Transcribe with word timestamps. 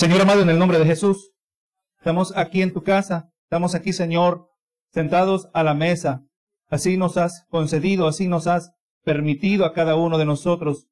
Señor 0.00 0.22
amado, 0.22 0.40
en 0.40 0.48
el 0.48 0.58
nombre 0.58 0.78
de 0.78 0.86
Jesús, 0.86 1.30
estamos 1.98 2.34
aquí 2.34 2.62
en 2.62 2.72
tu 2.72 2.82
casa, 2.82 3.28
estamos 3.42 3.74
aquí, 3.74 3.92
Señor, 3.92 4.48
sentados 4.94 5.50
a 5.52 5.62
la 5.62 5.74
mesa. 5.74 6.22
Así 6.70 6.96
nos 6.96 7.18
has 7.18 7.44
concedido, 7.50 8.08
así 8.08 8.26
nos 8.26 8.46
has 8.46 8.72
permitido 9.04 9.66
a 9.66 9.74
cada 9.74 9.96
uno 9.96 10.16
de 10.16 10.24
nosotros 10.24 10.86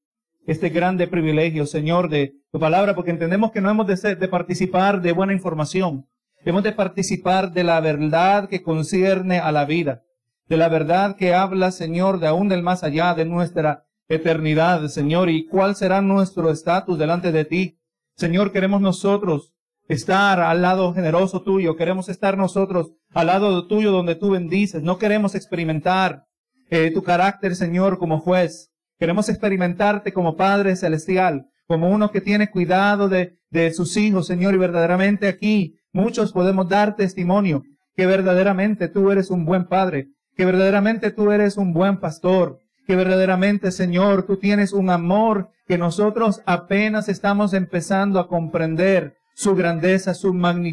este 0.47 0.69
grande 0.69 1.09
privilegio, 1.09 1.65
Señor, 1.65 2.11
de 2.11 2.35
tu 2.53 2.61
palabra, 2.61 2.95
porque 2.95 3.11
entendemos 3.11 3.51
que 3.51 3.63
no 3.63 3.71
hemos 3.71 3.87
de, 3.87 4.15
de 4.15 4.29
participar 4.29 5.01
de 5.01 5.13
buena 5.13 5.33
información, 5.33 6.05
hemos 6.45 6.63
de 6.63 6.73
participar 6.73 7.53
de 7.53 7.65
la 7.65 7.81
verdad 7.81 8.51
que 8.51 8.63
concierne 8.63 9.39
a 9.39 9.53
la 9.53 9.65
vida, 9.65 10.03
de 10.49 10.59
la 10.59 10.69
verdad 10.69 11.17
que 11.17 11.33
habla, 11.33 11.71
Señor, 11.71 12.21
de 12.21 12.27
aún 12.27 12.51
del 12.51 12.63
más 12.63 12.85
allá 12.85 13.15
de 13.15 13.25
nuestra 13.25 13.87
eternidad, 14.07 14.87
Señor, 14.89 15.31
y 15.31 15.47
cuál 15.47 15.77
será 15.77 16.03
nuestro 16.03 16.51
estatus 16.51 16.99
delante 16.99 17.33
de 17.33 17.47
ti. 17.47 17.78
Señor, 18.19 18.51
queremos 18.51 18.81
nosotros 18.81 19.55
estar 19.87 20.41
al 20.41 20.61
lado 20.61 20.93
generoso 20.93 21.43
tuyo, 21.43 21.77
queremos 21.77 22.09
estar 22.09 22.37
nosotros 22.37 22.91
al 23.15 23.29
lado 23.29 23.69
tuyo 23.69 23.93
donde 23.93 24.17
tú 24.17 24.31
bendices, 24.31 24.83
no 24.83 24.99
queremos 24.99 25.37
experimentar 25.37 26.25
eh, 26.69 26.91
tu 26.93 27.05
carácter, 27.05 27.55
Señor, 27.55 27.97
como 27.97 28.19
juez, 28.19 28.73
queremos 28.99 29.29
experimentarte 29.29 30.13
como 30.13 30.35
Padre 30.35 30.75
Celestial, 30.75 31.47
como 31.69 31.91
uno 31.91 32.11
que 32.11 32.21
tiene 32.21 32.51
cuidado 32.51 33.09
de, 33.09 33.39
de 33.51 33.73
sus 33.73 33.97
hijos, 33.97 34.27
Señor, 34.27 34.53
y 34.53 34.59
verdaderamente 34.59 35.29
aquí 35.29 35.77
muchos 35.93 36.33
podemos 36.33 36.69
dar 36.69 36.97
testimonio 36.97 37.63
que 37.95 38.07
verdaderamente 38.07 38.89
tú 38.89 39.13
eres 39.13 39.31
un 39.31 39.45
buen 39.45 39.69
Padre, 39.69 40.09
que 40.35 40.45
verdaderamente 40.45 41.13
tú 41.13 41.31
eres 41.31 41.57
un 41.57 41.73
buen 41.73 42.01
pastor, 42.01 42.59
que 42.89 42.97
verdaderamente, 42.97 43.71
Señor, 43.71 44.23
tú 44.23 44.39
tienes 44.39 44.73
un 44.73 44.89
amor 44.89 45.51
que 45.67 45.77
nosotros 45.77 46.41
apenas 46.47 47.11
estamos 47.11 47.53
empezando 47.53 48.19
a 48.19 48.29
comprender 48.29 49.19
su 49.35 49.55
grandeza, 49.55 50.15
su, 50.15 50.29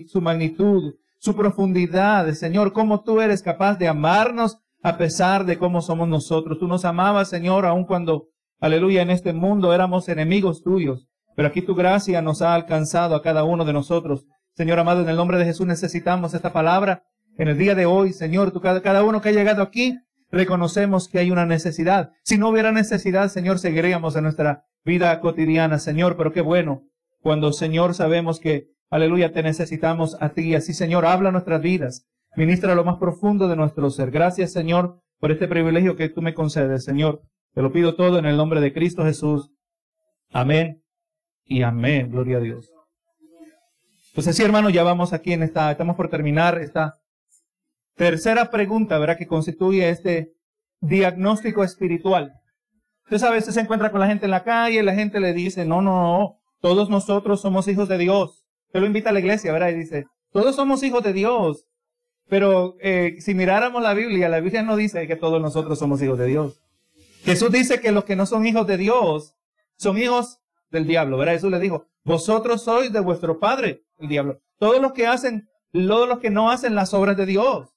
su 0.07 0.21
magnitud, 0.21 0.93
su 1.20 1.35
profundidad, 1.35 2.31
Señor, 2.31 2.71
cómo 2.71 3.03
tú 3.03 3.20
eres 3.20 3.43
capaz 3.43 3.77
de 3.77 3.90
amarnos 3.90 4.59
a 4.81 4.98
pesar 4.98 5.45
de 5.45 5.57
cómo 5.57 5.81
somos 5.81 6.07
nosotros. 6.07 6.57
Tú 6.57 6.70
nos 6.70 6.85
amabas, 6.85 7.27
Señor, 7.27 7.65
aun 7.65 7.84
cuando, 7.84 8.29
aleluya, 8.62 9.01
en 9.01 9.09
este 9.09 9.34
mundo 9.34 9.73
éramos 9.73 10.07
enemigos 10.07 10.63
tuyos. 10.63 11.09
Pero 11.35 11.49
aquí 11.49 11.62
tu 11.63 11.75
gracia 11.75 12.21
nos 12.21 12.41
ha 12.41 12.53
alcanzado 12.53 13.13
a 13.15 13.21
cada 13.21 13.43
uno 13.43 13.65
de 13.65 13.73
nosotros. 13.73 14.25
Señor 14.53 14.79
amado, 14.79 15.01
en 15.01 15.09
el 15.09 15.18
nombre 15.18 15.37
de 15.37 15.43
Jesús 15.43 15.68
necesitamos 15.68 16.34
esta 16.34 16.53
palabra 16.53 17.03
en 17.37 17.49
el 17.49 17.57
día 17.57 17.75
de 17.75 17.85
hoy, 17.85 18.13
Señor, 18.13 18.51
tú, 18.51 18.62
cada 18.62 19.03
uno 19.03 19.21
que 19.21 19.27
ha 19.27 19.34
llegado 19.34 19.62
aquí, 19.62 19.99
reconocemos 20.31 21.07
que 21.07 21.20
hay 21.20 21.31
una 21.31 21.45
necesidad. 21.45 22.12
Si 22.23 22.37
no 22.37 22.49
hubiera 22.49 22.71
necesidad, 22.71 23.29
Señor, 23.29 23.59
seguiríamos 23.59 24.15
en 24.15 24.23
nuestra 24.23 24.65
vida 24.84 25.20
cotidiana, 25.20 25.79
Señor, 25.79 26.18
pero 26.18 26.31
qué 26.31 26.41
bueno 26.41 26.84
cuando, 27.26 27.51
Señor, 27.54 27.95
sabemos 27.95 28.40
que, 28.40 28.68
aleluya, 28.91 29.34
te 29.34 29.41
necesitamos 29.41 30.15
a 30.21 30.29
ti. 30.29 30.53
Así, 30.53 30.73
Señor, 30.73 31.07
habla 31.07 31.31
nuestras 31.31 31.59
vidas, 31.59 32.07
ministra 32.35 32.76
lo 32.76 32.84
más 32.84 32.98
profundo 32.98 33.48
de 33.48 33.55
nuestro 33.55 33.90
ser. 33.90 34.12
Gracias, 34.12 34.51
Señor, 34.51 34.99
por 35.20 35.31
este 35.31 35.48
privilegio 35.48 35.96
que 35.96 36.09
tú 36.09 36.21
me 36.21 36.35
concedes, 36.35 36.84
Señor. 36.84 37.23
Te 37.55 37.63
lo 37.63 37.71
pido 37.71 37.96
todo 37.96 38.20
en 38.20 38.26
el 38.26 38.37
nombre 38.37 38.62
de 38.62 38.73
Cristo 38.73 39.03
Jesús. 39.03 39.49
Amén 40.31 40.84
y 41.46 41.63
amén. 41.63 42.12
Gloria 42.12 42.37
a 42.37 42.41
Dios. 42.41 42.70
Pues 44.13 44.27
así, 44.27 44.43
hermano, 44.43 44.70
ya 44.70 44.84
vamos 44.84 45.12
aquí 45.12 45.34
en 45.34 45.41
esta, 45.41 45.71
estamos 45.71 45.96
por 45.96 46.09
terminar 46.09 46.59
esta 46.59 46.99
Tercera 47.96 48.51
pregunta, 48.51 48.99
¿verdad? 48.99 49.18
Que 49.18 49.27
constituye 49.27 49.90
este 49.90 50.34
diagnóstico 50.82 51.63
espiritual. 51.63 52.34
Entonces 53.05 53.27
a 53.27 53.32
veces 53.32 53.54
se 53.54 53.62
encuentra 53.62 53.91
con 53.91 54.02
la 54.02 54.07
gente 54.07 54.26
en 54.26 54.32
la 54.32 54.43
calle 54.43 54.84
la 54.84 54.96
gente 54.96 55.20
le 55.20 55.34
dice, 55.34 55.65
no, 55.65 55.82
no, 55.82 56.02
no, 56.02 56.40
todos 56.60 56.90
nosotros 56.90 57.41
somos 57.41 57.68
hijos 57.68 57.87
de 57.87 57.98
Dios. 57.98 58.43
Te 58.71 58.79
lo 58.79 58.85
invita 58.85 59.12
a 59.12 59.13
la 59.13 59.20
iglesia, 59.20 59.54
¿verdad? 59.54 59.70
Y 59.70 59.76
dice, 59.76 60.07
todos 60.32 60.55
somos 60.55 60.84
hijos 60.84 61.04
de 61.04 61.13
Dios. 61.13 61.65
Pero 62.27 62.76
eh, 62.82 63.15
si 63.20 63.34
miráramos 63.34 63.82
la 63.82 63.93
Biblia, 63.93 64.28
la 64.28 64.41
Biblia 64.41 64.63
no 64.63 64.75
dice 64.75 65.07
que 65.07 65.16
todos 65.16 65.41
nosotros 65.41 65.80
somos 65.80 66.02
hijos 66.02 66.18
de 66.18 66.25
Dios. 66.25 66.59
Jesús 67.24 67.52
dice 67.52 67.80
que 67.80 67.92
los 67.92 68.03
que 68.03 68.16
no 68.16 68.25
son 68.25 68.46
hijos 68.46 68.68
de 68.68 68.78
Dios 68.78 69.36
son 69.78 69.98
hijos 69.98 70.40
del 70.69 70.86
diablo, 70.86 71.18
¿verdad? 71.18 71.36
Jesús 71.36 71.52
le 71.52 71.59
dijo, 71.59 71.86
vosotros 72.03 72.64
sois 72.64 72.92
de 72.92 73.00
vuestro 73.00 73.40
padre, 73.40 73.84
el 74.00 74.09
diablo. 74.09 74.40
Todos 74.59 74.81
los 74.81 74.92
que 74.92 75.08
hacen, 75.08 75.48
todos 75.72 76.09
los 76.09 76.19
que 76.19 76.30
no 76.30 76.50
hacen 76.50 76.75
las 76.75 76.94
obras 76.94 77.16
de 77.16 77.25
Dios 77.25 77.75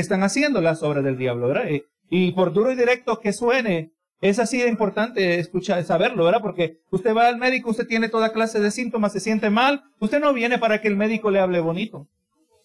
están 0.00 0.22
haciendo 0.22 0.60
las 0.60 0.82
obras 0.82 1.02
del 1.02 1.16
diablo, 1.16 1.48
¿verdad? 1.48 1.70
Y, 2.10 2.32
por 2.32 2.52
duro 2.52 2.70
y 2.70 2.76
directo 2.76 3.18
que 3.18 3.32
suene, 3.32 3.92
es 4.20 4.38
así 4.38 4.58
de 4.58 4.68
importante 4.68 5.40
escuchar, 5.40 5.82
saberlo, 5.84 6.24
¿verdad? 6.24 6.42
Porque 6.42 6.78
usted 6.90 7.14
va 7.14 7.28
al 7.28 7.38
médico, 7.38 7.70
usted 7.70 7.86
tiene 7.86 8.08
toda 8.08 8.32
clase 8.32 8.60
de 8.60 8.70
síntomas, 8.70 9.12
se 9.12 9.20
siente 9.20 9.50
mal, 9.50 9.84
usted 9.98 10.20
no 10.20 10.32
viene 10.32 10.58
para 10.58 10.80
que 10.80 10.88
el 10.88 10.96
médico 10.96 11.30
le 11.30 11.40
hable 11.40 11.60
bonito. 11.60 12.06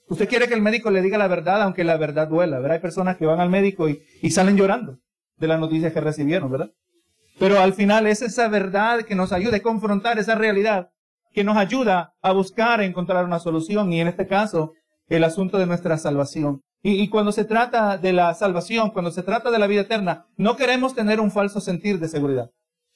Usted 0.09 0.27
quiere 0.27 0.47
que 0.49 0.53
el 0.53 0.61
médico 0.61 0.91
le 0.91 1.01
diga 1.01 1.17
la 1.17 1.27
verdad, 1.27 1.61
aunque 1.61 1.85
la 1.85 1.95
verdad 1.95 2.27
duela, 2.27 2.59
¿verdad? 2.59 2.75
Hay 2.75 2.81
personas 2.81 3.15
que 3.15 3.25
van 3.25 3.39
al 3.39 3.49
médico 3.49 3.87
y, 3.87 4.03
y 4.21 4.31
salen 4.31 4.57
llorando 4.57 4.99
de 5.37 5.47
las 5.47 5.59
noticias 5.59 5.93
que 5.93 6.01
recibieron, 6.01 6.51
¿verdad? 6.51 6.71
Pero 7.39 7.59
al 7.59 7.73
final 7.73 8.07
es 8.07 8.21
esa 8.21 8.49
verdad 8.49 9.03
que 9.03 9.15
nos 9.15 9.31
ayuda 9.31 9.57
a 9.57 9.61
confrontar 9.61 10.19
esa 10.19 10.35
realidad, 10.35 10.89
que 11.33 11.45
nos 11.45 11.55
ayuda 11.55 12.13
a 12.21 12.33
buscar, 12.33 12.81
a 12.81 12.85
encontrar 12.85 13.23
una 13.23 13.39
solución, 13.39 13.91
y 13.93 14.01
en 14.01 14.09
este 14.09 14.27
caso, 14.27 14.73
el 15.07 15.23
asunto 15.23 15.57
de 15.57 15.65
nuestra 15.65 15.97
salvación. 15.97 16.61
Y, 16.83 17.09
cuando 17.09 17.31
se 17.31 17.45
trata 17.45 17.97
de 17.97 18.11
la 18.11 18.33
salvación, 18.33 18.89
cuando 18.89 19.11
se 19.11 19.21
trata 19.21 19.51
de 19.51 19.59
la 19.59 19.67
vida 19.67 19.81
eterna, 19.81 20.25
no 20.35 20.55
queremos 20.55 20.95
tener 20.95 21.19
un 21.19 21.29
falso 21.29 21.61
sentir 21.61 21.99
de 21.99 22.07
seguridad. 22.07 22.49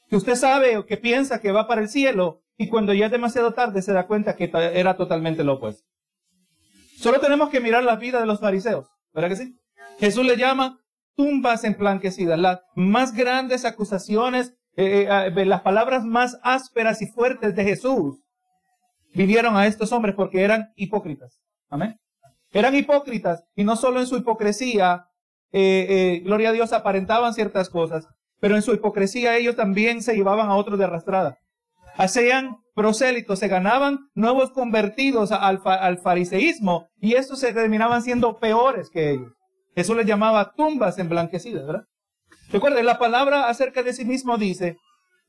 Que 0.09 0.15
usted 0.15 0.35
sabe 0.35 0.77
o 0.77 0.87
que 0.87 0.97
piensa 0.97 1.39
que 1.39 1.51
va 1.51 1.67
para 1.67 1.81
el 1.81 1.89
cielo 1.89 2.41
y 2.57 2.67
cuando 2.67 2.93
ya 2.93 3.05
es 3.05 3.11
demasiado 3.11 3.53
tarde 3.53 3.83
se 3.83 3.93
da 3.93 4.07
cuenta 4.07 4.35
que 4.35 4.51
era 4.73 4.97
totalmente 4.97 5.43
lo 5.43 5.53
opuesto. 5.53 5.83
Solo 6.97 7.19
tenemos 7.19 7.49
que 7.49 7.59
mirar 7.59 7.83
la 7.83 7.95
vida 7.95 8.19
de 8.19 8.25
los 8.25 8.39
fariseos, 8.39 8.87
¿verdad 9.13 9.29
que 9.29 9.35
sí? 9.35 9.59
Jesús 9.99 10.25
le 10.25 10.37
llama 10.37 10.79
tumbas 11.15 11.63
emplanquecidas, 11.63 12.39
las 12.39 12.61
más 12.75 13.13
grandes 13.13 13.65
acusaciones, 13.65 14.53
eh, 14.77 15.07
eh, 15.09 15.33
eh, 15.35 15.45
las 15.45 15.61
palabras 15.61 16.03
más 16.03 16.39
ásperas 16.43 17.01
y 17.01 17.07
fuertes 17.07 17.55
de 17.55 17.63
Jesús 17.63 18.23
vinieron 19.13 19.55
a 19.55 19.67
estos 19.67 19.91
hombres 19.91 20.15
porque 20.15 20.41
eran 20.43 20.73
hipócritas. 20.75 21.39
Amén. 21.69 21.99
Eran 22.55 22.73
hipócritas 22.73 23.43
y 23.53 23.65
no 23.65 23.75
solo 23.75 23.99
en 23.99 24.07
su 24.07 24.15
hipocresía, 24.15 25.09
eh, 25.51 25.87
eh, 25.89 26.21
gloria 26.23 26.49
a 26.49 26.53
Dios, 26.53 26.71
aparentaban 26.71 27.33
ciertas 27.33 27.69
cosas, 27.69 28.07
pero 28.39 28.55
en 28.55 28.61
su 28.61 28.73
hipocresía 28.73 29.35
ellos 29.35 29.57
también 29.57 30.01
se 30.01 30.15
llevaban 30.15 30.47
a 30.47 30.55
otros 30.55 30.79
de 30.79 30.85
arrastrada. 30.85 31.37
Hacían 31.97 32.55
prosélitos, 32.73 33.39
se 33.39 33.49
ganaban 33.49 34.09
nuevos 34.13 34.51
convertidos 34.51 35.33
al, 35.33 35.61
al 35.65 35.97
fariseísmo 35.97 36.87
y 36.97 37.15
estos 37.15 37.41
se 37.41 37.51
terminaban 37.51 38.01
siendo 38.01 38.37
peores 38.39 38.89
que 38.89 39.11
ellos. 39.11 39.33
Eso 39.75 39.93
les 39.93 40.05
llamaba 40.05 40.53
tumbas 40.55 40.97
emblanquecidas, 40.97 41.67
¿verdad? 41.67 41.83
Recuerden, 42.53 42.85
la 42.85 42.97
palabra 42.97 43.49
acerca 43.49 43.83
de 43.83 43.91
sí 43.91 44.05
mismo 44.05 44.37
dice 44.37 44.77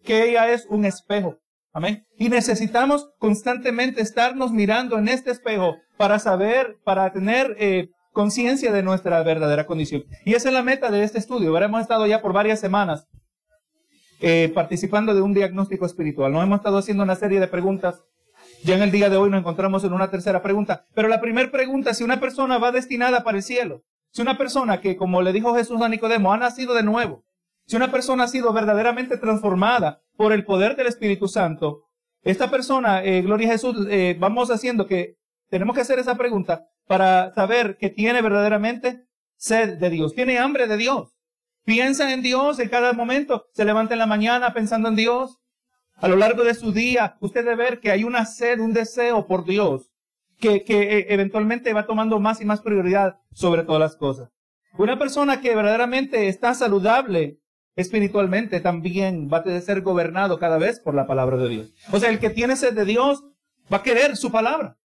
que 0.04 0.30
ella 0.30 0.52
es 0.52 0.64
un 0.70 0.84
espejo. 0.84 1.38
Amén. 1.76 2.06
Y 2.16 2.30
necesitamos 2.30 3.10
constantemente 3.18 4.00
estarnos 4.00 4.50
mirando 4.50 4.96
en 4.96 5.08
este 5.08 5.30
espejo 5.30 5.76
para 5.98 6.18
saber, 6.18 6.78
para 6.84 7.12
tener 7.12 7.54
eh, 7.58 7.90
conciencia 8.12 8.72
de 8.72 8.82
nuestra 8.82 9.22
verdadera 9.22 9.66
condición. 9.66 10.04
Y 10.24 10.32
esa 10.32 10.48
es 10.48 10.54
la 10.54 10.62
meta 10.62 10.90
de 10.90 11.04
este 11.04 11.18
estudio. 11.18 11.54
Hemos 11.58 11.82
estado 11.82 12.06
ya 12.06 12.22
por 12.22 12.32
varias 12.32 12.60
semanas 12.60 13.06
eh, 14.20 14.50
participando 14.54 15.14
de 15.14 15.20
un 15.20 15.34
diagnóstico 15.34 15.84
espiritual. 15.84 16.32
Nos 16.32 16.44
hemos 16.44 16.60
estado 16.60 16.78
haciendo 16.78 17.02
una 17.02 17.14
serie 17.14 17.40
de 17.40 17.46
preguntas. 17.46 18.02
Ya 18.64 18.74
en 18.74 18.82
el 18.82 18.90
día 18.90 19.10
de 19.10 19.18
hoy 19.18 19.28
nos 19.28 19.40
encontramos 19.40 19.84
en 19.84 19.92
una 19.92 20.10
tercera 20.10 20.42
pregunta. 20.42 20.86
Pero 20.94 21.08
la 21.08 21.20
primera 21.20 21.50
pregunta, 21.50 21.92
si 21.92 22.04
una 22.04 22.18
persona 22.18 22.56
va 22.56 22.72
destinada 22.72 23.22
para 23.22 23.36
el 23.36 23.42
cielo, 23.42 23.82
si 24.12 24.22
una 24.22 24.38
persona 24.38 24.80
que, 24.80 24.96
como 24.96 25.20
le 25.20 25.34
dijo 25.34 25.54
Jesús 25.54 25.82
a 25.82 25.90
Nicodemo, 25.90 26.32
ha 26.32 26.38
nacido 26.38 26.72
de 26.72 26.84
nuevo, 26.84 27.26
si 27.66 27.76
una 27.76 27.90
persona 27.90 28.24
ha 28.24 28.28
sido 28.28 28.54
verdaderamente 28.54 29.18
transformada 29.18 30.00
por 30.16 30.32
el 30.32 30.44
poder 30.44 30.76
del 30.76 30.86
Espíritu 30.86 31.28
Santo, 31.28 31.82
esta 32.22 32.50
persona, 32.50 33.04
eh, 33.04 33.22
Gloria 33.22 33.48
a 33.48 33.52
Jesús, 33.52 33.86
eh, 33.88 34.16
vamos 34.18 34.50
haciendo 34.50 34.86
que 34.86 35.14
tenemos 35.48 35.76
que 35.76 35.82
hacer 35.82 35.98
esa 35.98 36.16
pregunta 36.16 36.66
para 36.86 37.32
saber 37.34 37.76
que 37.78 37.88
tiene 37.88 38.20
verdaderamente 38.20 39.06
sed 39.36 39.78
de 39.78 39.90
Dios, 39.90 40.14
tiene 40.14 40.38
hambre 40.38 40.66
de 40.66 40.76
Dios. 40.76 41.12
Piensa 41.64 42.12
en 42.12 42.22
Dios 42.22 42.58
en 42.58 42.68
cada 42.68 42.92
momento, 42.92 43.46
se 43.52 43.64
levanta 43.64 43.94
en 43.94 44.00
la 44.00 44.06
mañana 44.06 44.52
pensando 44.52 44.88
en 44.88 44.96
Dios. 44.96 45.38
A 45.96 46.08
lo 46.08 46.16
largo 46.16 46.44
de 46.44 46.54
su 46.54 46.72
día, 46.72 47.16
usted 47.20 47.44
debe 47.44 47.56
ver 47.56 47.80
que 47.80 47.90
hay 47.90 48.04
una 48.04 48.26
sed, 48.26 48.60
un 48.60 48.72
deseo 48.72 49.26
por 49.26 49.44
Dios, 49.44 49.90
que, 50.38 50.62
que 50.62 50.98
eh, 50.98 51.06
eventualmente 51.10 51.72
va 51.72 51.86
tomando 51.86 52.20
más 52.20 52.40
y 52.40 52.44
más 52.44 52.60
prioridad 52.60 53.18
sobre 53.32 53.62
todas 53.62 53.80
las 53.80 53.96
cosas. 53.96 54.30
Una 54.78 54.98
persona 54.98 55.40
que 55.40 55.54
verdaderamente 55.54 56.28
está 56.28 56.54
saludable 56.54 57.38
espiritualmente 57.76 58.60
también 58.60 59.28
va 59.32 59.38
a 59.38 59.60
ser 59.60 59.82
gobernado 59.82 60.38
cada 60.38 60.58
vez 60.58 60.80
por 60.80 60.94
la 60.94 61.06
palabra 61.06 61.36
de 61.36 61.48
Dios. 61.48 61.74
O 61.92 62.00
sea, 62.00 62.10
el 62.10 62.18
que 62.18 62.30
tiene 62.30 62.56
sed 62.56 62.74
de 62.74 62.86
Dios 62.86 63.24
va 63.72 63.78
a 63.78 63.82
querer 63.82 64.16
su 64.16 64.32
palabra. 64.32 64.78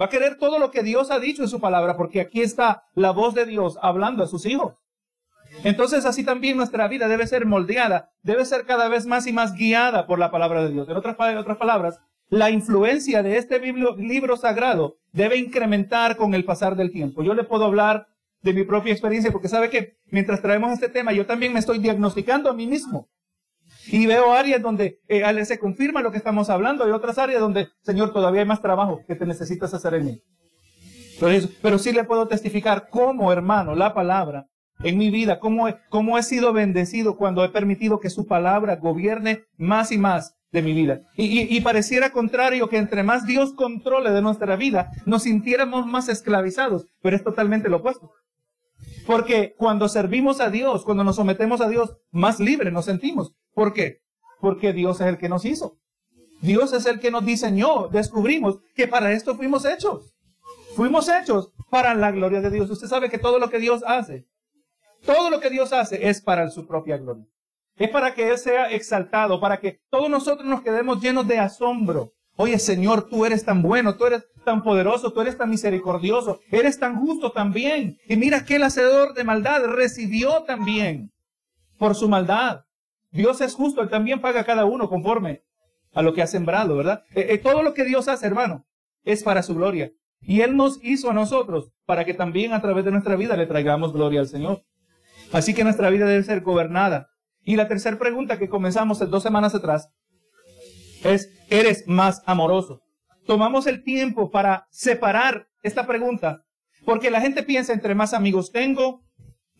Va 0.00 0.06
a 0.06 0.10
querer 0.10 0.38
todo 0.38 0.58
lo 0.58 0.70
que 0.70 0.82
Dios 0.82 1.10
ha 1.10 1.18
dicho 1.18 1.42
en 1.42 1.48
su 1.48 1.60
palabra, 1.60 1.96
porque 1.96 2.20
aquí 2.20 2.42
está 2.42 2.84
la 2.94 3.12
voz 3.12 3.34
de 3.34 3.46
Dios 3.46 3.78
hablando 3.80 4.22
a 4.22 4.26
sus 4.26 4.44
hijos. 4.44 4.74
Entonces 5.62 6.04
así 6.04 6.24
también 6.24 6.56
nuestra 6.56 6.88
vida 6.88 7.06
debe 7.06 7.26
ser 7.26 7.46
moldeada, 7.46 8.10
debe 8.22 8.44
ser 8.44 8.66
cada 8.66 8.88
vez 8.88 9.06
más 9.06 9.26
y 9.26 9.32
más 9.32 9.54
guiada 9.54 10.06
por 10.06 10.18
la 10.18 10.30
palabra 10.30 10.64
de 10.64 10.72
Dios. 10.72 10.88
En 10.88 10.96
otras, 10.96 11.16
otras 11.38 11.56
palabras, 11.56 12.00
la 12.28 12.50
influencia 12.50 13.22
de 13.22 13.38
este 13.38 13.60
libro 13.60 14.36
sagrado 14.36 14.96
debe 15.12 15.36
incrementar 15.36 16.16
con 16.16 16.34
el 16.34 16.44
pasar 16.44 16.74
del 16.74 16.90
tiempo. 16.90 17.22
Yo 17.22 17.34
le 17.34 17.44
puedo 17.44 17.64
hablar 17.64 18.08
de 18.44 18.52
mi 18.52 18.62
propia 18.62 18.92
experiencia 18.92 19.32
porque 19.32 19.48
sabe 19.48 19.70
que 19.70 19.96
mientras 20.10 20.40
traemos 20.40 20.70
este 20.70 20.88
tema 20.88 21.12
yo 21.12 21.26
también 21.26 21.52
me 21.52 21.58
estoy 21.58 21.78
diagnosticando 21.78 22.50
a 22.50 22.54
mí 22.54 22.66
mismo. 22.66 23.08
Y 23.86 24.06
veo 24.06 24.32
áreas 24.32 24.62
donde 24.62 25.00
eh, 25.08 25.44
se 25.44 25.58
confirma 25.58 26.02
lo 26.02 26.10
que 26.10 26.18
estamos 26.18 26.48
hablando, 26.50 26.84
hay 26.84 26.90
otras 26.90 27.18
áreas 27.18 27.40
donde, 27.40 27.68
Señor, 27.82 28.12
todavía 28.12 28.42
hay 28.42 28.46
más 28.46 28.62
trabajo 28.62 29.00
que 29.06 29.14
te 29.14 29.26
necesitas 29.26 29.74
hacer 29.74 29.94
en 29.94 30.04
mí. 30.04 30.22
Pero, 31.62 31.78
sí 31.78 31.92
le 31.92 32.04
puedo 32.04 32.28
testificar 32.28 32.88
cómo, 32.90 33.32
hermano, 33.32 33.74
la 33.74 33.94
palabra 33.94 34.46
en 34.82 34.98
mi 34.98 35.10
vida, 35.10 35.38
cómo 35.38 35.68
he, 35.68 35.76
cómo 35.88 36.18
he 36.18 36.22
sido 36.22 36.52
bendecido 36.52 37.16
cuando 37.16 37.44
he 37.44 37.48
permitido 37.48 38.00
que 38.00 38.10
su 38.10 38.26
palabra 38.26 38.76
gobierne 38.76 39.44
más 39.56 39.92
y 39.92 39.98
más 39.98 40.34
de 40.50 40.62
mi 40.62 40.72
vida. 40.72 41.00
Y, 41.16 41.56
y, 41.56 41.60
pareciera 41.60 42.10
contrario 42.10 42.68
que 42.68 42.78
entre 42.78 43.02
más 43.02 43.26
Dios 43.26 43.54
controle 43.54 44.10
de 44.10 44.22
nuestra 44.22 44.56
vida, 44.56 44.90
nos 45.06 45.22
sintiéramos 45.24 45.86
más 45.86 46.08
esclavizados, 46.08 46.86
pero 47.02 47.16
es 47.16 47.24
totalmente 47.24 47.68
lo 47.68 47.78
opuesto. 47.78 48.10
Porque 49.06 49.54
cuando 49.56 49.88
servimos 49.88 50.40
a 50.40 50.50
Dios, 50.50 50.84
cuando 50.84 51.04
nos 51.04 51.16
sometemos 51.16 51.60
a 51.60 51.68
Dios, 51.68 51.96
más 52.10 52.40
libres 52.40 52.72
nos 52.72 52.86
sentimos. 52.86 53.34
¿Por 53.52 53.72
qué? 53.72 54.00
Porque 54.40 54.72
Dios 54.72 55.00
es 55.00 55.06
el 55.06 55.18
que 55.18 55.28
nos 55.28 55.44
hizo. 55.44 55.78
Dios 56.40 56.72
es 56.72 56.86
el 56.86 57.00
que 57.00 57.10
nos 57.10 57.24
diseñó. 57.24 57.88
Descubrimos 57.88 58.60
que 58.74 58.88
para 58.88 59.12
esto 59.12 59.34
fuimos 59.34 59.64
hechos. 59.64 60.14
Fuimos 60.74 61.08
hechos 61.08 61.52
para 61.70 61.94
la 61.94 62.10
gloria 62.10 62.40
de 62.40 62.50
Dios. 62.50 62.70
Usted 62.70 62.88
sabe 62.88 63.08
que 63.08 63.18
todo 63.18 63.38
lo 63.38 63.48
que 63.48 63.58
Dios 63.58 63.82
hace, 63.86 64.26
todo 65.04 65.30
lo 65.30 65.40
que 65.40 65.50
Dios 65.50 65.72
hace 65.72 66.08
es 66.08 66.20
para 66.20 66.50
su 66.50 66.66
propia 66.66 66.96
gloria. 66.98 67.26
Es 67.76 67.90
para 67.90 68.14
que 68.14 68.28
Él 68.30 68.38
sea 68.38 68.70
exaltado, 68.70 69.40
para 69.40 69.58
que 69.58 69.80
todos 69.90 70.08
nosotros 70.08 70.46
nos 70.46 70.62
quedemos 70.62 71.00
llenos 71.00 71.26
de 71.26 71.38
asombro. 71.38 72.12
Oye, 72.36 72.58
Señor, 72.58 73.08
tú 73.08 73.24
eres 73.24 73.44
tan 73.44 73.62
bueno, 73.62 73.96
tú 73.96 74.06
eres 74.06 74.26
tan 74.44 74.62
poderoso, 74.62 75.12
tú 75.12 75.20
eres 75.20 75.38
tan 75.38 75.50
misericordioso, 75.50 76.40
eres 76.50 76.78
tan 76.78 76.96
justo 76.96 77.30
también. 77.32 77.98
Y 78.08 78.16
mira 78.16 78.44
que 78.44 78.56
el 78.56 78.64
hacedor 78.64 79.14
de 79.14 79.24
maldad 79.24 79.64
recibió 79.66 80.42
también 80.42 81.12
por 81.78 81.94
su 81.94 82.08
maldad. 82.08 82.64
Dios 83.10 83.40
es 83.40 83.54
justo, 83.54 83.82
Él 83.82 83.88
también 83.88 84.20
paga 84.20 84.40
a 84.40 84.44
cada 84.44 84.64
uno 84.64 84.88
conforme 84.88 85.42
a 85.92 86.02
lo 86.02 86.12
que 86.12 86.22
ha 86.22 86.26
sembrado, 86.26 86.76
¿verdad? 86.76 87.04
Eh, 87.14 87.26
eh, 87.30 87.38
todo 87.38 87.62
lo 87.62 87.72
que 87.72 87.84
Dios 87.84 88.08
hace, 88.08 88.26
hermano, 88.26 88.66
es 89.04 89.22
para 89.22 89.44
su 89.44 89.54
gloria. 89.54 89.92
Y 90.20 90.40
Él 90.40 90.56
nos 90.56 90.80
hizo 90.82 91.10
a 91.10 91.14
nosotros 91.14 91.70
para 91.86 92.04
que 92.04 92.14
también 92.14 92.52
a 92.52 92.60
través 92.60 92.84
de 92.84 92.90
nuestra 92.90 93.14
vida 93.14 93.36
le 93.36 93.46
traigamos 93.46 93.92
gloria 93.92 94.20
al 94.20 94.28
Señor. 94.28 94.64
Así 95.32 95.54
que 95.54 95.62
nuestra 95.62 95.90
vida 95.90 96.06
debe 96.06 96.24
ser 96.24 96.40
gobernada. 96.40 97.10
Y 97.44 97.56
la 97.56 97.68
tercera 97.68 97.98
pregunta 97.98 98.38
que 98.38 98.48
comenzamos 98.48 98.98
dos 99.08 99.22
semanas 99.22 99.54
atrás 99.54 99.90
es, 101.04 101.30
¿eres 101.50 101.86
más 101.86 102.22
amoroso? 102.26 102.80
Tomamos 103.26 103.66
el 103.66 103.82
tiempo 103.84 104.30
para 104.30 104.66
separar 104.70 105.46
esta 105.62 105.86
pregunta, 105.86 106.42
porque 106.84 107.10
la 107.10 107.20
gente 107.20 107.42
piensa, 107.42 107.72
entre 107.72 107.94
más 107.94 108.12
amigos 108.12 108.52
tengo, 108.52 109.02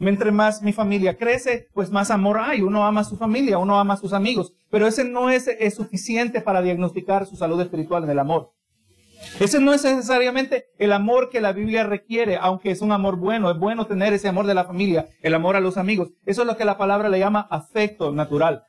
entre 0.01 0.33
más 0.33 0.63
mi 0.63 0.73
familia 0.73 1.17
crece, 1.17 1.69
pues 1.73 1.91
más 1.91 2.11
amor 2.11 2.39
hay. 2.41 2.63
Uno 2.63 2.85
ama 2.85 3.03
a 3.03 3.05
su 3.05 3.17
familia, 3.17 3.59
uno 3.59 3.79
ama 3.79 3.95
a 3.95 3.99
sus 3.99 4.13
amigos, 4.13 4.53
pero 4.71 4.87
ese 4.87 5.05
no 5.05 5.31
es, 5.31 5.49
es 5.49 5.75
suficiente 5.75 6.41
para 6.41 6.63
diagnosticar 6.63 7.27
su 7.27 7.37
salud 7.37 7.61
espiritual 7.61 8.05
en 8.05 8.11
el 8.11 8.19
amor. 8.19 8.53
Ese 9.41 9.59
no 9.59 9.73
es 9.73 9.85
necesariamente 9.85 10.67
el 10.79 10.93
amor 10.93 11.31
que 11.31 11.41
la 11.41 11.53
Biblia 11.53 11.85
requiere, 11.85 12.37
aunque 12.37 12.71
es 12.71 12.83
un 12.83 12.93
amor 12.93 13.17
bueno, 13.17 13.51
es 13.51 13.59
bueno 13.59 13.87
tener 13.87 14.13
ese 14.13 14.29
amor 14.29 14.47
de 14.47 14.55
la 14.55 14.65
familia, 14.65 15.09
el 15.23 15.35
amor 15.35 15.57
a 15.57 15.61
los 15.61 15.79
amigos. 15.79 16.11
Eso 16.27 16.43
es 16.43 16.47
lo 16.47 16.57
que 16.57 16.65
la 16.65 16.77
palabra 16.77 17.09
le 17.09 17.19
llama 17.19 17.47
afecto 17.51 18.13
natural. 18.13 18.65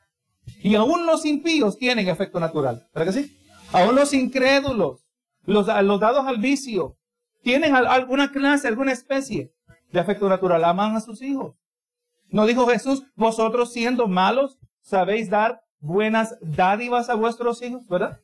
Y 0.62 0.74
aún 0.74 1.06
los 1.06 1.24
impíos 1.24 1.76
tienen 1.76 2.08
afecto 2.08 2.40
natural, 2.40 2.88
¿verdad 2.94 3.12
que 3.12 3.22
sí? 3.22 3.36
Aún 3.72 3.94
los 3.94 4.12
incrédulos, 4.12 5.00
los, 5.44 5.66
los 5.66 6.00
dados 6.00 6.26
al 6.26 6.38
vicio, 6.38 6.96
tienen 7.42 7.74
alguna 7.74 8.32
clase, 8.32 8.68
alguna 8.68 8.92
especie 8.92 9.52
de 9.92 10.00
afecto 10.00 10.28
natural, 10.28 10.64
aman 10.64 10.96
a 10.96 11.00
sus 11.00 11.22
hijos. 11.22 11.54
¿No 12.28 12.46
dijo 12.46 12.66
Jesús, 12.66 13.04
vosotros 13.14 13.72
siendo 13.72 14.08
malos, 14.08 14.58
sabéis 14.80 15.30
dar 15.30 15.60
buenas 15.78 16.36
dádivas 16.40 17.08
a 17.08 17.14
vuestros 17.14 17.62
hijos, 17.62 17.86
verdad? 17.88 18.18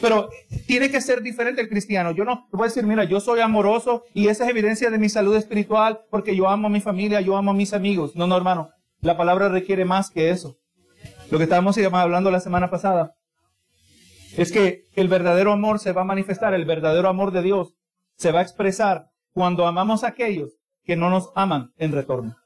Pero 0.00 0.30
tiene 0.66 0.90
que 0.90 1.00
ser 1.00 1.20
diferente 1.20 1.60
el 1.60 1.68
cristiano. 1.68 2.12
Yo 2.12 2.24
no 2.24 2.48
puedo 2.50 2.64
decir, 2.64 2.84
mira, 2.84 3.04
yo 3.04 3.20
soy 3.20 3.40
amoroso 3.40 4.04
y 4.14 4.28
esa 4.28 4.44
es 4.44 4.50
evidencia 4.50 4.90
de 4.90 4.98
mi 4.98 5.10
salud 5.10 5.36
espiritual 5.36 6.00
porque 6.10 6.34
yo 6.34 6.48
amo 6.48 6.68
a 6.68 6.70
mi 6.70 6.80
familia, 6.80 7.20
yo 7.20 7.36
amo 7.36 7.50
a 7.50 7.54
mis 7.54 7.74
amigos. 7.74 8.16
No, 8.16 8.26
no, 8.26 8.36
hermano. 8.36 8.70
La 9.02 9.16
palabra 9.16 9.48
requiere 9.48 9.84
más 9.84 10.10
que 10.10 10.30
eso. 10.30 10.56
Lo 11.30 11.38
que 11.38 11.44
estábamos 11.44 11.78
hablando 11.78 12.30
la 12.30 12.40
semana 12.40 12.70
pasada 12.70 13.14
es 14.36 14.50
que 14.50 14.84
el 14.94 15.06
verdadero 15.06 15.52
amor 15.52 15.78
se 15.78 15.92
va 15.92 16.02
a 16.02 16.04
manifestar, 16.04 16.54
el 16.54 16.64
verdadero 16.64 17.08
amor 17.08 17.30
de 17.30 17.42
Dios 17.42 17.74
se 18.16 18.32
va 18.32 18.40
a 18.40 18.42
expresar 18.42 19.06
cuando 19.32 19.66
amamos 19.66 20.02
a 20.02 20.08
aquellos 20.08 20.50
que 20.84 20.96
no 20.96 21.08
nos 21.08 21.30
aman 21.36 21.72
en 21.76 21.92
retorno. 21.92 22.36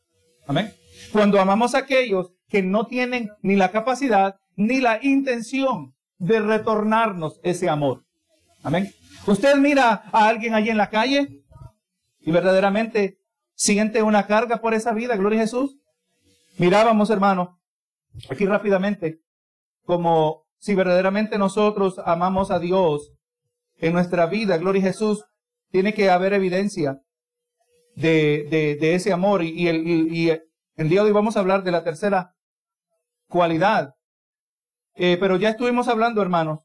Amén. 0.47 0.75
Cuando 1.13 1.41
amamos 1.41 1.75
a 1.75 1.79
aquellos 1.79 2.33
que 2.49 2.63
no 2.63 2.87
tienen 2.87 3.31
ni 3.41 3.57
la 3.57 3.71
capacidad 3.71 4.37
ni 4.55 4.81
la 4.81 4.99
intención 5.03 5.95
de 6.19 6.41
retornarnos 6.41 7.41
ese 7.43 7.71
amor. 7.71 8.05
Amén. 8.63 8.93
Usted 9.27 9.57
mira 9.57 10.05
a 10.13 10.29
alguien 10.29 10.53
allí 10.53 10.69
en 10.69 10.77
la 10.77 10.91
calle 10.91 11.43
y 12.21 12.31
verdaderamente 12.31 13.19
siente 13.55 14.03
una 14.03 14.27
carga 14.27 14.59
por 14.59 14.75
esa 14.75 14.93
vida, 14.93 15.17
gloria 15.17 15.41
a 15.41 15.43
Jesús. 15.45 15.79
Mirábamos, 16.59 17.09
hermano, 17.09 17.59
aquí 18.31 18.47
rápidamente, 18.47 19.21
como 19.85 20.45
si 20.59 20.75
verdaderamente 20.75 21.39
nosotros 21.39 22.01
amamos 22.05 22.51
a 22.51 22.59
Dios 22.59 23.13
en 23.77 23.93
nuestra 23.93 24.27
vida, 24.27 24.57
gloria 24.57 24.83
a 24.83 24.87
Jesús, 24.87 25.25
tiene 25.71 25.93
que 25.93 26.11
haber 26.11 26.33
evidencia 26.33 27.01
de, 27.97 28.47
de, 28.81 28.95
ese 28.95 29.13
amor. 29.13 29.43
Y, 29.43 29.69
el, 29.69 29.87
y 29.87 30.31
el 30.31 30.89
día 30.89 31.03
de 31.03 31.09
hoy 31.09 31.13
vamos 31.13 31.37
a 31.37 31.41
hablar 31.41 31.65
de 31.65 31.73
la 31.73 31.85
tercera 31.85 32.35
cualidad 33.29 33.95
eh, 34.95 35.17
pero 35.19 35.37
ya 35.37 35.51
estuvimos 35.51 35.89
hablando, 35.89 36.23
hermanos, 36.23 36.61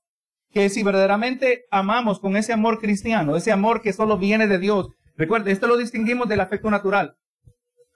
que 0.51 0.69
si 0.69 0.83
verdaderamente 0.83 1.65
amamos 1.71 2.19
con 2.19 2.37
ese 2.37 2.53
amor 2.53 2.79
cristiano, 2.79 3.35
ese 3.35 3.51
amor 3.51 3.81
que 3.81 3.93
solo 3.93 4.17
viene 4.17 4.47
de 4.47 4.59
Dios, 4.59 4.89
recuerde, 5.15 5.51
esto 5.51 5.67
lo 5.67 5.77
distinguimos 5.77 6.27
del 6.27 6.39
afecto 6.39 6.69
natural. 6.69 7.15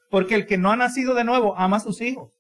Porque 0.10 0.36
el 0.36 0.46
que 0.46 0.58
no 0.58 0.72
ha 0.72 0.76
nacido 0.76 1.14
de 1.14 1.24
nuevo 1.24 1.58
ama 1.58 1.78
a 1.78 1.82
sus 1.82 2.02
hijos. 2.02 2.40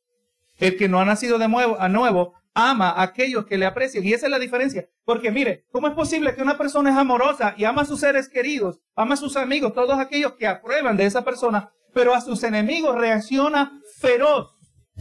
El 0.57 0.77
que 0.77 0.87
no 0.87 0.99
ha 0.99 1.05
nacido 1.05 1.37
de 1.37 1.47
nuevo, 1.47 1.79
a 1.79 1.89
nuevo 1.89 2.33
ama 2.53 2.89
a 2.89 3.03
aquellos 3.03 3.45
que 3.45 3.57
le 3.57 3.65
aprecian. 3.65 4.05
Y 4.05 4.13
esa 4.13 4.27
es 4.27 4.31
la 4.31 4.39
diferencia. 4.39 4.87
Porque 5.05 5.31
mire, 5.31 5.65
¿cómo 5.71 5.87
es 5.87 5.93
posible 5.93 6.35
que 6.35 6.41
una 6.41 6.57
persona 6.57 6.91
es 6.91 6.97
amorosa 6.97 7.55
y 7.57 7.65
ama 7.65 7.81
a 7.81 7.85
sus 7.85 7.99
seres 7.99 8.29
queridos, 8.29 8.79
ama 8.95 9.15
a 9.15 9.17
sus 9.17 9.35
amigos, 9.35 9.73
todos 9.73 9.97
aquellos 9.99 10.33
que 10.33 10.47
aprueban 10.47 10.97
de 10.97 11.05
esa 11.05 11.23
persona, 11.23 11.71
pero 11.93 12.13
a 12.13 12.21
sus 12.21 12.43
enemigos 12.43 12.95
reacciona 12.95 13.79
feroz? 13.99 14.51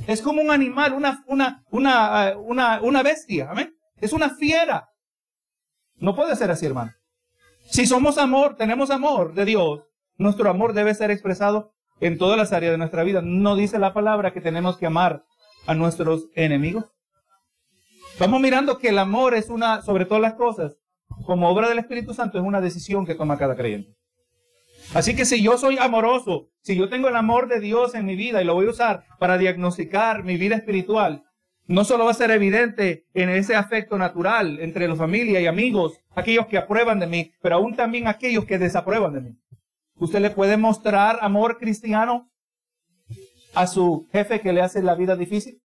Es 0.06 0.22
como 0.22 0.40
un 0.40 0.50
animal, 0.50 0.94
una, 0.94 1.22
una, 1.26 1.62
una, 1.70 2.30
eh, 2.30 2.36
una, 2.36 2.80
una 2.80 3.02
bestia. 3.02 3.50
Amén. 3.50 3.74
Es 4.00 4.12
una 4.12 4.30
fiera. 4.30 4.88
No 5.96 6.14
puede 6.16 6.34
ser 6.34 6.50
así, 6.50 6.66
hermano. 6.66 6.92
Si 7.70 7.86
somos 7.86 8.18
amor, 8.18 8.56
tenemos 8.56 8.90
amor 8.90 9.34
de 9.34 9.44
Dios, 9.44 9.82
nuestro 10.16 10.50
amor 10.50 10.72
debe 10.72 10.94
ser 10.94 11.10
expresado 11.10 11.72
en 12.00 12.18
todas 12.18 12.36
las 12.36 12.52
áreas 12.52 12.72
de 12.72 12.78
nuestra 12.78 13.04
vida. 13.04 13.22
No 13.22 13.54
dice 13.54 13.78
la 13.78 13.94
palabra 13.94 14.32
que 14.32 14.40
tenemos 14.40 14.76
que 14.76 14.86
amar 14.86 15.24
a 15.66 15.74
nuestros 15.74 16.28
enemigos. 16.34 16.84
Vamos 18.18 18.40
mirando 18.40 18.78
que 18.78 18.88
el 18.88 18.98
amor 18.98 19.34
es 19.34 19.48
una, 19.48 19.82
sobre 19.82 20.04
todas 20.04 20.22
las 20.22 20.34
cosas, 20.34 20.76
como 21.24 21.48
obra 21.48 21.68
del 21.68 21.78
Espíritu 21.78 22.14
Santo, 22.14 22.38
es 22.38 22.44
una 22.44 22.60
decisión 22.60 23.06
que 23.06 23.14
toma 23.14 23.38
cada 23.38 23.56
creyente. 23.56 23.96
Así 24.94 25.16
que 25.16 25.24
si 25.24 25.42
yo 25.42 25.56
soy 25.56 25.78
amoroso, 25.78 26.50
si 26.60 26.76
yo 26.76 26.88
tengo 26.88 27.08
el 27.08 27.16
amor 27.16 27.48
de 27.48 27.60
Dios 27.60 27.94
en 27.94 28.04
mi 28.04 28.16
vida 28.16 28.42
y 28.42 28.44
lo 28.44 28.54
voy 28.54 28.66
a 28.66 28.70
usar 28.70 29.04
para 29.18 29.38
diagnosticar 29.38 30.24
mi 30.24 30.36
vida 30.36 30.56
espiritual, 30.56 31.24
no 31.66 31.84
solo 31.84 32.04
va 32.04 32.10
a 32.10 32.14
ser 32.14 32.30
evidente 32.30 33.06
en 33.14 33.30
ese 33.30 33.54
afecto 33.54 33.96
natural 33.96 34.58
entre 34.60 34.88
la 34.88 34.96
familia 34.96 35.40
y 35.40 35.46
amigos, 35.46 35.98
aquellos 36.14 36.46
que 36.46 36.58
aprueban 36.58 36.98
de 36.98 37.06
mí, 37.06 37.32
pero 37.40 37.56
aún 37.56 37.74
también 37.76 38.08
aquellos 38.08 38.44
que 38.44 38.58
desaprueban 38.58 39.14
de 39.14 39.20
mí. 39.20 39.38
Usted 39.96 40.20
le 40.20 40.30
puede 40.30 40.56
mostrar 40.56 41.18
amor 41.22 41.58
cristiano 41.58 42.31
a 43.54 43.66
su 43.66 44.08
jefe 44.12 44.40
que 44.40 44.52
le 44.52 44.62
hace 44.62 44.82
la 44.82 44.94
vida 44.94 45.16
difícil, 45.16 45.60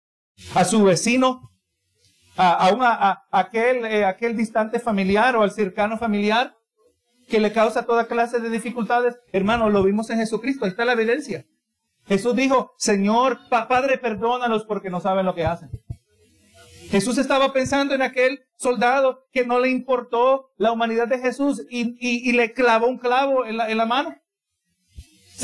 a 0.54 0.64
su 0.64 0.82
vecino, 0.84 1.50
a, 2.36 2.68
a, 2.68 3.24
aquel, 3.30 3.84
eh, 3.84 4.04
aquel 4.04 4.36
distante 4.36 4.80
familiar 4.80 5.36
o 5.36 5.42
al 5.42 5.52
cercano 5.52 5.96
familiar 5.98 6.56
que 7.28 7.40
le 7.40 7.52
causa 7.52 7.86
toda 7.86 8.06
clase 8.06 8.40
de 8.40 8.50
dificultades, 8.50 9.16
hermano, 9.32 9.70
lo 9.70 9.82
vimos 9.82 10.10
en 10.10 10.18
Jesucristo, 10.18 10.64
ahí 10.64 10.70
está 10.70 10.84
la 10.84 10.92
evidencia. 10.92 11.46
Jesús 12.06 12.36
dijo, 12.36 12.74
Señor, 12.76 13.38
Padre, 13.48 13.96
perdónalos 13.98 14.64
porque 14.64 14.90
no 14.90 15.00
saben 15.00 15.24
lo 15.24 15.34
que 15.34 15.46
hacen. 15.46 15.70
Jesús 16.90 17.16
estaba 17.16 17.52
pensando 17.52 17.94
en 17.94 18.02
aquel 18.02 18.44
soldado 18.56 19.26
que 19.32 19.46
no 19.46 19.58
le 19.58 19.70
importó 19.70 20.50
la 20.58 20.70
humanidad 20.70 21.08
de 21.08 21.18
Jesús 21.18 21.64
y, 21.70 22.32
le 22.32 22.52
clavó 22.52 22.86
un 22.86 22.98
clavo 22.98 23.46
en 23.46 23.56
la, 23.56 23.70
en 23.70 23.78
la 23.78 23.86
mano. 23.86 24.14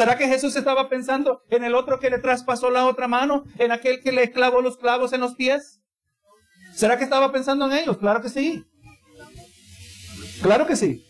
¿Será 0.01 0.17
que 0.17 0.29
Jesús 0.29 0.57
estaba 0.57 0.89
pensando 0.89 1.43
en 1.51 1.63
el 1.63 1.75
otro 1.75 2.01
que 2.01 2.09
le 2.09 2.19
traspasó 2.19 2.71
la 2.71 2.87
otra 2.87 3.07
mano, 3.07 3.45
en 3.59 3.71
aquel 3.71 4.01
que 4.01 4.13
le 4.13 4.31
clavó 4.31 4.63
los 4.63 4.79
clavos 4.79 5.13
en 5.13 5.21
los 5.21 5.35
pies? 5.35 5.83
¿Será 6.73 6.97
que 6.97 7.05
estaba 7.05 7.31
pensando 7.33 7.67
en 7.67 7.77
ellos? 7.77 7.99
Claro 7.99 8.23
que 8.23 8.31
sí. 8.31 8.65
Claro 10.41 10.67
que 10.67 10.75
sí. 10.75 11.05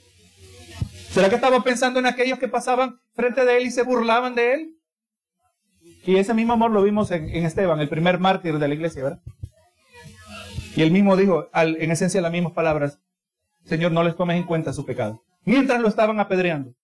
¿Será 1.09 1.29
que 1.29 1.37
estaba 1.37 1.63
pensando 1.63 2.01
en 2.01 2.07
aquellos 2.07 2.41
que 2.41 2.49
pasaban 2.49 2.99
frente 3.15 3.45
de 3.45 3.59
él 3.59 3.67
y 3.69 3.71
se 3.71 3.85
burlaban 3.85 4.35
de 4.35 4.55
él? 4.55 4.75
Y 6.05 6.17
ese 6.17 6.35
mismo 6.35 6.55
amor 6.55 6.73
lo 6.73 6.83
vimos 6.83 7.13
en, 7.13 7.29
Esteban, 7.47 7.79
el 7.79 7.89
primer 7.89 8.19
mártir 8.19 8.59
de 8.59 8.67
la 8.67 8.75
iglesia, 8.75 9.05
¿verdad? 9.05 9.21
Y 10.75 10.83
él 10.83 10.91
mismo 10.91 11.17
dijo, 11.17 11.49
en 11.55 11.93
esencia, 11.93 12.21
las 12.21 12.33
mismas 12.33 12.55
palabras, 12.55 12.99
Señor, 13.67 13.93
no 13.93 14.03
les 14.03 14.17
tomes 14.17 14.37
en 14.37 14.47
cuenta 14.47 14.73
su 14.73 14.85
pecado. 14.85 15.23
Mientras 15.45 15.81
lo 15.81 15.87
estaban 15.87 16.19
apedreando, 16.19 16.75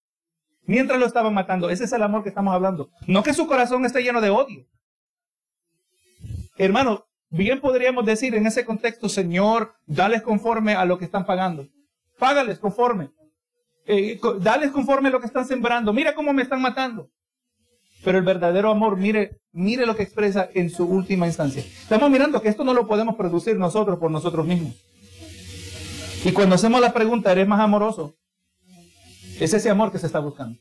mientras 0.67 0.99
lo 0.99 1.07
estaban 1.07 1.35
matando, 1.35 1.71
ese 1.71 1.85
es 1.85 1.93
el 1.93 2.03
amor 2.03 2.23
que 2.23 2.29
estamos 2.29 2.55
hablando. 2.55 2.91
No 3.07 3.23
que 3.23 3.35
su 3.35 3.47
corazón 3.47 3.85
esté 3.85 4.03
lleno 4.03 4.21
de 4.21 4.31
odio. 4.31 4.67
Hermano, 6.59 7.07
bien 7.29 7.61
podríamos 7.61 8.07
decir 8.07 8.35
en 8.35 8.47
ese 8.47 8.65
contexto, 8.65 9.09
Señor, 9.09 9.75
dales 9.87 10.23
conforme 10.23 10.75
a 10.75 10.85
lo 10.85 10.99
que 10.99 11.05
están 11.05 11.27
pagando. 11.27 11.67
Págales 12.19 12.59
conforme. 12.59 13.11
Eh, 13.87 14.19
dales 14.41 14.71
conforme 14.71 15.09
a 15.09 15.13
lo 15.13 15.21
que 15.21 15.27
están 15.27 15.47
sembrando. 15.47 15.93
Mira 15.93 16.15
cómo 16.15 16.33
me 16.33 16.43
están 16.43 16.61
matando. 16.61 17.11
Pero 18.05 18.19
el 18.19 18.25
verdadero 18.25 18.71
amor, 18.71 18.97
mire, 18.97 19.41
mire 19.53 19.87
lo 19.87 19.97
que 19.97 20.03
expresa 20.03 20.49
en 20.55 20.71
su 20.71 20.85
última 20.85 21.27
instancia. 21.27 21.63
Estamos 21.63 22.11
mirando 22.11 22.41
que 22.41 22.49
esto 22.49 22.65
no 22.65 22.73
lo 22.73 22.87
podemos 22.87 23.17
producir 23.17 23.57
nosotros 23.57 23.99
por 23.99 24.11
nosotros 24.11 24.47
mismos. 24.47 24.75
Y 26.25 26.33
cuando 26.33 26.55
hacemos 26.55 26.81
la 26.81 26.93
pregunta, 26.93 27.33
¿eres 27.33 27.47
más 27.47 27.61
amoroso? 27.61 28.15
Es 29.41 29.53
ese 29.53 29.71
amor 29.71 29.93
que 29.93 29.99
se 29.99 30.07
está 30.07 30.19
buscando. 30.19 30.59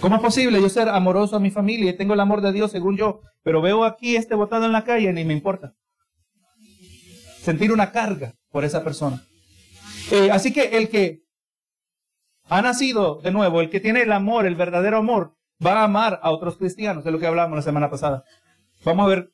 ¿Cómo 0.00 0.16
es 0.16 0.22
posible 0.22 0.60
yo 0.60 0.68
ser 0.68 0.88
amoroso 0.88 1.36
a 1.36 1.40
mi 1.40 1.50
familia 1.50 1.90
y 1.90 1.96
tengo 1.96 2.14
el 2.14 2.20
amor 2.20 2.40
de 2.40 2.52
Dios 2.52 2.70
según 2.70 2.96
yo, 2.96 3.20
pero 3.42 3.60
veo 3.60 3.84
aquí 3.84 4.14
este 4.14 4.36
botado 4.36 4.64
en 4.64 4.72
la 4.72 4.84
calle 4.84 5.10
y 5.10 5.12
ni 5.12 5.24
me 5.24 5.32
importa? 5.32 5.74
Sentir 7.42 7.72
una 7.72 7.90
carga 7.90 8.34
por 8.50 8.64
esa 8.64 8.84
persona. 8.84 9.24
Eh, 10.12 10.30
así 10.30 10.52
que 10.52 10.76
el 10.78 10.88
que 10.88 11.22
ha 12.44 12.62
nacido 12.62 13.20
de 13.22 13.32
nuevo, 13.32 13.60
el 13.60 13.70
que 13.70 13.80
tiene 13.80 14.02
el 14.02 14.12
amor, 14.12 14.46
el 14.46 14.54
verdadero 14.54 14.98
amor, 14.98 15.34
va 15.64 15.80
a 15.80 15.84
amar 15.84 16.20
a 16.22 16.30
otros 16.30 16.56
cristianos, 16.56 17.04
de 17.04 17.10
lo 17.10 17.18
que 17.18 17.26
hablábamos 17.26 17.56
la 17.56 17.62
semana 17.62 17.90
pasada. 17.90 18.22
Vamos 18.84 19.04
a 19.04 19.08
ver 19.08 19.30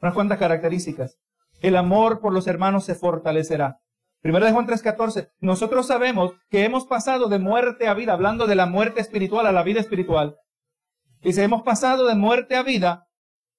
unas 0.00 0.14
cuantas 0.14 0.38
características. 0.38 1.18
El 1.60 1.76
amor 1.76 2.20
por 2.20 2.32
los 2.32 2.46
hermanos 2.46 2.84
se 2.84 2.94
fortalecerá. 2.94 3.80
Primero 4.24 4.46
de 4.46 4.52
Juan 4.52 4.66
3:14, 4.66 5.32
nosotros 5.40 5.86
sabemos 5.86 6.32
que 6.48 6.64
hemos 6.64 6.86
pasado 6.86 7.28
de 7.28 7.38
muerte 7.38 7.88
a 7.88 7.92
vida, 7.92 8.14
hablando 8.14 8.46
de 8.46 8.54
la 8.54 8.64
muerte 8.64 9.02
espiritual 9.02 9.46
a 9.46 9.52
la 9.52 9.62
vida 9.62 9.80
espiritual. 9.80 10.38
Si 11.22 11.38
hemos 11.38 11.62
pasado 11.62 12.06
de 12.06 12.14
muerte 12.14 12.56
a 12.56 12.62
vida 12.62 13.06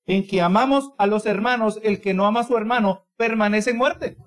en 0.07 0.25
que 0.25 0.41
amamos 0.41 0.89
a 0.98 1.05
los 1.05 1.27
hermanos, 1.27 1.79
el 1.84 2.01
que 2.01 2.15
no 2.15 2.25
ama 2.25 2.39
a 2.39 2.45
su 2.45 2.57
hermano 2.57 3.05
permanece 3.15 3.69
en 3.69 3.77
muerte. 3.77 4.17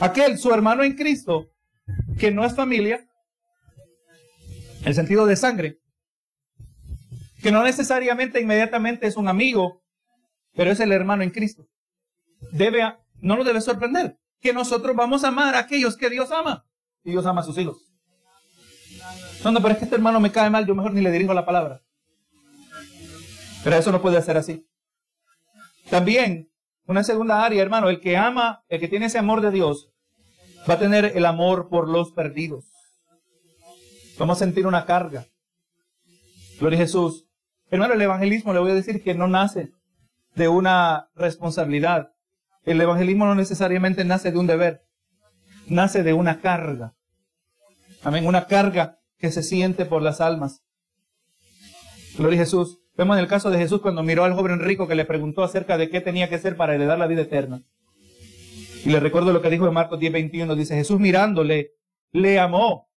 Aquel, 0.00 0.38
su 0.38 0.54
hermano 0.54 0.82
en 0.82 0.94
Cristo, 0.94 1.50
que 2.18 2.30
no 2.30 2.46
es 2.46 2.56
familia, 2.56 3.06
el 4.86 4.94
sentido 4.94 5.26
de 5.26 5.36
sangre, 5.36 5.80
que 7.42 7.52
no 7.52 7.62
necesariamente 7.62 8.40
inmediatamente 8.40 9.06
es 9.06 9.18
un 9.18 9.28
amigo, 9.28 9.82
pero 10.54 10.70
es 10.70 10.80
el 10.80 10.92
hermano 10.92 11.24
en 11.24 11.30
Cristo. 11.30 11.66
Debe, 12.52 12.90
no 13.20 13.36
lo 13.36 13.44
debe 13.44 13.60
sorprender 13.60 14.16
que 14.40 14.52
nosotros 14.52 14.94
vamos 14.94 15.24
a 15.24 15.28
amar 15.28 15.54
a 15.54 15.60
aquellos 15.60 15.96
que 15.96 16.10
Dios 16.10 16.30
ama. 16.30 16.64
Y 17.04 17.10
Dios 17.10 17.26
ama 17.26 17.40
a 17.40 17.44
sus 17.44 17.58
hijos. 17.58 17.78
No, 19.44 19.52
no, 19.52 19.60
pero 19.60 19.72
es 19.72 19.78
que 19.78 19.84
este 19.84 19.96
hermano 19.96 20.20
me 20.20 20.32
cae 20.32 20.50
mal, 20.50 20.66
yo 20.66 20.74
mejor 20.74 20.92
ni 20.92 21.00
le 21.00 21.10
dirijo 21.10 21.32
la 21.32 21.46
palabra. 21.46 21.82
Pero 23.64 23.76
eso 23.76 23.92
no 23.92 24.00
puede 24.00 24.20
ser 24.22 24.36
así. 24.36 24.66
También, 25.90 26.50
una 26.86 27.04
segunda 27.04 27.44
área, 27.44 27.62
hermano, 27.62 27.88
el 27.88 28.00
que 28.00 28.16
ama, 28.16 28.64
el 28.68 28.80
que 28.80 28.88
tiene 28.88 29.06
ese 29.06 29.18
amor 29.18 29.40
de 29.40 29.50
Dios, 29.50 29.90
va 30.68 30.74
a 30.74 30.78
tener 30.78 31.16
el 31.16 31.24
amor 31.24 31.68
por 31.68 31.88
los 31.88 32.12
perdidos. 32.12 32.66
Vamos 34.18 34.38
a 34.38 34.44
sentir 34.44 34.66
una 34.66 34.84
carga. 34.84 35.26
Gloria 36.58 36.78
a 36.78 36.82
Jesús. 36.82 37.26
Hermano, 37.70 37.94
el 37.94 38.02
evangelismo 38.02 38.52
le 38.52 38.58
voy 38.58 38.72
a 38.72 38.74
decir 38.74 39.02
que 39.02 39.14
no 39.14 39.28
nace 39.28 39.70
de 40.34 40.48
una 40.48 41.10
responsabilidad. 41.14 42.12
El 42.68 42.82
evangelismo 42.82 43.24
no 43.24 43.34
necesariamente 43.34 44.04
nace 44.04 44.30
de 44.30 44.36
un 44.36 44.46
deber, 44.46 44.82
nace 45.68 46.02
de 46.02 46.12
una 46.12 46.42
carga. 46.42 46.94
Amén, 48.02 48.26
una 48.26 48.46
carga 48.46 48.98
que 49.16 49.32
se 49.32 49.42
siente 49.42 49.86
por 49.86 50.02
las 50.02 50.20
almas. 50.20 50.62
Gloria 52.18 52.38
a 52.38 52.44
Jesús. 52.44 52.78
Vemos 52.94 53.16
en 53.16 53.22
el 53.22 53.28
caso 53.28 53.50
de 53.50 53.56
Jesús 53.56 53.80
cuando 53.80 54.02
miró 54.02 54.24
al 54.24 54.34
joven 54.34 54.60
rico 54.60 54.86
que 54.86 54.94
le 54.94 55.06
preguntó 55.06 55.42
acerca 55.42 55.78
de 55.78 55.88
qué 55.88 56.02
tenía 56.02 56.28
que 56.28 56.34
hacer 56.34 56.58
para 56.58 56.74
heredar 56.74 56.98
la 56.98 57.06
vida 57.06 57.22
eterna. 57.22 57.62
Y 58.84 58.90
le 58.90 59.00
recuerdo 59.00 59.32
lo 59.32 59.40
que 59.40 59.48
dijo 59.48 59.66
en 59.66 59.72
Marcos 59.72 59.98
10:21. 59.98 60.54
Dice, 60.54 60.74
Jesús 60.74 61.00
mirándole, 61.00 61.70
le 62.12 62.38
amó 62.38 62.90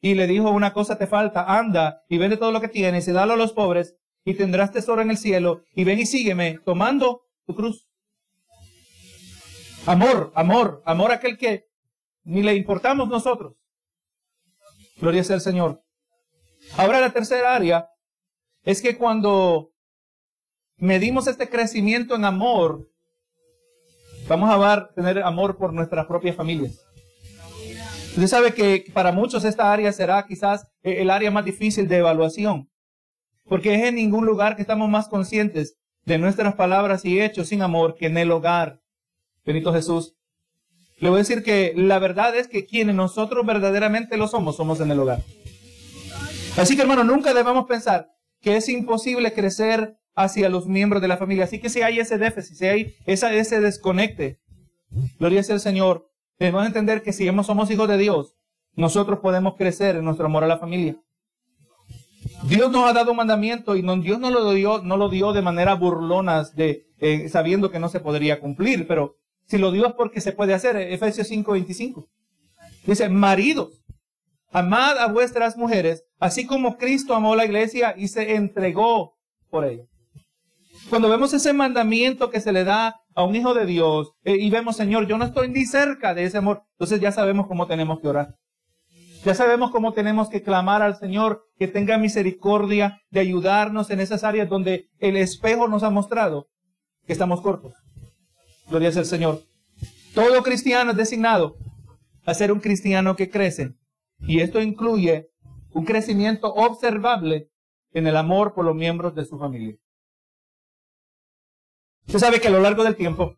y 0.00 0.14
le 0.14 0.26
dijo, 0.26 0.50
una 0.50 0.72
cosa 0.72 0.98
te 0.98 1.06
falta, 1.06 1.44
anda 1.44 2.02
y 2.08 2.18
vende 2.18 2.38
todo 2.38 2.50
lo 2.50 2.60
que 2.60 2.66
tienes 2.66 3.06
y 3.06 3.12
dalo 3.12 3.34
a 3.34 3.36
los 3.36 3.52
pobres 3.52 3.94
y 4.24 4.34
tendrás 4.34 4.72
tesoro 4.72 5.00
en 5.00 5.10
el 5.10 5.16
cielo 5.16 5.62
y 5.76 5.84
ven 5.84 6.00
y 6.00 6.06
sígueme 6.06 6.58
tomando 6.64 7.22
tu 7.46 7.54
cruz. 7.54 7.86
Amor, 9.86 10.32
amor, 10.36 10.82
amor 10.86 11.10
aquel 11.10 11.36
que 11.36 11.66
ni 12.22 12.42
le 12.42 12.54
importamos 12.54 13.08
nosotros. 13.08 13.54
Gloria 14.98 15.24
sea 15.24 15.34
al 15.34 15.40
Señor. 15.40 15.82
Ahora 16.76 17.00
la 17.00 17.12
tercera 17.12 17.54
área 17.54 17.88
es 18.62 18.80
que 18.80 18.96
cuando 18.96 19.72
medimos 20.76 21.26
este 21.26 21.48
crecimiento 21.48 22.14
en 22.14 22.24
amor, 22.24 22.88
vamos 24.28 24.50
a 24.50 24.88
tener 24.94 25.20
amor 25.22 25.56
por 25.58 25.72
nuestras 25.72 26.06
propias 26.06 26.36
familias. 26.36 26.80
Usted 28.10 28.28
sabe 28.28 28.54
que 28.54 28.84
para 28.92 29.10
muchos 29.10 29.44
esta 29.44 29.72
área 29.72 29.92
será 29.92 30.24
quizás 30.26 30.68
el 30.82 31.10
área 31.10 31.30
más 31.30 31.44
difícil 31.44 31.88
de 31.88 31.96
evaluación, 31.96 32.70
porque 33.44 33.74
es 33.74 33.82
en 33.84 33.96
ningún 33.96 34.26
lugar 34.26 34.54
que 34.54 34.62
estamos 34.62 34.88
más 34.88 35.08
conscientes 35.08 35.76
de 36.04 36.18
nuestras 36.18 36.54
palabras 36.54 37.04
y 37.04 37.20
hechos 37.20 37.48
sin 37.48 37.62
amor 37.62 37.96
que 37.96 38.06
en 38.06 38.18
el 38.18 38.30
hogar. 38.30 38.81
Benito 39.44 39.72
Jesús. 39.72 40.14
Le 40.98 41.08
voy 41.08 41.16
a 41.16 41.18
decir 41.18 41.42
que 41.42 41.72
la 41.76 41.98
verdad 41.98 42.36
es 42.36 42.48
que 42.48 42.64
quienes 42.66 42.94
nosotros 42.94 43.44
verdaderamente 43.44 44.16
lo 44.16 44.28
somos, 44.28 44.56
somos 44.56 44.80
en 44.80 44.90
el 44.90 45.00
hogar. 45.00 45.22
Así 46.56 46.76
que 46.76 46.82
hermano, 46.82 47.02
nunca 47.02 47.34
debemos 47.34 47.66
pensar 47.66 48.08
que 48.40 48.56
es 48.56 48.68
imposible 48.68 49.32
crecer 49.32 49.96
hacia 50.14 50.48
los 50.48 50.66
miembros 50.66 51.02
de 51.02 51.08
la 51.08 51.16
familia. 51.16 51.44
Así 51.44 51.60
que 51.60 51.70
si 51.70 51.82
hay 51.82 51.98
ese 51.98 52.18
déficit, 52.18 52.56
si 52.56 52.66
hay 52.66 52.94
ese 53.06 53.60
desconecte, 53.60 54.38
gloria 55.18 55.42
sea 55.42 55.54
al 55.54 55.60
Señor, 55.60 56.12
Debemos 56.42 56.66
entender 56.66 57.02
que 57.02 57.12
si 57.12 57.28
somos 57.44 57.70
hijos 57.70 57.88
de 57.88 57.98
Dios, 57.98 58.34
nosotros 58.74 59.20
podemos 59.20 59.54
crecer 59.56 59.94
en 59.94 60.04
nuestro 60.04 60.26
amor 60.26 60.42
a 60.42 60.48
la 60.48 60.58
familia. 60.58 60.96
Dios 62.42 62.68
nos 62.72 62.90
ha 62.90 62.92
dado 62.92 63.12
un 63.12 63.18
mandamiento 63.18 63.76
y 63.76 63.82
Dios 64.00 64.18
no 64.18 64.28
lo 64.28 64.52
dio, 64.52 64.82
no 64.82 64.96
lo 64.96 65.08
dio 65.08 65.32
de 65.32 65.40
manera 65.40 65.74
burlona, 65.74 66.42
de, 66.56 66.88
eh, 66.98 67.28
sabiendo 67.28 67.70
que 67.70 67.78
no 67.78 67.88
se 67.88 68.00
podría 68.00 68.40
cumplir, 68.40 68.88
pero 68.88 69.18
si 69.52 69.58
lo 69.58 69.70
dio 69.70 69.86
es 69.86 69.92
porque 69.92 70.22
se 70.22 70.32
puede 70.32 70.54
hacer. 70.54 70.76
Efesios 70.76 71.30
5:25. 71.30 72.08
Dice, 72.86 73.10
maridos, 73.10 73.84
amad 74.50 74.96
a 74.96 75.08
vuestras 75.08 75.58
mujeres, 75.58 76.04
así 76.18 76.46
como 76.46 76.78
Cristo 76.78 77.14
amó 77.14 77.36
la 77.36 77.44
iglesia 77.44 77.94
y 77.94 78.08
se 78.08 78.34
entregó 78.34 79.12
por 79.50 79.66
ella. 79.66 79.84
Cuando 80.88 81.10
vemos 81.10 81.34
ese 81.34 81.52
mandamiento 81.52 82.30
que 82.30 82.40
se 82.40 82.50
le 82.50 82.64
da 82.64 82.96
a 83.14 83.24
un 83.24 83.36
hijo 83.36 83.52
de 83.52 83.66
Dios 83.66 84.12
eh, 84.24 84.38
y 84.40 84.48
vemos, 84.48 84.76
Señor, 84.76 85.06
yo 85.06 85.18
no 85.18 85.26
estoy 85.26 85.50
ni 85.50 85.66
cerca 85.66 86.14
de 86.14 86.24
ese 86.24 86.38
amor, 86.38 86.62
entonces 86.78 86.98
ya 87.02 87.12
sabemos 87.12 87.46
cómo 87.46 87.66
tenemos 87.66 88.00
que 88.00 88.08
orar. 88.08 88.34
Ya 89.22 89.34
sabemos 89.34 89.70
cómo 89.70 89.92
tenemos 89.92 90.30
que 90.30 90.42
clamar 90.42 90.80
al 90.80 90.96
Señor 90.96 91.44
que 91.58 91.68
tenga 91.68 91.98
misericordia 91.98 93.02
de 93.10 93.20
ayudarnos 93.20 93.90
en 93.90 94.00
esas 94.00 94.24
áreas 94.24 94.48
donde 94.48 94.88
el 94.98 95.18
espejo 95.18 95.68
nos 95.68 95.82
ha 95.82 95.90
mostrado 95.90 96.46
que 97.06 97.12
estamos 97.12 97.42
cortos. 97.42 97.81
Gloria 98.68 98.88
al 98.88 99.04
Señor. 99.04 99.42
Todo 100.14 100.42
cristiano 100.42 100.90
es 100.90 100.96
designado 100.96 101.56
a 102.24 102.34
ser 102.34 102.52
un 102.52 102.60
cristiano 102.60 103.16
que 103.16 103.30
crece. 103.30 103.74
Y 104.20 104.40
esto 104.40 104.60
incluye 104.60 105.28
un 105.72 105.84
crecimiento 105.84 106.52
observable 106.52 107.48
en 107.92 108.06
el 108.06 108.16
amor 108.16 108.54
por 108.54 108.64
los 108.64 108.74
miembros 108.74 109.14
de 109.14 109.24
su 109.24 109.38
familia. 109.38 109.76
Usted 112.06 112.18
sabe 112.18 112.40
que 112.40 112.48
a 112.48 112.52
lo 112.52 112.60
largo 112.60 112.84
del 112.84 112.96
tiempo, 112.96 113.36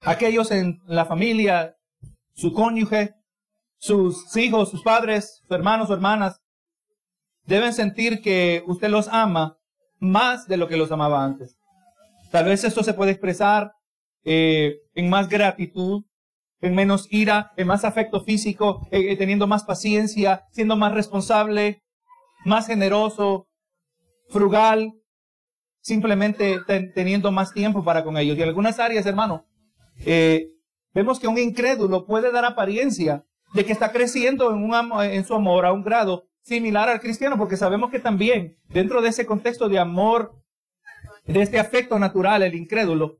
aquellos 0.00 0.50
en 0.50 0.80
la 0.86 1.04
familia, 1.04 1.76
su 2.34 2.52
cónyuge, 2.52 3.14
sus 3.78 4.36
hijos, 4.36 4.70
sus 4.70 4.82
padres, 4.82 5.40
sus 5.42 5.50
hermanos 5.50 5.90
o 5.90 5.94
hermanas, 5.94 6.40
deben 7.44 7.72
sentir 7.72 8.20
que 8.20 8.62
usted 8.66 8.88
los 8.88 9.08
ama 9.08 9.58
más 9.98 10.46
de 10.46 10.56
lo 10.56 10.68
que 10.68 10.76
los 10.76 10.90
amaba 10.92 11.24
antes. 11.24 11.56
Tal 12.30 12.44
vez 12.44 12.64
esto 12.64 12.82
se 12.82 12.94
puede 12.94 13.12
expresar 13.12 13.72
eh, 14.24 14.76
en 14.94 15.08
más 15.08 15.28
gratitud, 15.28 16.04
en 16.60 16.74
menos 16.74 17.06
ira, 17.10 17.52
en 17.56 17.66
más 17.66 17.84
afecto 17.84 18.22
físico, 18.22 18.86
eh, 18.90 19.16
teniendo 19.16 19.46
más 19.46 19.64
paciencia, 19.64 20.44
siendo 20.52 20.76
más 20.76 20.92
responsable, 20.92 21.82
más 22.44 22.66
generoso, 22.66 23.48
frugal, 24.28 24.92
simplemente 25.80 26.58
teniendo 26.94 27.32
más 27.32 27.52
tiempo 27.52 27.82
para 27.82 28.04
con 28.04 28.16
ellos. 28.16 28.36
Y 28.36 28.42
en 28.42 28.48
algunas 28.48 28.78
áreas, 28.78 29.06
hermano, 29.06 29.46
eh, 30.04 30.48
vemos 30.92 31.18
que 31.18 31.28
un 31.28 31.38
incrédulo 31.38 32.06
puede 32.06 32.30
dar 32.30 32.44
apariencia 32.44 33.24
de 33.54 33.64
que 33.64 33.72
está 33.72 33.90
creciendo 33.90 34.54
en, 34.54 34.70
en 35.12 35.24
su 35.24 35.34
amor 35.34 35.66
a 35.66 35.72
un 35.72 35.82
grado 35.82 36.28
similar 36.42 36.88
al 36.88 37.00
cristiano, 37.00 37.36
porque 37.38 37.56
sabemos 37.56 37.90
que 37.90 37.98
también 37.98 38.56
dentro 38.68 39.02
de 39.02 39.08
ese 39.08 39.26
contexto 39.26 39.68
de 39.68 39.78
amor, 39.78 40.34
de 41.26 41.42
este 41.42 41.58
afecto 41.58 41.98
natural, 41.98 42.42
el 42.42 42.54
incrédulo, 42.54 43.19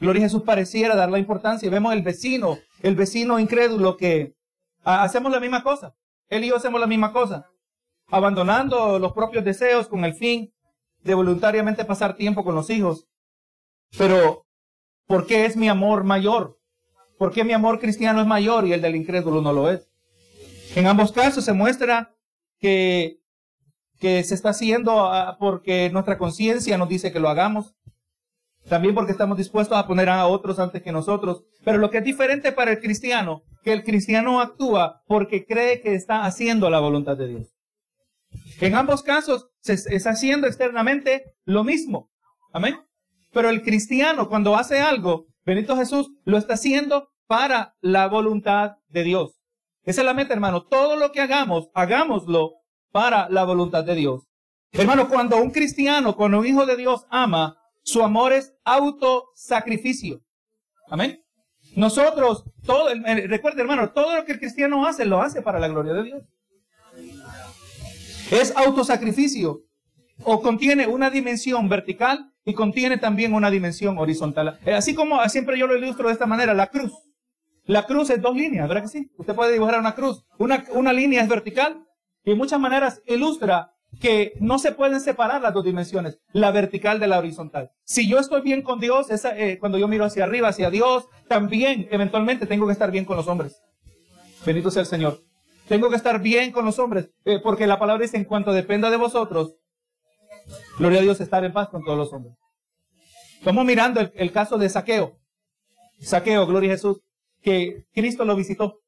Gloria 0.00 0.22
a 0.22 0.26
Jesús 0.26 0.42
pareciera 0.42 0.96
dar 0.96 1.10
la 1.10 1.18
importancia. 1.18 1.70
Vemos 1.70 1.92
el 1.92 2.02
vecino, 2.02 2.58
el 2.82 2.94
vecino 2.94 3.38
incrédulo 3.38 3.96
que 3.96 4.34
hacemos 4.82 5.32
la 5.32 5.40
misma 5.40 5.62
cosa. 5.62 5.94
Él 6.28 6.44
y 6.44 6.48
yo 6.48 6.56
hacemos 6.56 6.80
la 6.80 6.86
misma 6.86 7.12
cosa. 7.12 7.50
Abandonando 8.08 8.98
los 8.98 9.12
propios 9.12 9.44
deseos 9.44 9.88
con 9.88 10.04
el 10.04 10.14
fin 10.14 10.52
de 11.02 11.14
voluntariamente 11.14 11.84
pasar 11.84 12.16
tiempo 12.16 12.44
con 12.44 12.54
los 12.54 12.70
hijos. 12.70 13.06
Pero, 13.96 14.46
¿por 15.06 15.26
qué 15.26 15.46
es 15.46 15.56
mi 15.56 15.68
amor 15.68 16.04
mayor? 16.04 16.58
¿Por 17.18 17.32
qué 17.32 17.44
mi 17.44 17.52
amor 17.52 17.78
cristiano 17.78 18.20
es 18.20 18.26
mayor 18.26 18.66
y 18.66 18.72
el 18.72 18.82
del 18.82 18.96
incrédulo 18.96 19.40
no 19.40 19.52
lo 19.52 19.70
es? 19.70 19.88
En 20.74 20.86
ambos 20.86 21.12
casos 21.12 21.44
se 21.44 21.52
muestra 21.52 22.14
que, 22.58 23.20
que 24.00 24.24
se 24.24 24.34
está 24.34 24.50
haciendo 24.50 25.06
ah, 25.06 25.36
porque 25.38 25.90
nuestra 25.90 26.18
conciencia 26.18 26.76
nos 26.76 26.88
dice 26.88 27.12
que 27.12 27.20
lo 27.20 27.28
hagamos. 27.28 27.76
También 28.68 28.94
porque 28.94 29.12
estamos 29.12 29.36
dispuestos 29.36 29.76
a 29.76 29.86
poner 29.86 30.08
a 30.08 30.26
otros 30.26 30.58
antes 30.58 30.82
que 30.82 30.92
nosotros. 30.92 31.44
Pero 31.64 31.78
lo 31.78 31.90
que 31.90 31.98
es 31.98 32.04
diferente 32.04 32.52
para 32.52 32.72
el 32.72 32.80
cristiano, 32.80 33.42
que 33.62 33.72
el 33.72 33.84
cristiano 33.84 34.40
actúa 34.40 35.02
porque 35.06 35.44
cree 35.44 35.80
que 35.80 35.94
está 35.94 36.24
haciendo 36.24 36.70
la 36.70 36.80
voluntad 36.80 37.16
de 37.16 37.28
Dios. 37.28 37.54
En 38.60 38.74
ambos 38.74 39.02
casos 39.02 39.48
se 39.60 39.74
está 39.74 40.10
haciendo 40.10 40.46
externamente 40.46 41.34
lo 41.44 41.64
mismo. 41.64 42.10
Amén. 42.52 42.76
Pero 43.32 43.50
el 43.50 43.62
cristiano 43.62 44.28
cuando 44.28 44.56
hace 44.56 44.80
algo, 44.80 45.26
Benito 45.44 45.76
Jesús 45.76 46.10
lo 46.24 46.38
está 46.38 46.54
haciendo 46.54 47.08
para 47.26 47.74
la 47.80 48.08
voluntad 48.08 48.76
de 48.88 49.02
Dios. 49.02 49.40
Esa 49.82 50.00
es 50.00 50.06
la 50.06 50.14
meta, 50.14 50.32
hermano. 50.32 50.64
Todo 50.64 50.96
lo 50.96 51.12
que 51.12 51.20
hagamos, 51.20 51.68
hagámoslo 51.74 52.52
para 52.90 53.28
la 53.28 53.44
voluntad 53.44 53.84
de 53.84 53.94
Dios. 53.94 54.22
Hermano, 54.72 55.08
cuando 55.08 55.36
un 55.36 55.50
cristiano, 55.50 56.16
cuando 56.16 56.38
un 56.38 56.46
hijo 56.46 56.64
de 56.64 56.76
Dios 56.76 57.06
ama, 57.10 57.58
su 57.84 58.02
amor 58.02 58.32
es 58.32 58.54
autosacrificio. 58.64 60.22
Amén. 60.88 61.22
Nosotros, 61.76 62.44
todo, 62.64 62.88
recuerde 63.26 63.60
hermano, 63.60 63.90
todo 63.90 64.16
lo 64.16 64.24
que 64.24 64.32
el 64.32 64.38
cristiano 64.38 64.86
hace, 64.86 65.04
lo 65.04 65.20
hace 65.20 65.42
para 65.42 65.58
la 65.58 65.68
gloria 65.68 65.92
de 65.92 66.02
Dios. 66.04 66.22
Es 68.30 68.56
autosacrificio 68.56 69.62
o 70.22 70.40
contiene 70.40 70.86
una 70.86 71.10
dimensión 71.10 71.68
vertical 71.68 72.32
y 72.44 72.54
contiene 72.54 72.96
también 72.96 73.34
una 73.34 73.50
dimensión 73.50 73.98
horizontal. 73.98 74.58
Eh, 74.64 74.74
así 74.74 74.94
como 74.94 75.26
siempre 75.28 75.58
yo 75.58 75.66
lo 75.66 75.76
ilustro 75.76 76.08
de 76.08 76.14
esta 76.14 76.26
manera, 76.26 76.54
la 76.54 76.68
cruz. 76.68 76.92
La 77.64 77.86
cruz 77.86 78.10
es 78.10 78.20
dos 78.20 78.36
líneas, 78.36 78.68
¿verdad 78.68 78.82
que 78.82 78.88
sí? 78.88 79.10
Usted 79.16 79.34
puede 79.34 79.52
dibujar 79.52 79.78
una 79.78 79.94
cruz. 79.94 80.24
Una, 80.38 80.64
una 80.72 80.92
línea 80.92 81.22
es 81.22 81.28
vertical 81.28 81.84
y 82.24 82.32
en 82.32 82.38
muchas 82.38 82.60
maneras 82.60 83.02
ilustra 83.06 83.73
que 84.00 84.32
no 84.40 84.58
se 84.58 84.72
pueden 84.72 85.00
separar 85.00 85.40
las 85.42 85.54
dos 85.54 85.64
dimensiones, 85.64 86.18
la 86.32 86.50
vertical 86.50 87.00
de 87.00 87.06
la 87.06 87.18
horizontal. 87.18 87.70
Si 87.84 88.08
yo 88.08 88.18
estoy 88.18 88.42
bien 88.42 88.62
con 88.62 88.80
Dios, 88.80 89.10
esa, 89.10 89.38
eh, 89.38 89.58
cuando 89.58 89.78
yo 89.78 89.88
miro 89.88 90.04
hacia 90.04 90.24
arriba, 90.24 90.48
hacia 90.48 90.70
Dios, 90.70 91.06
también 91.28 91.88
eventualmente 91.90 92.46
tengo 92.46 92.66
que 92.66 92.72
estar 92.72 92.90
bien 92.90 93.04
con 93.04 93.16
los 93.16 93.28
hombres. 93.28 93.60
Bendito 94.44 94.70
sea 94.70 94.82
el 94.82 94.86
Señor. 94.86 95.22
Tengo 95.68 95.88
que 95.88 95.96
estar 95.96 96.20
bien 96.20 96.52
con 96.52 96.64
los 96.64 96.78
hombres, 96.78 97.10
eh, 97.24 97.40
porque 97.42 97.66
la 97.66 97.78
palabra 97.78 98.02
dice, 98.02 98.16
en 98.16 98.24
cuanto 98.24 98.52
dependa 98.52 98.90
de 98.90 98.96
vosotros, 98.96 99.56
gloria 100.78 100.98
a 100.98 101.02
Dios, 101.02 101.20
estar 101.20 101.44
en 101.44 101.52
paz 101.52 101.68
con 101.68 101.82
todos 101.84 101.96
los 101.96 102.12
hombres. 102.12 102.34
Estamos 103.38 103.64
mirando 103.64 104.00
el, 104.00 104.12
el 104.14 104.32
caso 104.32 104.58
de 104.58 104.68
Saqueo. 104.68 105.18
Saqueo, 106.00 106.46
gloria 106.46 106.70
a 106.70 106.74
Jesús, 106.74 107.00
que 107.42 107.86
Cristo 107.92 108.24
lo 108.24 108.36
visitó. 108.36 108.80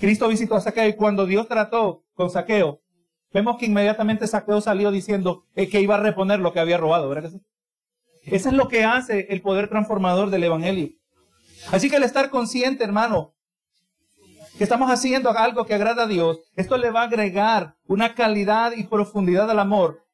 Cristo 0.00 0.28
visitó 0.28 0.56
a 0.56 0.60
Saqueo 0.60 0.88
y 0.88 0.94
cuando 0.94 1.24
Dios 1.24 1.48
trató 1.48 2.04
con 2.14 2.30
Saqueo, 2.30 2.80
Vemos 3.32 3.56
que 3.58 3.66
inmediatamente 3.66 4.26
Saqueo 4.26 4.60
salió 4.60 4.90
diciendo 4.90 5.44
eh, 5.54 5.68
que 5.68 5.80
iba 5.80 5.96
a 5.96 6.00
reponer 6.00 6.40
lo 6.40 6.52
que 6.52 6.60
había 6.60 6.78
robado, 6.78 7.08
¿verdad? 7.08 7.32
Eso 8.22 8.48
es 8.48 8.54
lo 8.54 8.68
que 8.68 8.84
hace 8.84 9.26
el 9.30 9.42
poder 9.42 9.68
transformador 9.68 10.30
del 10.30 10.44
Evangelio. 10.44 10.90
Así 11.70 11.90
que 11.90 11.96
el 11.96 12.02
estar 12.02 12.30
consciente, 12.30 12.84
hermano, 12.84 13.34
que 14.56 14.64
estamos 14.64 14.90
haciendo 14.90 15.30
algo 15.30 15.66
que 15.66 15.74
agrada 15.74 16.04
a 16.04 16.06
Dios, 16.06 16.38
esto 16.54 16.76
le 16.76 16.90
va 16.90 17.02
a 17.02 17.06
agregar 17.06 17.76
una 17.86 18.14
calidad 18.14 18.72
y 18.72 18.84
profundidad 18.84 19.50
al 19.50 19.58
amor. 19.58 20.04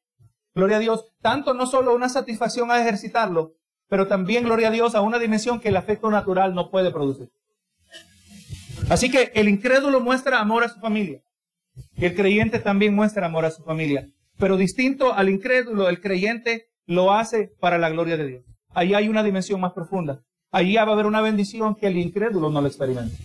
Gloria 0.53 0.77
a 0.77 0.79
Dios, 0.79 1.05
tanto 1.21 1.53
no 1.53 1.65
solo 1.65 1.95
una 1.95 2.09
satisfacción 2.09 2.69
a 2.69 2.79
ejercitarlo, 2.81 3.53
pero 3.87 4.07
también, 4.07 4.43
gloria 4.43 4.67
a 4.67 4.71
Dios, 4.71 4.95
a 4.95 5.01
una 5.01 5.19
dimensión 5.19 5.59
que 5.59 5.69
el 5.69 5.77
afecto 5.77 6.11
natural 6.11 6.53
no 6.53 6.69
puede 6.69 6.91
producir. 6.91 7.31
Así 8.89 9.09
que 9.09 9.31
el 9.33 9.47
incrédulo 9.47 10.01
muestra 10.01 10.39
amor 10.39 10.63
a 10.63 10.69
su 10.69 10.79
familia. 10.79 11.21
El 11.95 12.15
creyente 12.15 12.59
también 12.59 12.95
muestra 12.95 13.25
amor 13.25 13.45
a 13.45 13.51
su 13.51 13.63
familia, 13.63 14.07
pero 14.37 14.57
distinto 14.57 15.13
al 15.13 15.29
incrédulo, 15.29 15.89
el 15.89 16.01
creyente 16.01 16.67
lo 16.85 17.13
hace 17.13 17.51
para 17.59 17.77
la 17.77 17.89
gloria 17.89 18.17
de 18.17 18.27
Dios. 18.27 18.43
Ahí 18.73 18.93
hay 18.93 19.07
una 19.07 19.23
dimensión 19.23 19.61
más 19.61 19.73
profunda. 19.73 20.21
Ahí 20.51 20.75
va 20.75 20.81
a 20.81 20.91
haber 20.91 21.05
una 21.05 21.21
bendición 21.21 21.75
que 21.75 21.87
el 21.87 21.97
incrédulo 21.97 22.49
no 22.49 22.61
lo 22.61 22.67
experimenta. 22.67 23.15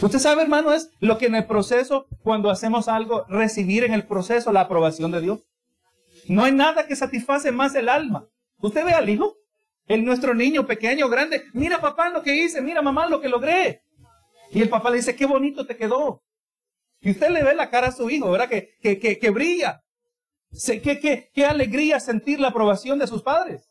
Usted 0.00 0.18
sabe, 0.18 0.42
hermano, 0.42 0.72
es 0.72 0.90
lo 0.98 1.18
que 1.18 1.26
en 1.26 1.36
el 1.36 1.46
proceso, 1.46 2.06
cuando 2.22 2.50
hacemos 2.50 2.88
algo, 2.88 3.24
recibir 3.28 3.84
en 3.84 3.92
el 3.92 4.04
proceso 4.04 4.52
la 4.52 4.62
aprobación 4.62 5.12
de 5.12 5.20
Dios. 5.20 5.40
No 6.26 6.44
hay 6.44 6.52
nada 6.52 6.86
que 6.86 6.96
satisface 6.96 7.52
más 7.52 7.74
el 7.74 7.88
alma. 7.88 8.26
Usted 8.60 8.84
ve 8.84 8.92
al 8.92 9.08
hijo, 9.08 9.36
el 9.86 10.04
nuestro 10.04 10.34
niño 10.34 10.66
pequeño, 10.66 11.08
grande, 11.08 11.44
mira 11.52 11.80
papá 11.80 12.10
lo 12.10 12.22
que 12.22 12.34
hice, 12.34 12.60
mira 12.60 12.82
mamá 12.82 13.08
lo 13.08 13.20
que 13.20 13.28
logré. 13.28 13.82
Y 14.52 14.60
el 14.60 14.68
papá 14.68 14.90
le 14.90 14.96
dice, 14.96 15.14
qué 15.14 15.26
bonito 15.26 15.66
te 15.66 15.76
quedó. 15.76 16.22
Y 17.02 17.10
usted 17.10 17.30
le 17.30 17.42
ve 17.42 17.54
la 17.54 17.68
cara 17.68 17.88
a 17.88 17.92
su 17.92 18.08
hijo, 18.08 18.30
¿verdad? 18.30 18.48
Que, 18.48 18.76
que, 18.80 19.18
que, 19.18 19.30
brilla. 19.30 19.82
Qué, 20.50 20.80
qué, 21.00 21.30
qué 21.34 21.44
alegría 21.44 21.98
sentir 21.98 22.38
la 22.38 22.48
aprobación 22.48 22.98
de 22.98 23.08
sus 23.08 23.22
padres. 23.22 23.68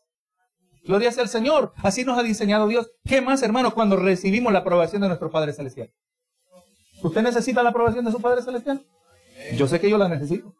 Gloria 0.84 1.10
sea 1.12 1.22
al 1.22 1.28
Señor. 1.28 1.72
Así 1.82 2.04
nos 2.04 2.18
ha 2.18 2.22
diseñado 2.22 2.68
Dios. 2.68 2.90
¿Qué 3.04 3.22
más, 3.22 3.42
hermano, 3.42 3.72
cuando 3.72 3.96
recibimos 3.96 4.52
la 4.52 4.60
aprobación 4.60 5.00
de 5.00 5.08
nuestro 5.08 5.30
Padre 5.30 5.54
Celestial? 5.54 5.90
¿Usted 7.02 7.22
necesita 7.22 7.62
la 7.62 7.70
aprobación 7.70 8.04
de 8.04 8.12
su 8.12 8.20
Padre 8.20 8.42
Celestial? 8.42 8.84
Yo 9.56 9.66
sé 9.66 9.80
que 9.80 9.88
yo 9.88 9.96
la 9.96 10.08
necesito. 10.08 10.54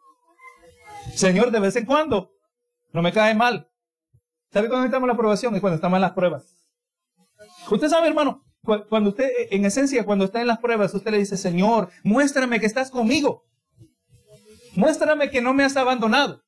Señor, 1.13 1.51
de 1.51 1.59
vez 1.59 1.75
en 1.75 1.85
cuando, 1.85 2.31
no 2.91 3.01
me 3.01 3.13
cae 3.13 3.35
mal. 3.35 3.69
¿Sabe 4.51 4.67
cuándo 4.67 4.83
necesitamos 4.83 5.07
la 5.07 5.13
aprobación? 5.13 5.53
Es 5.55 5.61
cuando 5.61 5.75
estamos 5.75 5.97
en 5.97 6.01
las 6.01 6.13
pruebas. 6.13 6.55
Usted 7.69 7.89
sabe, 7.89 8.07
hermano, 8.07 8.42
cuando 8.63 9.09
usted, 9.09 9.29
en 9.51 9.65
esencia, 9.65 10.05
cuando 10.05 10.25
está 10.25 10.39
en 10.39 10.47
las 10.47 10.59
pruebas, 10.59 10.93
usted 10.93 11.11
le 11.11 11.17
dice, 11.17 11.35
Señor, 11.37 11.89
muéstrame 12.03 12.59
que 12.59 12.65
estás 12.65 12.89
conmigo. 12.89 13.43
Muéstrame 14.75 15.29
que 15.29 15.41
no 15.41 15.53
me 15.53 15.63
has 15.63 15.75
abandonado. 15.75 16.41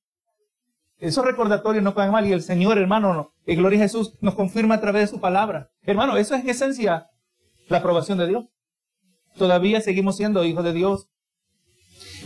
Esos 0.97 1.25
recordatorios 1.25 1.83
no 1.83 1.93
caen 1.93 2.11
mal 2.11 2.25
y 2.25 2.31
el 2.31 2.41
Señor, 2.41 2.77
hermano, 2.77 3.33
y 3.45 3.55
gloria 3.55 3.79
a 3.79 3.83
Jesús, 3.83 4.17
nos 4.21 4.33
confirma 4.33 4.75
a 4.75 4.81
través 4.81 5.01
de 5.03 5.15
su 5.15 5.19
palabra. 5.19 5.69
Hermano, 5.81 6.15
eso 6.17 6.35
es 6.35 6.43
en 6.43 6.49
esencia 6.49 7.09
la 7.67 7.79
aprobación 7.79 8.17
de 8.17 8.27
Dios. 8.27 8.45
Todavía 9.37 9.81
seguimos 9.81 10.15
siendo 10.15 10.45
hijos 10.45 10.63
de 10.63 10.71
Dios. 10.71 11.09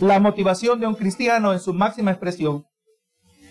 La 0.00 0.20
motivación 0.20 0.78
de 0.78 0.86
un 0.86 0.94
cristiano 0.94 1.52
en 1.52 1.58
su 1.58 1.74
máxima 1.74 2.12
expresión 2.12 2.64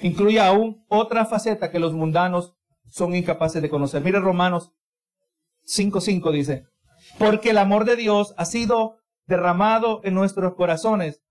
incluye 0.02 0.40
aún 0.40 0.86
otra 0.88 1.26
faceta 1.26 1.70
que 1.70 1.80
los 1.80 1.94
mundanos 1.94 2.56
son 2.88 3.14
incapaces 3.14 3.62
de 3.62 3.70
conocer. 3.70 4.02
Mire 4.02 4.20
Romanos 4.20 4.72
5.5 5.70 6.32
dice, 6.32 6.66
porque 7.20 7.52
el 7.52 7.60
amor 7.60 7.86
de 7.86 7.96
Dios 7.96 8.34
ha 8.38 8.46
sido 8.46 8.98
derramado 9.28 10.02
en 10.04 10.16
nuestros 10.16 10.56
corazones 10.56 11.22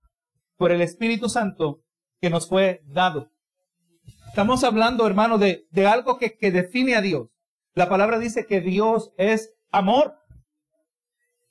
por 0.55 0.71
el 0.71 0.81
Espíritu 0.81 1.27
Santo 1.27 1.81
que 2.21 2.29
nos 2.29 2.47
fue 2.47 2.81
dado. 2.85 3.29
Estamos 4.27 4.63
hablando, 4.63 5.05
hermano, 5.05 5.37
de, 5.37 5.67
de 5.71 5.87
algo 5.87 6.17
que, 6.17 6.37
que 6.37 6.51
define 6.51 6.95
a 6.95 7.01
Dios. 7.01 7.29
La 7.73 7.89
palabra 7.89 8.17
dice 8.17 8.45
que 8.45 8.61
Dios 8.61 9.11
es 9.17 9.53
amor. 9.71 10.15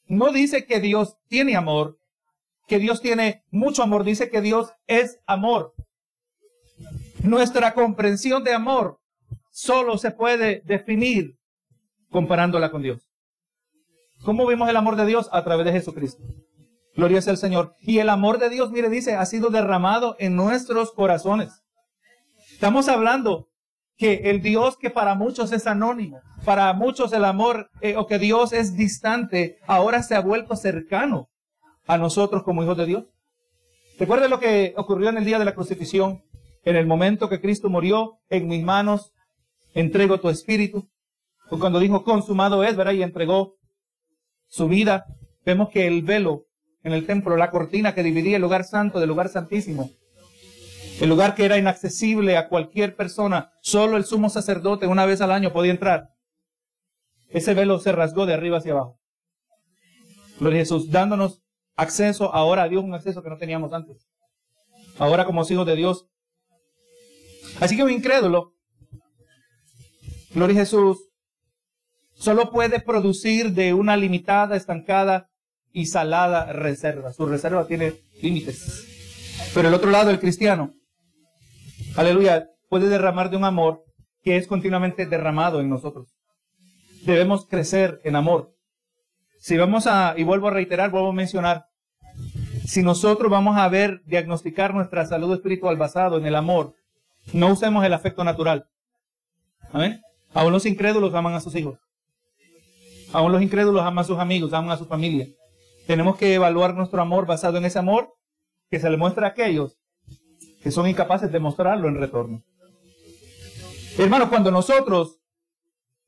No 0.07 0.33
dice 0.33 0.64
que 0.64 0.81
Dios 0.81 1.18
tiene 1.29 1.57
amor, 1.57 1.98
que 2.66 2.79
Dios 2.79 3.03
tiene 3.03 3.44
mucho 3.51 3.83
amor, 3.83 4.05
dice 4.05 4.31
que 4.31 4.40
Dios 4.40 4.72
es 4.87 5.20
amor. 5.27 5.74
Nuestra 7.22 7.74
comprensión 7.74 8.44
de 8.44 8.55
amor 8.55 9.01
solo 9.51 9.98
se 9.98 10.11
puede 10.11 10.62
definir 10.64 11.38
comparándola 12.11 12.71
con 12.71 12.83
Dios. 12.83 13.09
¿Cómo 14.25 14.47
vimos 14.47 14.68
el 14.68 14.77
amor 14.77 14.97
de 14.97 15.07
Dios? 15.07 15.29
A 15.33 15.44
través 15.44 15.66
de 15.66 15.73
Jesucristo. 15.73 16.23
Gloria 16.97 17.23
sea 17.23 17.33
el 17.33 17.38
Señor. 17.38 17.75
Y 17.81 17.99
el 17.99 18.09
amor 18.09 18.38
de 18.38 18.51
Dios, 18.51 18.71
mire, 18.71 18.90
dice, 18.90 19.14
ha 19.14 19.25
sido 19.27 19.51
derramado 19.51 20.16
en 20.18 20.35
nuestros 20.35 20.92
corazones. 20.92 21.62
Estamos 22.53 22.88
hablando 22.88 23.49
que 23.97 24.31
el 24.31 24.42
Dios 24.42 24.77
que 24.77 24.90
para 24.90 25.14
muchos 25.14 25.53
es 25.53 25.66
anónimo, 25.66 26.21
para 26.44 26.73
muchos 26.73 27.12
el 27.12 27.25
amor 27.25 27.71
eh, 27.81 27.97
o 27.97 28.07
que 28.07 28.18
Dios 28.18 28.53
es 28.53 28.77
distante, 28.77 29.59
ahora 29.66 30.03
se 30.03 30.14
ha 30.14 30.21
vuelto 30.21 30.57
cercano 30.57 31.29
a 31.87 31.99
nosotros 31.99 32.42
como 32.42 32.62
hijos 32.62 32.77
de 32.77 32.87
Dios. 32.87 33.05
Recuerde 33.99 34.29
lo 34.29 34.38
que 34.38 34.73
ocurrió 34.77 35.09
en 35.09 35.18
el 35.18 35.25
día 35.25 35.38
de 35.38 35.44
la 35.44 35.55
crucifixión, 35.55 36.23
en 36.64 36.77
el 36.77 36.87
momento 36.87 37.29
que 37.29 37.40
Cristo 37.40 37.68
murió, 37.68 38.18
en 38.29 38.47
mis 38.47 38.62
manos 38.62 39.12
entrego 39.75 40.18
tu 40.18 40.29
espíritu 40.29 40.88
cuando 41.56 41.80
dijo 41.80 42.04
consumado 42.04 42.62
es, 42.64 42.76
¿verdad? 42.76 42.92
Y 42.92 43.02
entregó 43.02 43.56
su 44.46 44.68
vida, 44.68 45.06
vemos 45.44 45.70
que 45.70 45.87
el 45.87 46.02
velo 46.02 46.46
en 46.82 46.92
el 46.92 47.06
templo, 47.06 47.37
la 47.37 47.50
cortina 47.50 47.94
que 47.94 48.02
dividía 48.02 48.37
el 48.37 48.42
lugar 48.42 48.64
santo 48.64 49.00
del 49.00 49.08
lugar 49.08 49.28
santísimo. 49.28 49.90
El 51.00 51.08
lugar 51.08 51.34
que 51.34 51.44
era 51.44 51.58
inaccesible 51.58 52.37
a 52.37 52.48
cualquier 52.48 52.96
persona, 52.96 53.52
solo 53.62 53.96
el 53.96 54.04
sumo 54.04 54.30
sacerdote 54.30 54.87
una 54.87 55.06
vez 55.06 55.20
al 55.20 55.30
año 55.30 55.52
podía 55.52 55.70
entrar. 55.70 56.11
Ese 57.28 57.54
velo 57.54 57.78
se 57.78 57.92
rasgó 57.92 58.26
de 58.26 58.34
arriba 58.34 58.58
hacia 58.58 58.72
abajo. 58.72 58.98
Gloria 60.40 60.58
a 60.58 60.62
Jesús, 60.62 60.90
dándonos 60.90 61.42
acceso 61.76 62.34
ahora 62.34 62.64
a 62.64 62.68
Dios, 62.68 62.84
un 62.84 62.94
acceso 62.94 63.22
que 63.22 63.30
no 63.30 63.38
teníamos 63.38 63.72
antes. 63.72 64.08
Ahora 64.98 65.24
como 65.24 65.42
hijos 65.48 65.66
de 65.66 65.76
Dios. 65.76 66.06
Así 67.61 67.76
que 67.76 67.84
un 67.84 67.90
incrédulo, 67.90 68.54
Gloria 70.34 70.56
a 70.56 70.61
Jesús, 70.61 71.08
solo 72.18 72.50
puede 72.50 72.81
producir 72.81 73.52
de 73.52 73.74
una 73.74 73.96
limitada, 73.96 74.57
estancada 74.57 75.31
y 75.72 75.87
salada 75.87 76.52
reserva. 76.52 77.12
Su 77.12 77.26
reserva 77.26 77.66
tiene 77.66 77.94
límites. 78.20 78.85
Pero 79.54 79.68
el 79.68 79.74
otro 79.74 79.90
lado, 79.90 80.11
el 80.11 80.20
cristiano, 80.20 80.74
aleluya, 81.96 82.48
puede 82.68 82.88
derramar 82.88 83.31
de 83.31 83.37
un 83.37 83.44
amor 83.44 83.85
que 84.22 84.37
es 84.37 84.46
continuamente 84.46 85.07
derramado 85.07 85.61
en 85.61 85.70
nosotros. 85.70 86.09
Debemos 87.04 87.46
crecer 87.46 88.00
en 88.04 88.16
amor. 88.16 88.52
Si 89.38 89.57
vamos 89.57 89.87
a, 89.87 90.14
y 90.16 90.24
vuelvo 90.24 90.48
a 90.48 90.52
reiterar, 90.52 90.90
vuelvo 90.90 91.11
a 91.11 91.14
mencionar, 91.14 91.66
si 92.66 92.83
nosotros 92.83 93.31
vamos 93.31 93.57
a 93.57 93.68
ver, 93.68 94.02
diagnosticar 94.04 94.74
nuestra 94.74 95.07
salud 95.07 95.33
espiritual 95.33 95.76
basado 95.76 96.18
en 96.18 96.26
el 96.26 96.35
amor, 96.35 96.74
no 97.33 97.52
usemos 97.52 97.85
el 97.85 97.94
afecto 97.94 98.24
natural. 98.24 98.66
Amén. 99.72 100.02
Aún 100.35 100.52
los 100.52 100.66
incrédulos 100.66 101.14
aman 101.14 101.35
a 101.35 101.40
sus 101.40 101.54
hijos. 101.54 101.78
Aún 103.12 103.33
los 103.33 103.42
incrédulos 103.42 103.83
aman 103.83 104.05
a 104.05 104.07
sus 104.07 104.18
amigos, 104.18 104.53
aman 104.53 104.71
a 104.71 104.77
su 104.77 104.85
familia. 104.85 105.27
Tenemos 105.87 106.16
que 106.16 106.35
evaluar 106.35 106.75
nuestro 106.75 107.01
amor 107.01 107.27
basado 107.27 107.57
en 107.57 107.64
ese 107.64 107.79
amor 107.79 108.14
que 108.71 108.79
se 108.79 108.90
le 108.90 108.97
muestra 108.97 109.27
a 109.27 109.31
aquellos 109.31 109.79
que 110.62 110.71
son 110.71 110.87
incapaces 110.87 111.33
de 111.33 111.38
mostrarlo 111.38 111.88
en 111.88 111.97
retorno. 111.97 112.42
Hermanos, 113.97 114.29
cuando 114.29 114.51
nosotros 114.51 115.21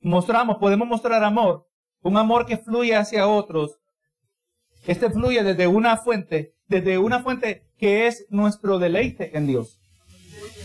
mostramos, 0.00 0.58
podemos 0.58 0.86
mostrar 0.86 1.24
amor, 1.24 1.66
un 2.02 2.16
amor 2.16 2.46
que 2.46 2.58
fluye 2.58 2.94
hacia 2.94 3.26
otros, 3.26 3.78
este 4.86 5.10
fluye 5.10 5.42
desde 5.42 5.66
una 5.66 5.96
fuente, 5.96 6.54
desde 6.66 6.98
una 6.98 7.22
fuente 7.22 7.66
que 7.78 8.06
es 8.06 8.26
nuestro 8.30 8.78
deleite 8.78 9.36
en 9.36 9.46
Dios. 9.46 9.80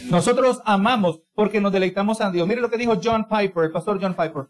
Nosotros 0.10 0.62
amamos 0.66 1.22
porque 1.34 1.62
nos 1.62 1.72
deleitamos 1.72 2.22
en 2.22 2.32
Dios. 2.32 2.48
Mire 2.48 2.62
lo 2.62 2.70
que 2.70 2.78
dijo 2.78 3.00
John 3.02 3.28
Piper, 3.28 3.66
el 3.66 3.72
pastor 3.72 4.00
John 4.02 4.14
Piper. 4.14 4.48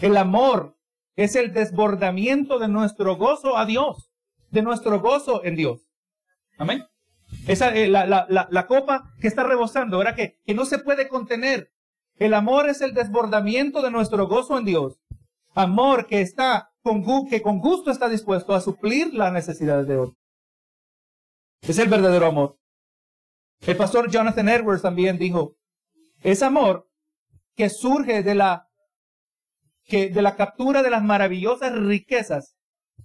El 0.00 0.16
amor 0.16 0.77
es 1.18 1.34
el 1.34 1.52
desbordamiento 1.52 2.60
de 2.60 2.68
nuestro 2.68 3.16
gozo 3.16 3.58
a 3.58 3.66
Dios, 3.66 4.12
de 4.50 4.62
nuestro 4.62 5.00
gozo 5.00 5.44
en 5.44 5.56
Dios. 5.56 5.80
Amén. 6.58 6.84
Esa, 7.48 7.74
eh, 7.74 7.88
la, 7.88 8.06
la, 8.06 8.66
copa 8.68 9.12
que 9.20 9.26
está 9.26 9.42
rebosando, 9.42 9.98
¿verdad? 9.98 10.14
Que, 10.14 10.38
que 10.46 10.54
no 10.54 10.64
se 10.64 10.78
puede 10.78 11.08
contener. 11.08 11.72
El 12.20 12.34
amor 12.34 12.68
es 12.68 12.82
el 12.82 12.94
desbordamiento 12.94 13.82
de 13.82 13.90
nuestro 13.90 14.28
gozo 14.28 14.58
en 14.58 14.64
Dios. 14.64 15.00
Amor 15.54 16.06
que 16.06 16.20
está 16.20 16.70
con, 16.82 17.04
que 17.28 17.42
con 17.42 17.58
gusto 17.58 17.90
está 17.90 18.08
dispuesto 18.08 18.54
a 18.54 18.60
suplir 18.60 19.12
las 19.12 19.32
necesidades 19.32 19.88
de 19.88 19.96
otros. 19.96 20.16
Es 21.62 21.80
el 21.80 21.88
verdadero 21.88 22.26
amor. 22.26 22.58
El 23.66 23.76
pastor 23.76 24.08
Jonathan 24.08 24.48
Edwards 24.48 24.82
también 24.82 25.18
dijo, 25.18 25.56
es 26.22 26.44
amor 26.44 26.88
que 27.56 27.68
surge 27.68 28.22
de 28.22 28.36
la, 28.36 28.67
que, 29.88 30.10
de 30.10 30.22
la 30.22 30.36
captura 30.36 30.82
de 30.82 30.90
las 30.90 31.02
maravillosas 31.02 31.72
riquezas 31.74 32.54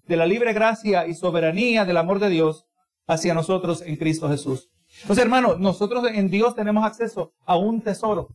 de 0.06 0.18
la 0.18 0.26
libre 0.26 0.54
gracia 0.54 1.08
y 1.08 1.16
soberanía 1.16 1.86
del 1.86 1.98
amor 1.98 2.20
de 2.20 2.30
Dios 2.30 2.66
hacia 3.08 3.34
nosotros 3.34 3.82
en 3.82 3.96
Cristo 3.96 4.30
Jesús. 4.30 4.70
Entonces, 5.02 5.24
hermano, 5.24 5.56
nosotros 5.56 6.06
en 6.14 6.30
Dios 6.30 6.56
tenemos 6.56 6.86
acceso 6.86 7.34
a 7.46 7.58
un 7.58 7.82
tesoro. 7.82 8.28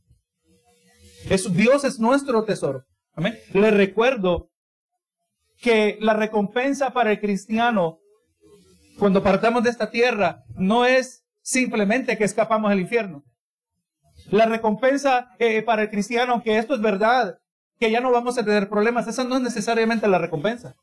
Dios 1.52 1.84
es 1.84 2.00
nuestro 2.00 2.44
tesoro. 2.44 2.84
Amén. 3.14 3.38
Le 3.52 3.70
recuerdo 3.70 4.50
que 5.61 5.98
la 6.00 6.14
recompensa 6.14 6.90
para 6.90 7.12
el 7.12 7.20
cristiano 7.20 7.98
cuando 8.98 9.22
partamos 9.22 9.62
de 9.62 9.70
esta 9.70 9.90
tierra 9.90 10.42
no 10.56 10.84
es 10.84 11.24
simplemente 11.42 12.16
que 12.16 12.24
escapamos 12.24 12.70
del 12.70 12.80
infierno. 12.80 13.22
La 14.30 14.46
recompensa 14.46 15.30
eh, 15.38 15.62
para 15.62 15.82
el 15.82 15.90
cristiano, 15.90 16.42
que 16.42 16.58
esto 16.58 16.74
es 16.74 16.80
verdad, 16.80 17.38
que 17.78 17.90
ya 17.90 18.00
no 18.00 18.10
vamos 18.10 18.38
a 18.38 18.44
tener 18.44 18.68
problemas, 18.68 19.06
esa 19.08 19.24
no 19.24 19.36
es 19.36 19.42
necesariamente 19.42 20.08
la 20.08 20.18
recompensa. 20.18 20.74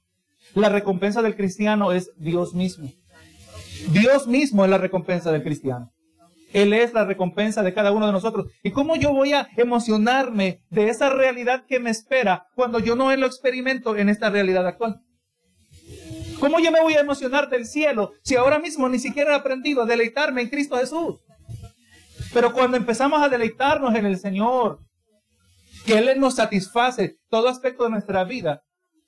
La 0.54 0.70
recompensa 0.70 1.22
del 1.22 1.36
cristiano 1.36 1.92
es 1.92 2.12
Dios 2.18 2.54
mismo. 2.54 2.92
Dios 3.92 4.28
mismo 4.28 4.64
es 4.64 4.72
la 4.72 4.78
recompensa 4.78 5.32
del 5.32 5.44
cristiano. 5.44 5.92
Él 6.54 6.72
es 6.72 6.94
la 6.94 7.04
recompensa 7.04 7.64
de 7.64 7.74
cada 7.74 7.92
uno 7.92 8.06
de 8.06 8.14
nosotros. 8.14 8.48
¿Y 8.64 8.72
cómo 8.72 8.96
yo 8.96 9.12
voy 9.12 9.34
a 9.34 9.50
emocionarme 9.58 10.62
de 10.70 10.88
esa 10.88 11.10
realidad 11.10 11.66
que 11.68 11.82
me 11.82 11.90
espera 11.90 12.48
cuando 12.56 12.80
yo 12.80 12.96
no 12.96 13.14
lo 13.14 13.26
experimento 13.26 13.98
en 13.98 14.08
esta 14.08 14.30
realidad 14.30 14.66
actual? 14.66 15.02
¿Cómo 16.40 16.60
yo 16.60 16.72
me 16.72 16.82
voy 16.82 16.94
a 16.94 17.02
emocionar 17.02 17.50
del 17.50 17.66
cielo 17.66 18.14
si 18.22 18.36
ahora 18.36 18.60
mismo 18.60 18.88
ni 18.88 19.00
siquiera 19.00 19.34
he 19.34 19.36
aprendido 19.36 19.84
a 19.84 19.86
deleitarme 19.86 20.42
en 20.42 20.50
Cristo 20.50 20.78
Jesús? 20.78 21.20
Pero 22.34 22.54
cuando 22.54 22.78
empezamos 22.78 23.22
a 23.22 23.30
deleitarnos 23.30 23.94
en 23.96 24.06
el 24.06 24.18
Señor, 24.18 24.80
que 25.86 25.98
Él 25.98 26.20
nos 26.20 26.36
satisface 26.36 27.18
todo 27.30 27.48
aspecto 27.48 27.84
de 27.84 27.92
nuestra 27.92 28.24
vida, 28.24 28.64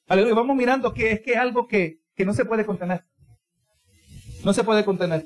aleluya, 0.08 0.36
vamos 0.36 0.56
mirando 0.56 0.94
que 0.94 1.12
es 1.12 1.22
que 1.22 1.36
algo 1.36 1.68
que, 1.68 1.98
que 2.16 2.26
no 2.26 2.34
se 2.34 2.46
puede 2.46 2.66
contener. 2.66 3.04
No 4.44 4.54
se 4.54 4.63
puede 4.63 4.86
contener. 4.86 5.26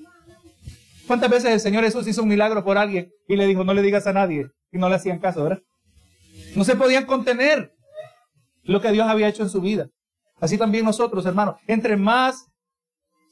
¿Cuántas 1.08 1.30
veces 1.30 1.52
el 1.52 1.60
Señor 1.60 1.84
Jesús 1.84 2.08
hizo 2.08 2.24
un 2.24 2.30
milagro 2.30 2.64
por 2.64 2.78
alguien 2.78 3.12
y 3.28 3.36
le 3.36 3.46
dijo, 3.46 3.64
no 3.64 3.74
le 3.74 3.82
digas 3.82 4.08
a 4.08 4.14
nadie? 4.14 4.48
Y 4.72 4.78
no 4.78 4.88
le 4.88 4.96
hacían 4.96 5.20
caso, 5.20 5.44
¿verdad? 5.44 5.62
No 6.56 6.64
se 6.64 6.76
podían 6.76 7.06
contener 7.06 7.74
lo 8.64 8.82
que 8.82 8.92
Dios 8.92 9.08
había 9.08 9.28
hecho 9.28 9.44
en 9.44 9.50
su 9.50 9.62
vida. 9.62 9.88
Así 10.40 10.58
también 10.58 10.86
nosotros, 10.86 11.26
hermanos, 11.26 11.56
entre 11.68 11.98
más 11.98 12.48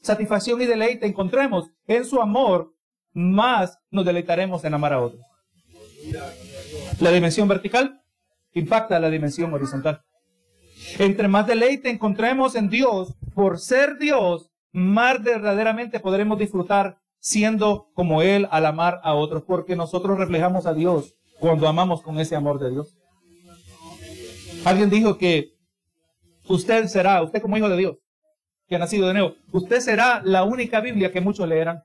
satisfacción 0.02 0.60
y 0.60 0.66
deleite 0.66 1.06
encontremos 1.06 1.70
en 1.86 2.04
su 2.04 2.20
amor, 2.20 2.72
más 3.12 3.78
nos 3.90 4.04
deleitaremos 4.04 4.64
en 4.64 4.74
amar 4.74 4.92
a 4.92 5.00
otros. 5.00 5.22
La 7.00 7.10
dimensión 7.10 7.48
vertical 7.48 8.00
impacta 8.52 8.98
la 8.98 9.10
dimensión 9.10 9.52
horizontal. 9.52 10.02
Entre 10.98 11.28
más 11.28 11.46
deleite 11.46 11.90
encontremos 11.90 12.54
en 12.54 12.68
Dios, 12.68 13.14
por 13.34 13.58
ser 13.58 13.98
Dios, 13.98 14.50
más 14.72 15.22
verdaderamente 15.22 16.00
podremos 16.00 16.38
disfrutar 16.38 16.98
siendo 17.18 17.90
como 17.94 18.22
Él 18.22 18.48
al 18.50 18.66
amar 18.66 19.00
a 19.02 19.14
otros, 19.14 19.42
porque 19.46 19.76
nosotros 19.76 20.18
reflejamos 20.18 20.66
a 20.66 20.74
Dios 20.74 21.14
cuando 21.38 21.68
amamos 21.68 22.02
con 22.02 22.18
ese 22.18 22.34
amor 22.34 22.58
de 22.58 22.70
Dios. 22.70 22.96
Alguien 24.64 24.90
dijo 24.90 25.16
que 25.16 25.52
usted 26.48 26.86
será, 26.86 27.22
usted 27.22 27.40
como 27.40 27.56
hijo 27.56 27.68
de 27.68 27.76
Dios, 27.76 27.96
que 28.68 28.76
ha 28.76 28.78
nacido 28.78 29.06
de 29.08 29.14
nuevo, 29.14 29.34
usted 29.52 29.80
será 29.80 30.22
la 30.24 30.44
única 30.44 30.80
Biblia 30.80 31.12
que 31.12 31.20
muchos 31.20 31.48
leerán. 31.48 31.82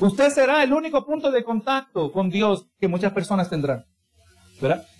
Usted 0.00 0.30
será 0.30 0.62
el 0.64 0.72
único 0.72 1.04
punto 1.06 1.30
de 1.30 1.44
contacto 1.44 2.10
con 2.10 2.28
Dios 2.28 2.66
que 2.80 2.88
muchas 2.88 3.12
personas 3.12 3.48
tendrán. 3.48 3.84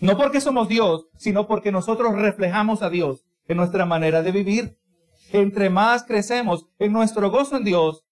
No 0.00 0.16
porque 0.16 0.40
somos 0.40 0.68
Dios, 0.68 1.06
sino 1.16 1.46
porque 1.46 1.72
nosotros 1.72 2.14
reflejamos 2.14 2.82
a 2.82 2.90
Dios 2.90 3.24
en 3.46 3.56
nuestra 3.56 3.86
manera 3.86 4.22
de 4.22 4.32
vivir. 4.32 4.78
Entre 5.32 5.70
más 5.70 6.04
crecemos 6.04 6.66
en 6.78 6.92
nuestro 6.92 7.30
gozo 7.30 7.56
en 7.56 7.64
Dios, 7.64 8.04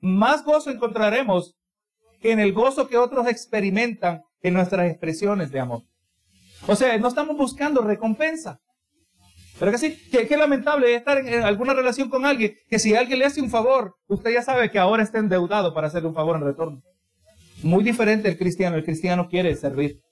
más 0.00 0.44
gozo 0.44 0.70
encontraremos 0.70 1.56
en 2.22 2.40
el 2.40 2.52
gozo 2.52 2.88
que 2.88 2.98
otros 2.98 3.26
experimentan 3.28 4.22
en 4.42 4.54
nuestras 4.54 4.90
expresiones 4.90 5.50
de 5.50 5.60
amor. 5.60 5.82
O 6.66 6.74
sea, 6.74 6.96
no 6.98 7.08
estamos 7.08 7.36
buscando 7.36 7.80
recompensa. 7.82 8.60
Pero 9.58 9.72
que 9.72 9.78
sí, 9.78 9.98
qué 10.10 10.36
lamentable 10.36 10.94
estar 10.94 11.18
en, 11.18 11.42
alguna 11.42 11.72
relación 11.72 12.10
con 12.10 12.26
alguien 12.26 12.54
que 12.68 12.78
si 12.78 12.94
alguien 12.94 13.18
le 13.18 13.24
hace 13.24 13.40
un 13.40 13.48
favor, 13.48 13.94
usted 14.06 14.32
ya 14.32 14.42
sabe 14.42 14.70
que 14.70 14.78
ahora 14.78 15.02
está 15.02 15.18
endeudado 15.18 15.72
para 15.72 15.86
hacerle 15.86 16.08
un 16.08 16.14
favor 16.14 16.36
en 16.36 16.42
retorno. 16.42 16.82
Muy 17.62 17.82
diferente 17.82 18.28
el 18.28 18.36
cristiano. 18.36 18.76
El 18.76 18.84
cristiano 18.84 19.28
quiere 19.28 19.54
servir. 19.56 20.02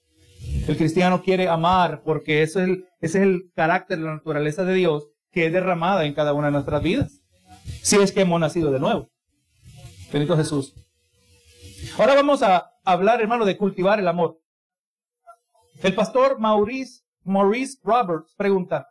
El 0.66 0.76
cristiano 0.76 1.22
quiere 1.22 1.48
amar 1.48 2.02
porque 2.04 2.42
es 2.42 2.56
el, 2.56 2.86
ese 3.00 3.18
es 3.18 3.24
el 3.24 3.50
carácter, 3.54 3.98
la 3.98 4.14
naturaleza 4.14 4.64
de 4.64 4.74
Dios 4.74 5.08
que 5.30 5.46
es 5.46 5.52
derramada 5.52 6.04
en 6.04 6.14
cada 6.14 6.32
una 6.32 6.46
de 6.46 6.52
nuestras 6.52 6.82
vidas. 6.82 7.20
Si 7.82 7.96
es 7.96 8.12
que 8.12 8.20
hemos 8.20 8.40
nacido 8.40 8.70
de 8.70 8.78
nuevo. 8.78 9.10
Benito 10.12 10.36
Jesús. 10.36 10.74
Ahora 11.98 12.14
vamos 12.14 12.42
a 12.42 12.70
hablar, 12.84 13.20
hermano, 13.20 13.44
de 13.44 13.56
cultivar 13.56 13.98
el 13.98 14.08
amor. 14.08 14.38
El 15.82 15.94
pastor 15.94 16.38
Maurice, 16.38 17.02
Maurice 17.24 17.78
Roberts 17.82 18.32
pregunta, 18.36 18.86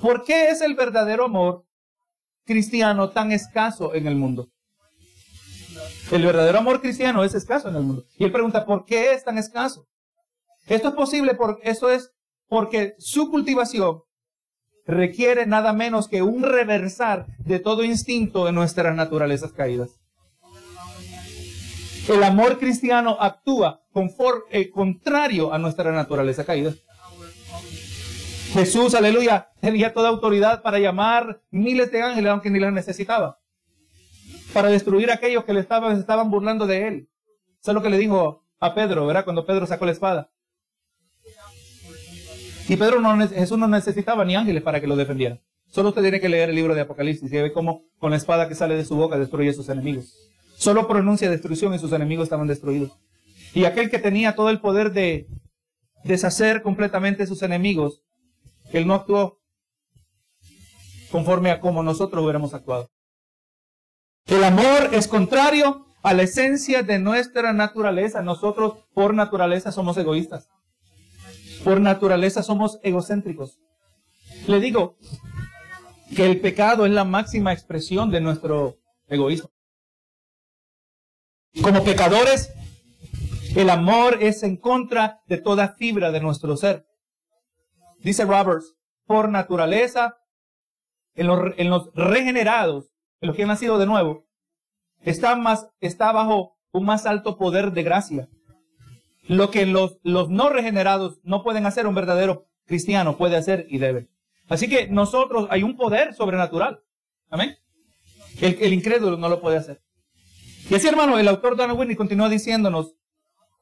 ¿Por 0.00 0.24
qué 0.24 0.48
es 0.48 0.60
el 0.60 0.74
verdadero 0.74 1.24
amor 1.24 1.64
cristiano 2.44 3.10
tan 3.10 3.32
escaso 3.32 3.94
en 3.94 4.06
el 4.06 4.16
mundo? 4.16 4.50
El 6.10 6.24
verdadero 6.24 6.58
amor 6.58 6.80
cristiano 6.80 7.24
es 7.24 7.34
escaso 7.34 7.68
en 7.68 7.76
el 7.76 7.82
mundo. 7.82 8.04
Y 8.18 8.24
él 8.24 8.32
pregunta, 8.32 8.64
¿por 8.64 8.84
qué 8.84 9.12
es 9.12 9.24
tan 9.24 9.38
escaso? 9.38 9.86
Esto 10.66 10.88
es 10.88 10.94
posible, 10.94 11.34
por, 11.34 11.58
eso 11.62 11.90
es 11.90 12.12
porque 12.48 12.94
su 12.98 13.30
cultivación 13.30 14.02
requiere 14.86 15.46
nada 15.46 15.72
menos 15.72 16.08
que 16.08 16.22
un 16.22 16.42
reversar 16.42 17.26
de 17.38 17.58
todo 17.58 17.84
instinto 17.84 18.44
de 18.44 18.52
nuestras 18.52 18.94
naturalezas 18.94 19.52
caídas. 19.52 20.00
El 22.08 22.22
amor 22.22 22.58
cristiano 22.58 23.16
actúa 23.18 23.82
eh, 24.50 24.70
contrario 24.70 25.52
a 25.54 25.58
nuestra 25.58 25.90
naturaleza 25.92 26.44
caída. 26.44 26.74
Jesús, 28.52 28.94
aleluya, 28.94 29.48
tenía 29.60 29.94
toda 29.94 30.10
autoridad 30.10 30.62
para 30.62 30.78
llamar 30.78 31.40
miles 31.50 31.90
de 31.90 32.02
ángeles 32.02 32.30
aunque 32.30 32.50
ni 32.50 32.60
las 32.60 32.72
necesitaba. 32.72 33.40
Para 34.52 34.68
destruir 34.68 35.10
a 35.10 35.14
aquellos 35.14 35.44
que 35.44 35.54
le 35.54 35.60
estaban, 35.60 35.98
estaban 35.98 36.30
burlando 36.30 36.66
de 36.66 36.86
él. 36.86 37.08
Eso 37.60 37.70
es 37.70 37.74
lo 37.74 37.82
que 37.82 37.90
le 37.90 37.98
dijo 37.98 38.44
a 38.60 38.74
Pedro, 38.74 39.06
¿verdad? 39.06 39.24
Cuando 39.24 39.46
Pedro 39.46 39.66
sacó 39.66 39.86
la 39.86 39.92
espada. 39.92 40.30
Y 42.68 42.76
Pedro 42.76 43.00
no, 43.00 43.28
Jesús 43.28 43.58
no 43.58 43.68
necesitaba 43.68 44.24
ni 44.24 44.36
ángeles 44.36 44.62
para 44.62 44.80
que 44.80 44.86
lo 44.86 44.96
defendiera. 44.96 45.40
Solo 45.66 45.90
usted 45.90 46.02
tiene 46.02 46.20
que 46.20 46.28
leer 46.28 46.50
el 46.50 46.54
libro 46.54 46.74
de 46.74 46.82
Apocalipsis 46.82 47.32
y 47.32 47.36
ve 47.36 47.52
cómo 47.52 47.82
con 47.98 48.10
la 48.10 48.16
espada 48.16 48.48
que 48.48 48.54
sale 48.54 48.76
de 48.76 48.84
su 48.84 48.96
boca 48.96 49.18
destruye 49.18 49.50
a 49.50 49.54
sus 49.54 49.68
enemigos. 49.68 50.14
Solo 50.56 50.86
pronuncia 50.86 51.28
destrucción 51.28 51.74
y 51.74 51.78
sus 51.78 51.92
enemigos 51.92 52.24
estaban 52.24 52.46
destruidos. 52.46 52.92
Y 53.54 53.64
aquel 53.64 53.90
que 53.90 53.98
tenía 53.98 54.34
todo 54.34 54.50
el 54.50 54.60
poder 54.60 54.92
de 54.92 55.26
deshacer 56.04 56.62
completamente 56.62 57.26
sus 57.26 57.42
enemigos, 57.42 58.02
él 58.72 58.86
no 58.86 58.94
actuó 58.94 59.40
conforme 61.10 61.50
a 61.50 61.60
como 61.60 61.82
nosotros 61.82 62.22
hubiéramos 62.22 62.54
actuado. 62.54 62.90
El 64.26 64.42
amor 64.42 64.90
es 64.92 65.06
contrario 65.06 65.86
a 66.02 66.14
la 66.14 66.22
esencia 66.22 66.82
de 66.82 66.98
nuestra 66.98 67.52
naturaleza. 67.52 68.22
Nosotros 68.22 68.84
por 68.94 69.12
naturaleza 69.12 69.70
somos 69.70 69.96
egoístas. 69.96 70.48
Por 71.64 71.80
naturaleza 71.80 72.42
somos 72.42 72.78
egocéntricos. 72.82 73.58
Le 74.46 74.60
digo 74.60 74.98
que 76.14 76.26
el 76.26 76.40
pecado 76.40 76.84
es 76.84 76.92
la 76.92 77.04
máxima 77.04 77.52
expresión 77.52 78.10
de 78.10 78.20
nuestro 78.20 78.76
egoísmo. 79.08 79.50
Como 81.62 81.82
pecadores, 81.82 82.52
el 83.56 83.70
amor 83.70 84.18
es 84.20 84.42
en 84.42 84.56
contra 84.56 85.22
de 85.26 85.38
toda 85.38 85.74
fibra 85.76 86.10
de 86.10 86.20
nuestro 86.20 86.56
ser. 86.56 86.86
Dice 88.00 88.24
Roberts, 88.24 88.74
por 89.06 89.30
naturaleza, 89.30 90.18
en 91.14 91.28
los, 91.28 91.90
regenerados, 91.94 92.92
en 93.20 93.28
los 93.28 93.36
que 93.36 93.42
han 93.42 93.48
nacido 93.48 93.78
de 93.78 93.86
nuevo, 93.86 94.26
está, 95.00 95.36
más, 95.36 95.68
está 95.80 96.12
bajo 96.12 96.58
un 96.72 96.84
más 96.84 97.06
alto 97.06 97.38
poder 97.38 97.72
de 97.72 97.82
gracia. 97.82 98.28
Lo 99.26 99.50
que 99.50 99.66
los, 99.66 99.98
los 100.02 100.28
no 100.28 100.50
regenerados 100.50 101.20
no 101.22 101.42
pueden 101.42 101.66
hacer, 101.66 101.86
un 101.86 101.94
verdadero 101.94 102.46
cristiano 102.66 103.16
puede 103.16 103.36
hacer 103.36 103.66
y 103.68 103.78
debe. 103.78 104.08
Así 104.48 104.68
que 104.68 104.88
nosotros 104.88 105.46
hay 105.50 105.62
un 105.62 105.76
poder 105.76 106.14
sobrenatural. 106.14 106.80
Amén. 107.30 107.56
El, 108.40 108.72
incrédulo 108.72 109.16
no 109.16 109.28
lo 109.28 109.40
puede 109.40 109.56
hacer. 109.56 109.80
Y 110.68 110.74
así, 110.74 110.88
hermano, 110.88 111.18
el 111.18 111.28
autor 111.28 111.56
Donald 111.56 111.78
Whitney 111.78 111.96
continúa 111.96 112.28
diciéndonos, 112.28 112.94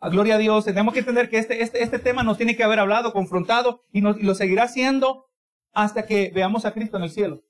a 0.00 0.08
gloria 0.08 0.34
a 0.34 0.38
Dios, 0.38 0.64
tenemos 0.64 0.94
que 0.94 1.00
entender 1.00 1.28
que 1.28 1.38
este, 1.38 1.62
este, 1.62 1.82
este 1.82 1.98
tema 1.98 2.22
nos 2.22 2.36
tiene 2.36 2.56
que 2.56 2.64
haber 2.64 2.80
hablado, 2.80 3.12
confrontado, 3.12 3.84
y, 3.92 4.00
lo 4.00 4.34
seguirá 4.34 4.64
haciendo 4.64 5.26
hasta 5.72 6.06
que 6.06 6.32
veamos 6.34 6.64
a 6.64 6.72
Cristo 6.72 6.96
en 6.96 7.04
el 7.04 7.10
cielo. 7.10 7.42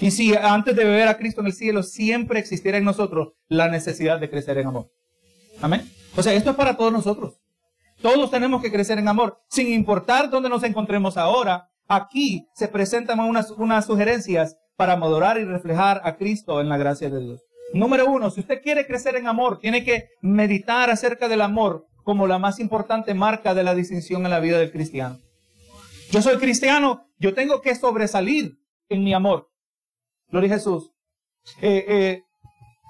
Y 0.00 0.10
si 0.10 0.34
antes 0.34 0.74
de 0.74 0.84
ver 0.84 1.06
a 1.06 1.16
Cristo 1.16 1.40
en 1.40 1.46
el 1.46 1.52
cielo 1.52 1.82
siempre 1.82 2.40
existiera 2.40 2.78
en 2.78 2.84
nosotros 2.84 3.34
la 3.48 3.68
necesidad 3.68 4.18
de 4.18 4.28
crecer 4.28 4.58
en 4.58 4.66
amor. 4.66 4.90
Amén. 5.60 5.88
O 6.16 6.22
sea, 6.22 6.32
esto 6.34 6.50
es 6.50 6.56
para 6.56 6.76
todos 6.76 6.92
nosotros. 6.92 7.40
Todos 8.00 8.30
tenemos 8.30 8.62
que 8.62 8.70
crecer 8.70 8.98
en 8.98 9.08
amor, 9.08 9.40
sin 9.48 9.72
importar 9.72 10.30
dónde 10.30 10.48
nos 10.48 10.62
encontremos 10.62 11.16
ahora. 11.16 11.70
Aquí 11.88 12.46
se 12.54 12.68
presentan 12.68 13.20
unas, 13.20 13.86
sugerencias 13.86 14.56
para 14.76 14.92
adorar 14.92 15.38
y 15.38 15.44
reflejar 15.44 16.00
a 16.04 16.16
Cristo 16.16 16.60
en 16.60 16.68
la 16.68 16.76
gracia 16.76 17.10
de 17.10 17.20
Dios. 17.20 17.42
Número 17.72 18.06
uno, 18.06 18.30
si 18.30 18.40
usted 18.40 18.62
quiere 18.62 18.86
crecer 18.86 19.16
en 19.16 19.26
amor, 19.26 19.58
tiene 19.58 19.84
que 19.84 20.08
meditar 20.20 20.90
acerca 20.90 21.28
del 21.28 21.40
amor 21.40 21.86
como 22.04 22.26
la 22.26 22.38
más 22.38 22.60
importante 22.60 23.14
marca 23.14 23.54
de 23.54 23.62
la 23.62 23.74
distinción 23.74 24.24
en 24.24 24.30
la 24.30 24.40
vida 24.40 24.58
del 24.58 24.70
cristiano. 24.70 25.18
Yo 26.10 26.22
soy 26.22 26.36
cristiano, 26.36 27.08
yo 27.18 27.34
tengo 27.34 27.60
que 27.60 27.74
sobresalir 27.74 28.58
en 28.88 29.02
mi 29.02 29.14
amor. 29.14 29.48
Gloria 30.28 30.50
a 30.52 30.58
Jesús. 30.58 30.92
Eh, 31.60 31.84
eh, 31.88 32.22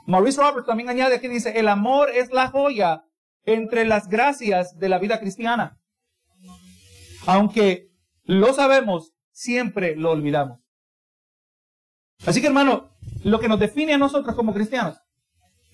Maurice 0.07 0.41
Roberts 0.41 0.67
también 0.67 0.91
añade 0.91 1.15
aquí, 1.15 1.29
dice, 1.29 1.59
el 1.59 1.69
amor 1.69 2.11
es 2.11 2.31
la 2.31 2.49
joya 2.49 3.05
entre 3.45 3.85
las 3.85 4.09
gracias 4.09 4.79
de 4.79 4.89
la 4.89 4.99
vida 4.99 5.21
cristiana. 5.21 5.79
Aunque 7.27 7.91
lo 8.25 8.53
sabemos, 8.53 9.13
siempre 9.31 9.97
lo 9.97 10.11
olvidamos. 10.11 10.61
Así 12.27 12.41
que 12.41 12.47
hermano, 12.47 12.91
lo 13.23 13.41
que 13.41 13.49
nos 13.49 13.59
define 13.59 13.95
a 13.95 13.99
nosotros 13.99 14.35
como 14.35 14.55
cristianos 14.55 14.99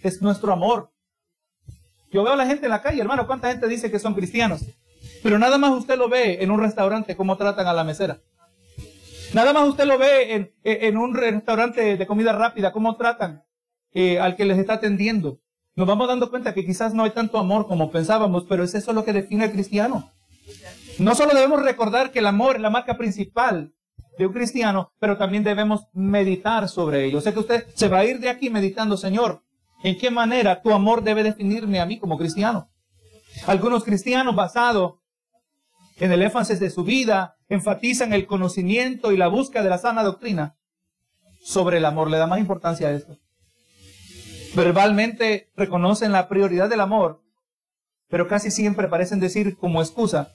es 0.02 0.22
nuestro 0.22 0.52
amor. 0.52 0.92
Yo 2.10 2.24
veo 2.24 2.32
a 2.32 2.36
la 2.36 2.46
gente 2.46 2.66
en 2.66 2.70
la 2.70 2.82
calle, 2.82 3.00
hermano, 3.00 3.26
¿cuánta 3.26 3.50
gente 3.50 3.68
dice 3.68 3.90
que 3.90 4.00
son 4.00 4.14
cristianos? 4.14 4.64
Pero 5.22 5.38
nada 5.38 5.58
más 5.58 5.70
usted 5.72 5.96
lo 5.96 6.08
ve 6.08 6.42
en 6.42 6.50
un 6.50 6.60
restaurante, 6.60 7.16
cómo 7.16 7.36
tratan 7.36 7.66
a 7.66 7.72
la 7.72 7.84
mesera. 7.84 8.20
Nada 9.32 9.52
más 9.52 9.68
usted 9.68 9.84
lo 9.84 9.96
ve 9.96 10.52
en, 10.64 10.96
un 10.96 11.14
restaurante 11.14 11.96
de 11.96 12.06
comida 12.06 12.32
rápida, 12.32 12.72
cómo 12.72 12.96
tratan 12.96 13.44
eh, 13.92 14.18
al 14.18 14.34
que 14.34 14.44
les 14.44 14.58
está 14.58 14.74
atendiendo. 14.74 15.40
Nos 15.80 15.88
vamos 15.88 16.08
dando 16.08 16.28
cuenta 16.28 16.52
que 16.52 16.66
quizás 16.66 16.92
no 16.92 17.04
hay 17.04 17.10
tanto 17.12 17.38
amor 17.38 17.66
como 17.66 17.90
pensábamos, 17.90 18.44
pero 18.46 18.64
es 18.64 18.74
eso 18.74 18.92
lo 18.92 19.02
que 19.02 19.14
define 19.14 19.44
al 19.44 19.52
cristiano. 19.52 20.12
No 20.98 21.14
solo 21.14 21.32
debemos 21.32 21.62
recordar 21.62 22.12
que 22.12 22.18
el 22.18 22.26
amor 22.26 22.56
es 22.56 22.60
la 22.60 22.68
marca 22.68 22.98
principal 22.98 23.72
de 24.18 24.26
un 24.26 24.34
cristiano, 24.34 24.92
pero 24.98 25.16
también 25.16 25.42
debemos 25.42 25.86
meditar 25.94 26.68
sobre 26.68 27.06
ello. 27.06 27.22
Sea 27.22 27.32
que 27.32 27.38
usted 27.38 27.66
se 27.72 27.88
va 27.88 28.00
a 28.00 28.04
ir 28.04 28.20
de 28.20 28.28
aquí 28.28 28.50
meditando, 28.50 28.98
Señor, 28.98 29.42
¿en 29.82 29.96
qué 29.96 30.10
manera 30.10 30.60
tu 30.60 30.70
amor 30.70 31.02
debe 31.02 31.22
definirme 31.22 31.80
a 31.80 31.86
mí 31.86 31.98
como 31.98 32.18
cristiano? 32.18 32.68
Algunos 33.46 33.82
cristianos 33.82 34.36
basados 34.36 34.96
en 35.96 36.12
el 36.12 36.20
énfasis 36.20 36.60
de 36.60 36.68
su 36.68 36.84
vida 36.84 37.38
enfatizan 37.48 38.12
el 38.12 38.26
conocimiento 38.26 39.12
y 39.12 39.16
la 39.16 39.28
búsqueda 39.28 39.62
de 39.62 39.70
la 39.70 39.78
sana 39.78 40.02
doctrina 40.02 40.58
sobre 41.42 41.78
el 41.78 41.86
amor. 41.86 42.10
Le 42.10 42.18
da 42.18 42.26
más 42.26 42.38
importancia 42.38 42.88
a 42.88 42.92
esto. 42.92 43.16
Verbalmente 44.54 45.48
reconocen 45.56 46.12
la 46.12 46.28
prioridad 46.28 46.68
del 46.68 46.80
amor, 46.80 47.22
pero 48.08 48.26
casi 48.26 48.50
siempre 48.50 48.88
parecen 48.88 49.20
decir 49.20 49.56
como 49.56 49.80
excusa 49.80 50.32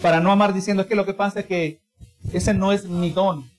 para 0.00 0.20
no 0.20 0.30
amar 0.30 0.54
diciendo 0.54 0.86
que 0.86 0.94
lo 0.94 1.04
que 1.04 1.14
pasa 1.14 1.40
es 1.40 1.46
que 1.46 1.80
ese 2.32 2.54
no 2.54 2.72
es 2.72 2.84
mi 2.84 3.10
don. 3.10 3.50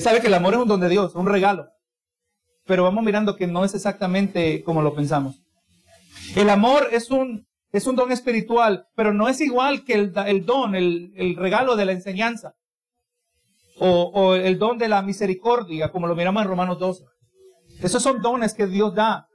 Sabe 0.00 0.20
que 0.20 0.28
el 0.28 0.34
amor 0.34 0.54
es 0.54 0.60
un 0.60 0.68
don 0.68 0.80
de 0.80 0.88
Dios, 0.88 1.14
un 1.14 1.26
regalo. 1.26 1.68
Pero 2.64 2.84
vamos 2.84 3.04
mirando 3.04 3.36
que 3.36 3.46
no 3.46 3.64
es 3.64 3.74
exactamente 3.74 4.62
como 4.62 4.82
lo 4.82 4.94
pensamos. 4.94 5.40
El 6.36 6.50
amor 6.50 6.88
es 6.92 7.10
un, 7.10 7.46
es 7.72 7.86
un 7.86 7.96
don 7.96 8.12
espiritual, 8.12 8.86
pero 8.94 9.12
no 9.12 9.28
es 9.28 9.40
igual 9.40 9.84
que 9.84 9.94
el, 9.94 10.12
el 10.26 10.46
don, 10.46 10.74
el, 10.74 11.12
el, 11.16 11.36
regalo 11.36 11.74
de 11.74 11.84
la 11.84 11.92
enseñanza. 11.92 12.54
O, 13.78 14.10
o, 14.14 14.34
el 14.34 14.58
don 14.58 14.78
de 14.78 14.88
la 14.88 15.02
misericordia, 15.02 15.90
como 15.90 16.06
lo 16.06 16.14
miramos 16.14 16.42
en 16.42 16.48
Romanos 16.48 16.78
12. 16.78 17.04
Esos 17.80 18.02
son 18.02 18.20
dones 18.22 18.54
que 18.54 18.66
Dios 18.66 18.94
da 18.94 19.28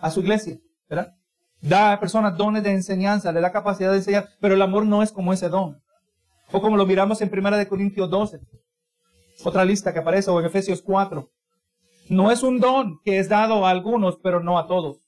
a 0.00 0.10
su 0.10 0.20
iglesia. 0.20 0.58
Da 1.60 1.92
a 1.92 2.00
personas 2.00 2.36
dones 2.36 2.62
de 2.62 2.72
enseñanza, 2.72 3.32
le 3.32 3.40
da 3.40 3.52
capacidad 3.52 3.90
de 3.90 3.98
enseñar, 3.98 4.28
pero 4.40 4.54
el 4.54 4.62
amor 4.62 4.84
no 4.84 5.02
es 5.02 5.12
como 5.12 5.32
ese 5.32 5.48
don. 5.48 5.80
O 6.50 6.60
como 6.60 6.76
lo 6.76 6.86
miramos 6.86 7.20
en 7.22 7.30
Primera 7.30 7.56
de 7.56 7.68
Corintios 7.68 8.10
12. 8.10 8.40
Otra 9.44 9.64
lista 9.64 9.92
que 9.92 10.00
aparece, 10.00 10.30
o 10.30 10.38
en 10.40 10.46
Efesios 10.46 10.82
4. 10.82 11.30
No 12.08 12.30
es 12.30 12.42
un 12.42 12.60
don 12.60 13.00
que 13.04 13.18
es 13.18 13.28
dado 13.28 13.64
a 13.64 13.70
algunos, 13.70 14.18
pero 14.22 14.40
no 14.40 14.58
a 14.58 14.66
todos. 14.66 14.98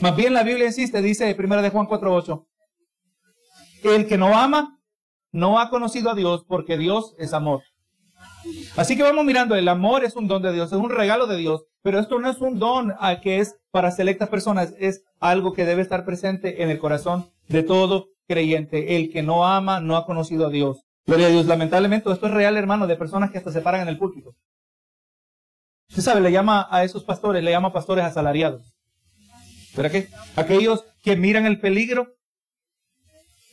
Más 0.00 0.16
bien 0.16 0.34
la 0.34 0.42
Biblia 0.42 0.66
insiste, 0.66 1.00
dice 1.00 1.34
Primera 1.34 1.62
de 1.62 1.70
Juan 1.70 1.86
4.8. 1.86 2.44
El 3.84 4.06
que 4.06 4.18
no 4.18 4.36
ama, 4.36 4.80
no 5.30 5.60
ha 5.60 5.70
conocido 5.70 6.10
a 6.10 6.14
Dios, 6.14 6.44
porque 6.46 6.76
Dios 6.76 7.14
es 7.18 7.32
amor. 7.32 7.62
Así 8.76 8.96
que 8.96 9.02
vamos 9.02 9.24
mirando, 9.24 9.54
el 9.54 9.68
amor 9.68 10.04
es 10.04 10.16
un 10.16 10.28
don 10.28 10.42
de 10.42 10.52
Dios, 10.52 10.72
es 10.72 10.78
un 10.78 10.90
regalo 10.90 11.26
de 11.26 11.36
Dios, 11.36 11.64
pero 11.82 11.98
esto 11.98 12.18
no 12.18 12.30
es 12.30 12.40
un 12.40 12.58
don 12.58 12.94
que 13.22 13.38
es 13.38 13.56
para 13.70 13.90
selectas 13.90 14.28
personas, 14.28 14.74
es 14.78 15.04
algo 15.20 15.52
que 15.52 15.64
debe 15.64 15.82
estar 15.82 16.04
presente 16.04 16.62
en 16.62 16.70
el 16.70 16.78
corazón 16.78 17.30
de 17.48 17.62
todo 17.62 18.08
creyente. 18.26 18.96
El 18.96 19.10
que 19.10 19.22
no 19.22 19.46
ama 19.46 19.80
no 19.80 19.96
ha 19.96 20.06
conocido 20.06 20.46
a 20.46 20.50
Dios. 20.50 20.84
Gloria 21.06 21.26
a 21.26 21.30
Dios. 21.30 21.46
Lamentablemente 21.46 22.10
esto 22.10 22.26
es 22.26 22.32
real, 22.32 22.56
hermano, 22.56 22.86
de 22.86 22.96
personas 22.96 23.30
que 23.30 23.38
hasta 23.38 23.52
se 23.52 23.60
paran 23.60 23.82
en 23.82 23.88
el 23.88 23.98
púlpito. 23.98 24.34
Usted 25.88 26.02
sabe, 26.02 26.20
le 26.20 26.32
llama 26.32 26.66
a 26.70 26.84
esos 26.84 27.04
pastores, 27.04 27.42
le 27.42 27.50
llama 27.50 27.72
pastores 27.72 28.04
asalariados. 28.04 28.62
¿Pero 29.74 29.90
qué? 29.90 30.08
Aquellos 30.36 30.84
que 31.02 31.16
miran 31.16 31.46
el 31.46 31.60
peligro. 31.60 32.14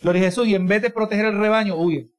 Gloria 0.02 0.22
a 0.22 0.26
Jesús. 0.26 0.48
Y 0.48 0.56
en 0.56 0.68
vez 0.68 0.82
de 0.82 0.90
proteger 0.90 1.26
el 1.26 1.38
rebaño, 1.38 1.76
huyen. 1.76 2.12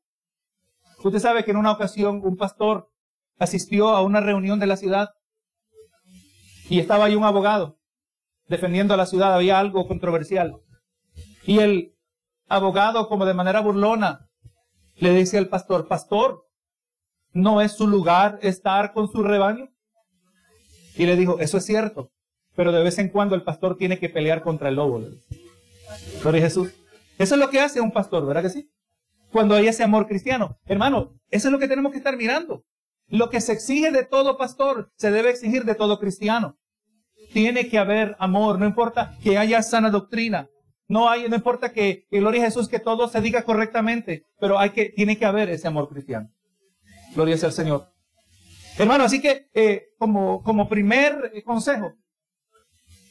Usted 1.02 1.18
sabe 1.18 1.44
que 1.44 1.50
en 1.50 1.56
una 1.56 1.72
ocasión 1.72 2.20
un 2.22 2.36
pastor 2.36 2.90
asistió 3.38 3.88
a 3.88 4.02
una 4.02 4.20
reunión 4.20 4.60
de 4.60 4.66
la 4.66 4.76
ciudad 4.76 5.10
y 6.68 6.78
estaba 6.78 7.06
ahí 7.06 7.14
un 7.14 7.24
abogado 7.24 7.78
defendiendo 8.48 8.94
a 8.94 8.96
la 8.96 9.06
ciudad. 9.06 9.34
Había 9.34 9.58
algo 9.58 9.88
controversial. 9.88 10.56
Y 11.44 11.60
el 11.60 11.94
abogado 12.48 13.08
como 13.08 13.24
de 13.24 13.34
manera 13.34 13.60
burlona 13.60 14.28
le 14.96 15.14
dice 15.14 15.38
al 15.38 15.48
pastor, 15.48 15.88
pastor, 15.88 16.46
¿no 17.32 17.60
es 17.60 17.72
su 17.72 17.86
lugar 17.86 18.38
estar 18.42 18.92
con 18.92 19.10
su 19.10 19.22
rebaño? 19.22 19.68
Y 20.96 21.06
le 21.06 21.16
dijo, 21.16 21.38
eso 21.40 21.56
es 21.56 21.64
cierto, 21.64 22.10
pero 22.54 22.72
de 22.72 22.82
vez 22.82 22.98
en 22.98 23.08
cuando 23.08 23.34
el 23.34 23.42
pastor 23.42 23.78
tiene 23.78 23.98
que 23.98 24.10
pelear 24.10 24.42
contra 24.42 24.68
el 24.68 24.74
lobo. 24.74 25.02
Gloria 26.22 26.42
Jesús. 26.42 26.72
Eso 27.16 27.34
es 27.34 27.40
lo 27.40 27.48
que 27.48 27.60
hace 27.60 27.80
un 27.80 27.92
pastor, 27.92 28.26
¿verdad 28.26 28.42
que 28.42 28.50
sí? 28.50 28.70
Cuando 29.32 29.54
hay 29.54 29.68
ese 29.68 29.82
amor 29.82 30.06
cristiano. 30.06 30.58
Hermano, 30.66 31.14
eso 31.30 31.48
es 31.48 31.52
lo 31.52 31.58
que 31.58 31.68
tenemos 31.68 31.92
que 31.92 31.98
estar 31.98 32.16
mirando. 32.16 32.64
Lo 33.06 33.28
que 33.30 33.40
se 33.40 33.52
exige 33.52 33.90
de 33.90 34.04
todo 34.04 34.38
pastor 34.38 34.92
se 34.96 35.10
debe 35.10 35.30
exigir 35.30 35.64
de 35.64 35.74
todo 35.74 35.98
cristiano. 35.98 36.56
Tiene 37.32 37.68
que 37.68 37.78
haber 37.78 38.16
amor, 38.18 38.58
no 38.58 38.66
importa 38.66 39.16
que 39.22 39.38
haya 39.38 39.62
sana 39.62 39.90
doctrina, 39.90 40.48
no 40.88 41.08
hay, 41.08 41.28
no 41.28 41.36
importa 41.36 41.72
que, 41.72 42.06
gloria 42.10 42.42
a 42.42 42.46
Jesús, 42.46 42.68
que 42.68 42.80
todo 42.80 43.06
se 43.06 43.20
diga 43.20 43.42
correctamente, 43.42 44.24
pero 44.40 44.58
hay 44.58 44.70
que, 44.70 44.86
tiene 44.86 45.16
que 45.16 45.24
haber 45.24 45.48
ese 45.48 45.68
amor 45.68 45.88
cristiano. 45.88 46.28
Gloria 47.14 47.36
sea 47.36 47.48
al 47.48 47.52
Señor. 47.52 47.86
Hermano, 48.76 49.04
así 49.04 49.20
que 49.20 49.46
eh, 49.54 49.84
como, 49.98 50.42
como 50.42 50.68
primer 50.68 51.32
consejo, 51.44 51.94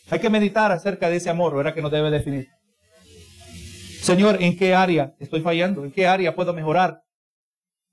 hay 0.10 0.20
que 0.20 0.30
meditar 0.30 0.72
acerca 0.72 1.10
de 1.10 1.18
ese 1.18 1.30
amor, 1.30 1.56
¿verdad? 1.56 1.74
Que 1.74 1.82
nos 1.82 1.92
debe 1.92 2.12
definir. 2.12 2.50
Señor, 4.10 4.42
¿en 4.42 4.58
qué 4.58 4.74
área 4.74 5.14
estoy 5.20 5.42
fallando? 5.42 5.86
¿En 5.86 5.92
qué 5.92 6.08
área 6.08 6.34
puedo 6.34 6.52
mejorar? 6.52 7.04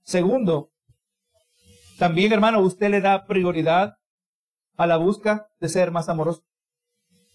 Segundo, 0.03 0.73
también, 1.99 2.33
hermano, 2.33 2.61
usted 2.61 2.89
le 2.89 3.03
da 3.03 3.27
prioridad 3.27 3.99
a 4.79 4.87
la 4.87 4.97
busca 4.97 5.51
de 5.61 5.69
ser 5.69 5.91
más 5.91 6.09
amoroso. 6.09 6.43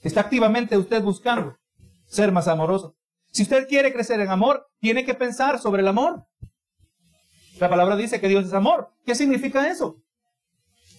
Está 0.01 0.21
activamente 0.21 0.75
usted 0.79 1.03
buscando 1.03 1.59
ser 2.07 2.31
más 2.31 2.47
amoroso. 2.47 2.95
Si 3.29 3.43
usted 3.43 3.67
quiere 3.67 3.93
crecer 3.93 4.19
en 4.19 4.31
amor, 4.31 4.67
tiene 4.79 5.05
que 5.05 5.13
pensar 5.13 5.59
sobre 5.59 5.83
el 5.83 5.87
amor. 5.87 6.25
La 7.59 7.69
palabra 7.69 7.95
dice 7.95 8.19
que 8.19 8.29
Dios 8.29 8.47
es 8.47 8.53
amor. 8.53 8.91
¿Qué 9.05 9.13
significa 9.13 9.69
eso? 9.69 10.01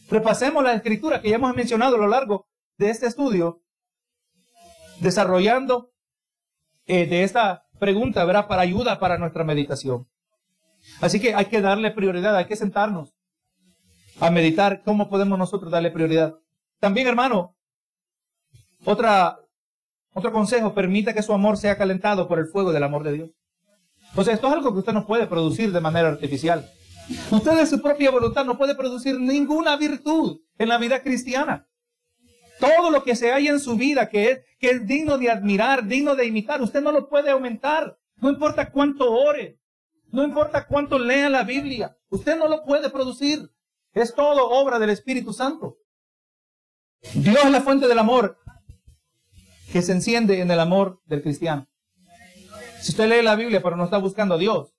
Repasemos 0.09 0.63
la 0.63 0.75
escritura 0.75 1.21
que 1.21 1.31
ya 1.31 1.35
hemos 1.35 1.53
mencionado 1.57 1.97
a 1.97 1.99
lo 1.99 2.07
largo 2.07 2.47
de 2.79 2.91
este 2.91 3.09
estudio, 3.09 3.61
desarrollando 5.01 5.91
eh, 6.87 7.07
de 7.07 7.25
esta 7.25 7.62
pregunta, 7.83 8.25
¿verdad? 8.25 8.47
Para 8.47 8.63
ayuda 8.63 9.01
para 9.01 9.19
nuestra 9.19 9.43
meditación. 9.43 10.07
Así 11.01 11.19
que 11.19 11.35
hay 11.35 11.47
que 11.47 11.61
darle 11.61 11.91
prioridad, 11.91 12.37
hay 12.37 12.45
que 12.45 12.55
sentarnos 12.55 13.13
a 14.21 14.31
meditar 14.31 14.85
cómo 14.85 15.09
podemos 15.09 15.37
nosotros 15.37 15.73
darle 15.73 15.91
prioridad. 15.91 16.33
También, 16.79 17.09
hermano, 17.09 17.57
otra, 18.85 19.37
otro 20.15 20.33
consejo, 20.33 20.73
permita 20.73 21.13
que 21.13 21.25
su 21.25 21.33
amor 21.33 21.57
sea 21.57 21.77
calentado 21.77 22.29
por 22.29 22.39
el 22.39 22.47
fuego 22.47 22.73
del 22.73 22.85
amor 22.85 23.03
de 23.03 23.13
Dios. 23.15 23.31
O 24.15 24.23
sea, 24.23 24.35
esto 24.35 24.47
es 24.47 24.53
algo 24.53 24.73
que 24.73 24.79
usted 24.79 24.93
no 24.93 25.05
puede 25.05 25.27
producir 25.27 25.73
de 25.73 25.81
manera 25.81 26.07
artificial. 26.07 26.65
Usted 27.33 27.57
de 27.57 27.67
su 27.67 27.83
propia 27.83 28.13
voluntad 28.13 28.45
no 28.45 28.57
puede 28.57 28.77
producir 28.77 29.19
ninguna 29.19 29.77
virtud 29.77 30.39
en 30.57 30.69
la 30.69 30.79
vida 30.79 31.03
cristiana. 31.03 31.67
Todo 32.63 32.93
lo 32.93 33.03
que 33.03 33.17
se 33.17 33.33
haya 33.33 33.51
en 33.51 33.59
su 33.59 33.75
vida 33.75 34.09
que 34.09 34.31
es, 34.31 34.41
que 34.61 34.71
es 34.71 34.87
digno 34.87 35.19
de 35.19 35.29
admirar, 35.29 35.85
digno 35.85 36.15
de 36.15 36.27
imitar, 36.27 36.63
usted 36.63 36.81
no 36.81 36.93
lo 36.93 37.09
puede 37.09 37.29
aumentar. 37.29 37.99
No 38.19 38.31
importa 38.31 38.71
cuánto 38.71 39.11
ore, 39.11 39.59
no 40.13 40.23
importa 40.23 40.65
cuánto 40.69 40.97
lea 40.97 41.29
la 41.29 41.43
Biblia, 41.43 41.97
usted 42.09 42.39
no 42.39 42.47
lo 42.47 42.63
puede 42.65 42.89
producir. 42.89 43.51
Es 43.93 44.15
todo 44.15 44.49
obra 44.49 44.79
del 44.79 44.91
Espíritu 44.91 45.33
Santo. 45.33 45.79
Dios 47.15 47.45
es 47.45 47.51
la 47.51 47.63
fuente 47.63 47.89
del 47.89 47.99
amor 47.99 48.39
que 49.73 49.83
se 49.83 49.91
enciende 49.91 50.41
en 50.41 50.49
el 50.49 50.61
amor 50.61 51.01
del 51.07 51.21
cristiano. 51.21 51.67
Si 52.81 52.93
usted 52.93 53.09
lee 53.09 53.25
la 53.25 53.35
Biblia 53.35 53.61
pero 53.61 53.75
no 53.75 53.87
está 53.87 53.99
buscando 53.99 54.37
a 54.37 54.39
Dios, 54.39 54.73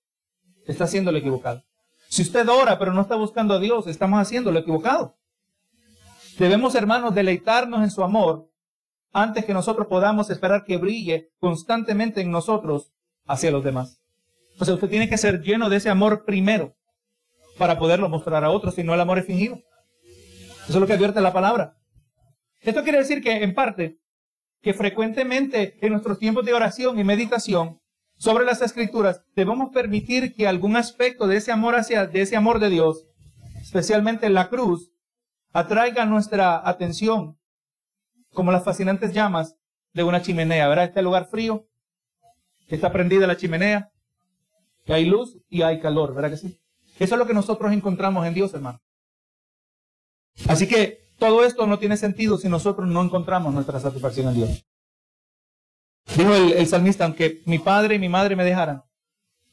está 0.65 0.85
haciendo 0.85 1.11
lo 1.11 1.17
equivocado. 1.17 1.61
Si 2.07 2.21
usted 2.21 2.47
ora 2.47 2.79
pero 2.79 2.93
no 2.93 3.01
está 3.01 3.15
buscando 3.15 3.55
a 3.55 3.59
Dios, 3.59 3.87
estamos 3.87 4.21
haciendo 4.21 4.53
lo 4.53 4.59
equivocado. 4.59 5.17
Debemos, 6.37 6.75
hermanos, 6.75 7.13
deleitarnos 7.13 7.83
en 7.83 7.91
su 7.91 8.03
amor 8.03 8.49
antes 9.11 9.45
que 9.45 9.53
nosotros 9.53 9.87
podamos 9.87 10.29
esperar 10.29 10.63
que 10.65 10.77
brille 10.77 11.31
constantemente 11.39 12.21
en 12.21 12.31
nosotros 12.31 12.91
hacia 13.25 13.51
los 13.51 13.63
demás. 13.63 14.01
Sea, 14.59 14.73
usted 14.73 14.89
tiene 14.89 15.09
que 15.09 15.17
ser 15.17 15.41
lleno 15.41 15.69
de 15.69 15.77
ese 15.77 15.89
amor 15.89 16.25
primero 16.25 16.75
para 17.57 17.77
poderlo 17.77 18.09
mostrar 18.09 18.43
a 18.43 18.49
otros, 18.49 18.75
si 18.75 18.83
no 18.83 18.93
el 18.93 19.01
amor 19.01 19.19
es 19.19 19.25
fingido. 19.25 19.59
Eso 20.63 20.73
es 20.73 20.75
lo 20.75 20.87
que 20.87 20.93
advierte 20.93 21.21
la 21.21 21.33
palabra. 21.33 21.75
Esto 22.61 22.83
quiere 22.83 22.99
decir 22.99 23.21
que, 23.21 23.43
en 23.43 23.53
parte, 23.53 23.99
que 24.61 24.73
frecuentemente 24.73 25.77
en 25.85 25.91
nuestros 25.91 26.17
tiempos 26.17 26.45
de 26.45 26.53
oración 26.53 26.97
y 26.97 27.03
meditación 27.03 27.79
sobre 28.17 28.45
las 28.45 28.61
escrituras 28.61 29.25
debemos 29.35 29.71
permitir 29.73 30.33
que 30.33 30.47
algún 30.47 30.77
aspecto 30.77 31.27
de 31.27 31.37
ese 31.37 31.51
amor 31.51 31.75
hacia, 31.75 32.07
de 32.07 32.21
ese 32.21 32.37
amor 32.37 32.59
de 32.59 32.69
Dios, 32.69 33.05
especialmente 33.61 34.25
en 34.25 34.33
la 34.33 34.49
cruz, 34.49 34.92
atraiga 35.53 36.05
nuestra 36.05 36.67
atención 36.67 37.37
como 38.33 38.51
las 38.51 38.63
fascinantes 38.63 39.13
llamas 39.13 39.55
de 39.93 40.03
una 40.03 40.21
chimenea, 40.21 40.67
¿verdad? 40.67 40.85
Este 40.85 41.03
lugar 41.03 41.27
frío, 41.27 41.67
que 42.67 42.75
está 42.75 42.91
prendida 42.91 43.27
la 43.27 43.37
chimenea, 43.37 43.91
que 44.85 44.93
hay 44.93 45.05
luz 45.05 45.37
y 45.49 45.61
hay 45.61 45.79
calor, 45.79 46.13
¿verdad 46.15 46.31
que 46.31 46.37
sí? 46.37 46.59
Eso 46.99 47.15
es 47.15 47.19
lo 47.19 47.27
que 47.27 47.33
nosotros 47.33 47.71
encontramos 47.71 48.25
en 48.25 48.33
Dios, 48.33 48.53
hermano. 48.53 48.81
Así 50.47 50.67
que 50.67 51.11
todo 51.19 51.45
esto 51.45 51.67
no 51.67 51.77
tiene 51.77 51.95
sentido 51.95 52.37
si 52.37 52.49
nosotros 52.49 52.87
no 52.87 53.01
encontramos 53.03 53.53
nuestra 53.53 53.79
satisfacción 53.79 54.29
en 54.29 54.33
Dios. 54.33 54.65
Dijo 56.17 56.33
el, 56.33 56.53
el 56.53 56.67
salmista, 56.67 57.05
aunque 57.05 57.41
mi 57.45 57.59
padre 57.59 57.95
y 57.95 57.99
mi 57.99 58.09
madre 58.09 58.35
me 58.35 58.43
dejaran, 58.43 58.83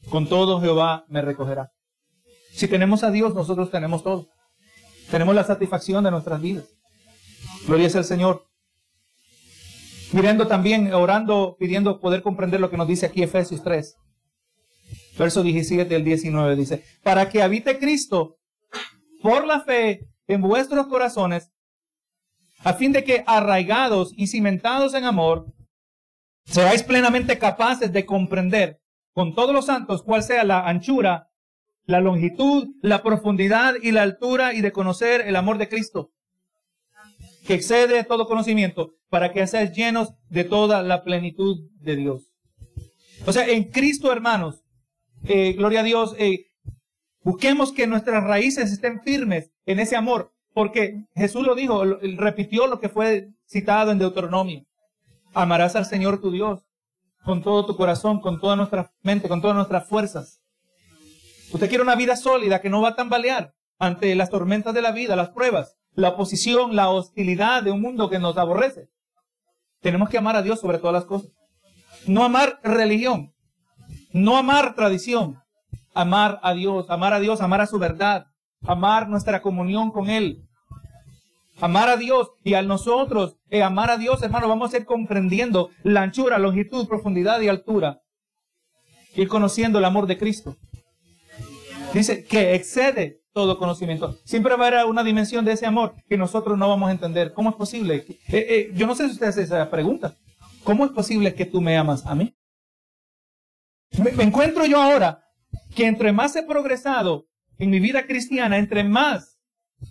con 0.09 0.27
todo 0.27 0.59
Jehová 0.59 1.05
me 1.07 1.21
recogerá. 1.21 1.71
Si 2.51 2.67
tenemos 2.67 3.03
a 3.03 3.11
Dios, 3.11 3.35
nosotros 3.35 3.69
tenemos 3.69 4.03
todo. 4.03 4.27
Tenemos 5.11 5.35
la 5.35 5.43
satisfacción 5.43 6.05
de 6.05 6.11
nuestras 6.11 6.41
vidas. 6.41 6.65
Gloria 7.67 7.89
al 7.93 8.05
Señor. 8.05 8.47
Mirando 10.13 10.47
también, 10.47 10.93
orando, 10.93 11.57
pidiendo 11.59 11.99
poder 11.99 12.21
comprender 12.21 12.61
lo 12.61 12.69
que 12.69 12.77
nos 12.77 12.87
dice 12.87 13.07
aquí 13.07 13.21
Efesios 13.21 13.61
3. 13.61 13.95
Verso 15.17 15.43
17 15.43 15.93
al 15.93 16.03
19 16.05 16.55
dice, 16.55 16.83
para 17.03 17.29
que 17.29 17.41
habite 17.41 17.77
Cristo 17.77 18.37
por 19.21 19.45
la 19.45 19.59
fe 19.59 20.07
en 20.27 20.41
vuestros 20.41 20.87
corazones, 20.87 21.51
a 22.63 22.73
fin 22.73 22.93
de 22.93 23.03
que 23.03 23.23
arraigados 23.27 24.13
y 24.15 24.27
cimentados 24.27 24.93
en 24.93 25.03
amor, 25.03 25.45
seáis 26.45 26.83
plenamente 26.83 27.37
capaces 27.37 27.91
de 27.91 28.05
comprender 28.05 28.79
con 29.13 29.35
todos 29.35 29.53
los 29.53 29.65
santos 29.65 30.03
cuál 30.03 30.23
sea 30.23 30.45
la 30.45 30.67
anchura, 30.67 31.30
la 31.85 31.99
longitud, 31.99 32.69
la 32.81 33.03
profundidad 33.03 33.75
y 33.81 33.91
la 33.91 34.03
altura 34.03 34.53
y 34.53 34.61
de 34.61 34.71
conocer 34.71 35.21
el 35.21 35.35
amor 35.35 35.57
de 35.57 35.69
Cristo, 35.69 36.11
que 37.45 37.55
excede 37.55 38.03
todo 38.03 38.27
conocimiento, 38.27 38.93
para 39.09 39.31
que 39.33 39.45
seáis 39.47 39.71
llenos 39.73 40.13
de 40.29 40.43
toda 40.43 40.83
la 40.83 41.03
plenitud 41.03 41.69
de 41.81 41.95
Dios. 41.95 42.31
O 43.25 43.33
sea, 43.33 43.47
en 43.47 43.65
Cristo, 43.65 44.11
hermanos, 44.11 44.63
eh, 45.23 45.53
gloria 45.53 45.81
a 45.81 45.83
Dios, 45.83 46.15
eh, 46.17 46.47
busquemos 47.23 47.71
que 47.71 47.87
nuestras 47.87 48.23
raíces 48.23 48.71
estén 48.71 49.01
firmes 49.01 49.51
en 49.65 49.79
ese 49.79 49.95
amor, 49.95 50.33
porque 50.53 51.05
Jesús 51.15 51.45
lo 51.45 51.55
dijo, 51.55 51.83
repitió 52.17 52.67
lo 52.67 52.79
que 52.79 52.89
fue 52.89 53.29
citado 53.47 53.91
en 53.91 53.99
Deuteronomio. 53.99 54.65
Amarás 55.33 55.75
al 55.75 55.85
Señor 55.85 56.19
tu 56.19 56.31
Dios 56.31 56.61
con 57.23 57.41
todo 57.41 57.65
tu 57.65 57.75
corazón, 57.75 58.19
con 58.19 58.39
toda 58.39 58.55
nuestra 58.55 58.91
mente, 59.03 59.27
con 59.27 59.41
todas 59.41 59.55
nuestras 59.55 59.87
fuerzas. 59.87 60.40
Usted 61.53 61.67
quiere 61.67 61.83
una 61.83 61.95
vida 61.95 62.15
sólida 62.15 62.61
que 62.61 62.69
no 62.69 62.81
va 62.81 62.89
a 62.89 62.95
tambalear 62.95 63.53
ante 63.77 64.15
las 64.15 64.29
tormentas 64.29 64.73
de 64.73 64.81
la 64.81 64.91
vida, 64.91 65.15
las 65.15 65.29
pruebas, 65.29 65.75
la 65.93 66.09
oposición, 66.09 66.75
la 66.75 66.89
hostilidad 66.89 67.63
de 67.63 67.71
un 67.71 67.81
mundo 67.81 68.09
que 68.09 68.19
nos 68.19 68.37
aborrece. 68.37 68.87
Tenemos 69.81 70.09
que 70.09 70.17
amar 70.17 70.35
a 70.35 70.43
Dios 70.43 70.61
sobre 70.61 70.77
todas 70.77 70.93
las 70.93 71.05
cosas. 71.05 71.31
No 72.07 72.23
amar 72.23 72.59
religión, 72.63 73.33
no 74.13 74.37
amar 74.37 74.75
tradición, 74.75 75.39
amar 75.93 76.39
a 76.41 76.53
Dios, 76.53 76.89
amar 76.89 77.13
a 77.13 77.19
Dios, 77.19 77.41
amar 77.41 77.61
a 77.61 77.67
su 77.67 77.79
verdad, 77.79 78.27
amar 78.63 79.09
nuestra 79.09 79.41
comunión 79.41 79.91
con 79.91 80.09
Él. 80.09 80.47
Amar 81.59 81.89
a 81.89 81.97
Dios 81.97 82.31
y 82.43 82.53
a 82.53 82.61
nosotros, 82.61 83.37
eh, 83.49 83.61
amar 83.61 83.91
a 83.91 83.97
Dios, 83.97 84.23
hermano, 84.23 84.47
vamos 84.47 84.73
a 84.73 84.77
ir 84.77 84.85
comprendiendo 84.85 85.69
la 85.83 86.01
anchura, 86.01 86.39
longitud, 86.39 86.87
profundidad 86.87 87.39
y 87.41 87.49
altura. 87.49 88.01
Ir 89.15 89.27
conociendo 89.27 89.77
el 89.77 89.85
amor 89.85 90.07
de 90.07 90.17
Cristo. 90.17 90.55
Dice 91.93 92.23
que 92.23 92.55
excede 92.55 93.21
todo 93.33 93.57
conocimiento. 93.57 94.17
Siempre 94.23 94.55
va 94.55 94.65
a 94.65 94.67
haber 94.67 94.85
una 94.85 95.03
dimensión 95.03 95.45
de 95.45 95.53
ese 95.53 95.65
amor 95.65 95.93
que 96.07 96.17
nosotros 96.17 96.57
no 96.57 96.69
vamos 96.69 96.89
a 96.89 96.93
entender. 96.93 97.33
¿Cómo 97.33 97.49
es 97.49 97.55
posible? 97.55 98.05
Eh, 98.07 98.17
eh, 98.29 98.71
yo 98.73 98.87
no 98.87 98.95
sé 98.95 99.05
si 99.05 99.13
usted 99.13 99.27
hace 99.27 99.43
esa 99.43 99.69
pregunta. 99.69 100.17
¿Cómo 100.63 100.85
es 100.85 100.91
posible 100.91 101.33
que 101.33 101.45
tú 101.45 101.61
me 101.61 101.77
amas 101.77 102.05
a 102.05 102.15
mí? 102.15 102.35
Me, 103.97 104.23
encuentro 104.23 104.65
yo 104.65 104.81
ahora 104.81 105.23
que 105.75 105.85
entre 105.85 106.13
más 106.13 106.35
he 106.35 106.43
progresado 106.43 107.27
en 107.57 107.69
mi 107.69 107.79
vida 107.79 108.05
cristiana, 108.05 108.57
entre 108.57 108.83
más 108.83 109.39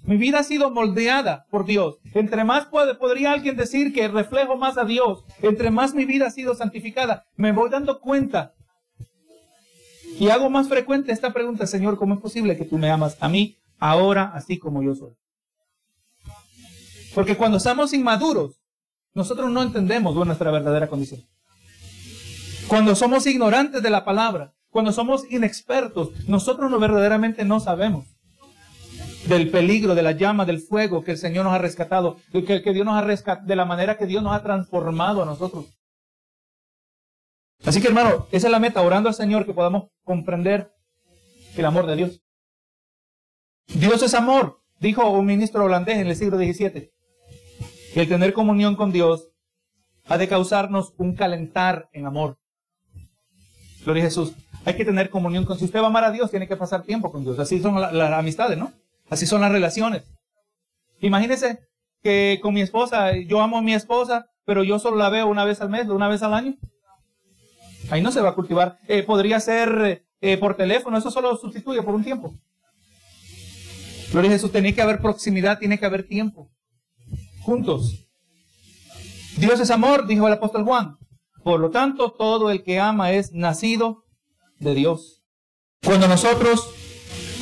mi 0.04 0.16
vida 0.16 0.38
ha 0.38 0.44
sido 0.44 0.70
moldeada 0.70 1.46
por 1.50 1.66
Dios, 1.66 1.98
entre 2.14 2.44
más 2.44 2.66
puede, 2.66 2.94
podría 2.94 3.32
alguien 3.32 3.56
decir 3.56 3.92
que 3.92 4.06
reflejo 4.08 4.56
más 4.56 4.78
a 4.78 4.84
Dios, 4.84 5.24
entre 5.42 5.70
más 5.70 5.94
mi 5.94 6.04
vida 6.04 6.28
ha 6.28 6.30
sido 6.30 6.54
santificada, 6.54 7.24
me 7.36 7.50
voy 7.52 7.68
dando 7.70 8.00
cuenta 8.00 8.54
Y 10.18 10.28
hago 10.28 10.50
más 10.50 10.68
frecuente 10.68 11.12
esta 11.12 11.32
pregunta, 11.32 11.66
Señor, 11.66 11.96
¿cómo 11.96 12.14
es 12.14 12.20
posible 12.20 12.56
que 12.56 12.64
tú 12.64 12.78
me 12.78 12.90
amas 12.90 13.16
a 13.20 13.28
mí 13.28 13.56
ahora 13.78 14.32
así 14.34 14.58
como 14.58 14.82
yo 14.82 14.94
soy? 14.94 15.12
Porque 17.14 17.36
cuando 17.36 17.56
estamos 17.56 17.92
inmaduros, 17.92 18.60
nosotros 19.14 19.50
no 19.50 19.62
entendemos 19.62 20.14
nuestra 20.14 20.50
verdadera 20.50 20.88
condición. 20.88 21.22
Cuando 22.68 22.94
somos 22.94 23.26
ignorantes 23.26 23.82
de 23.82 23.90
la 23.90 24.04
palabra, 24.04 24.52
cuando 24.70 24.92
somos 24.92 25.24
inexpertos, 25.30 26.10
nosotros 26.28 26.70
no 26.70 26.78
verdaderamente 26.78 27.44
no 27.44 27.58
sabemos 27.58 28.06
del 29.26 29.50
peligro, 29.50 29.94
de 29.94 30.02
la 30.02 30.12
llama, 30.12 30.44
del 30.44 30.60
fuego 30.60 31.04
que 31.04 31.12
el 31.12 31.18
Señor 31.18 31.44
nos 31.44 31.54
ha 31.54 31.58
rescatado, 31.58 32.16
que, 32.32 32.62
que 32.62 32.72
Dios 32.72 32.84
nos 32.86 32.94
ha 32.94 33.02
rescatado, 33.02 33.46
de 33.46 33.56
la 33.56 33.64
manera 33.64 33.98
que 33.98 34.06
Dios 34.06 34.22
nos 34.22 34.34
ha 34.34 34.42
transformado 34.42 35.22
a 35.22 35.26
nosotros. 35.26 35.66
Así 37.64 37.80
que 37.80 37.88
hermano, 37.88 38.26
esa 38.32 38.46
es 38.46 38.50
la 38.50 38.58
meta, 38.58 38.80
orando 38.82 39.08
al 39.08 39.14
Señor 39.14 39.44
que 39.44 39.52
podamos 39.52 39.90
comprender 40.04 40.72
el 41.56 41.64
amor 41.64 41.86
de 41.86 41.96
Dios. 41.96 42.22
Dios 43.66 44.02
es 44.02 44.14
amor, 44.14 44.60
dijo 44.78 45.08
un 45.10 45.26
ministro 45.26 45.64
holandés 45.64 45.98
en 45.98 46.06
el 46.08 46.16
siglo 46.16 46.38
XVII. 46.38 46.90
Que 47.94 48.00
el 48.00 48.08
tener 48.08 48.32
comunión 48.32 48.76
con 48.76 48.92
Dios 48.92 49.28
ha 50.06 50.16
de 50.18 50.28
causarnos 50.28 50.94
un 50.96 51.14
calentar 51.14 51.88
en 51.92 52.06
amor. 52.06 52.38
Gloria 53.84 54.04
a 54.04 54.06
Jesús. 54.06 54.32
Hay 54.64 54.74
que 54.74 54.84
tener 54.84 55.10
comunión 55.10 55.44
con. 55.44 55.58
Si 55.58 55.64
usted 55.64 55.80
va 55.80 55.84
a 55.84 55.88
amar 55.88 56.04
a 56.04 56.10
Dios, 56.10 56.30
tiene 56.30 56.46
que 56.46 56.56
pasar 56.56 56.82
tiempo 56.82 57.10
con 57.10 57.24
Dios. 57.24 57.38
Así 57.38 57.60
son 57.60 57.80
las 57.80 58.12
amistades, 58.12 58.58
¿no? 58.58 58.72
Así 59.08 59.26
son 59.26 59.40
las 59.40 59.52
relaciones. 59.52 60.04
Imagínese 61.00 61.60
que 62.02 62.38
con 62.42 62.54
mi 62.54 62.60
esposa, 62.60 63.16
yo 63.16 63.40
amo 63.40 63.58
a 63.58 63.62
mi 63.62 63.74
esposa, 63.74 64.26
pero 64.44 64.62
yo 64.64 64.78
solo 64.78 64.96
la 64.96 65.08
veo 65.08 65.26
una 65.26 65.44
vez 65.44 65.60
al 65.60 65.70
mes, 65.70 65.88
una 65.88 66.08
vez 66.08 66.22
al 66.22 66.34
año. 66.34 66.56
Ahí 67.90 68.00
no 68.02 68.12
se 68.12 68.20
va 68.20 68.30
a 68.30 68.34
cultivar. 68.34 68.78
Eh, 68.86 69.02
podría 69.02 69.40
ser 69.40 70.04
eh, 70.20 70.36
por 70.38 70.56
teléfono, 70.56 70.96
eso 70.96 71.10
solo 71.10 71.36
sustituye 71.36 71.82
por 71.82 71.94
un 71.94 72.04
tiempo. 72.04 72.34
Gloria 74.12 74.30
a 74.30 74.34
Jesús, 74.34 74.52
tiene 74.52 74.74
que 74.74 74.82
haber 74.82 75.00
proximidad, 75.00 75.58
tiene 75.58 75.78
que 75.78 75.86
haber 75.86 76.06
tiempo. 76.06 76.50
Juntos. 77.42 78.06
Dios 79.36 79.60
es 79.60 79.70
amor, 79.70 80.06
dijo 80.06 80.26
el 80.26 80.32
apóstol 80.32 80.64
Juan. 80.64 80.98
Por 81.42 81.60
lo 81.60 81.70
tanto, 81.70 82.12
todo 82.12 82.50
el 82.50 82.62
que 82.62 82.78
ama 82.78 83.12
es 83.12 83.32
nacido 83.32 84.04
de 84.58 84.74
Dios. 84.74 85.22
Cuando 85.82 86.06
nosotros 86.06 86.68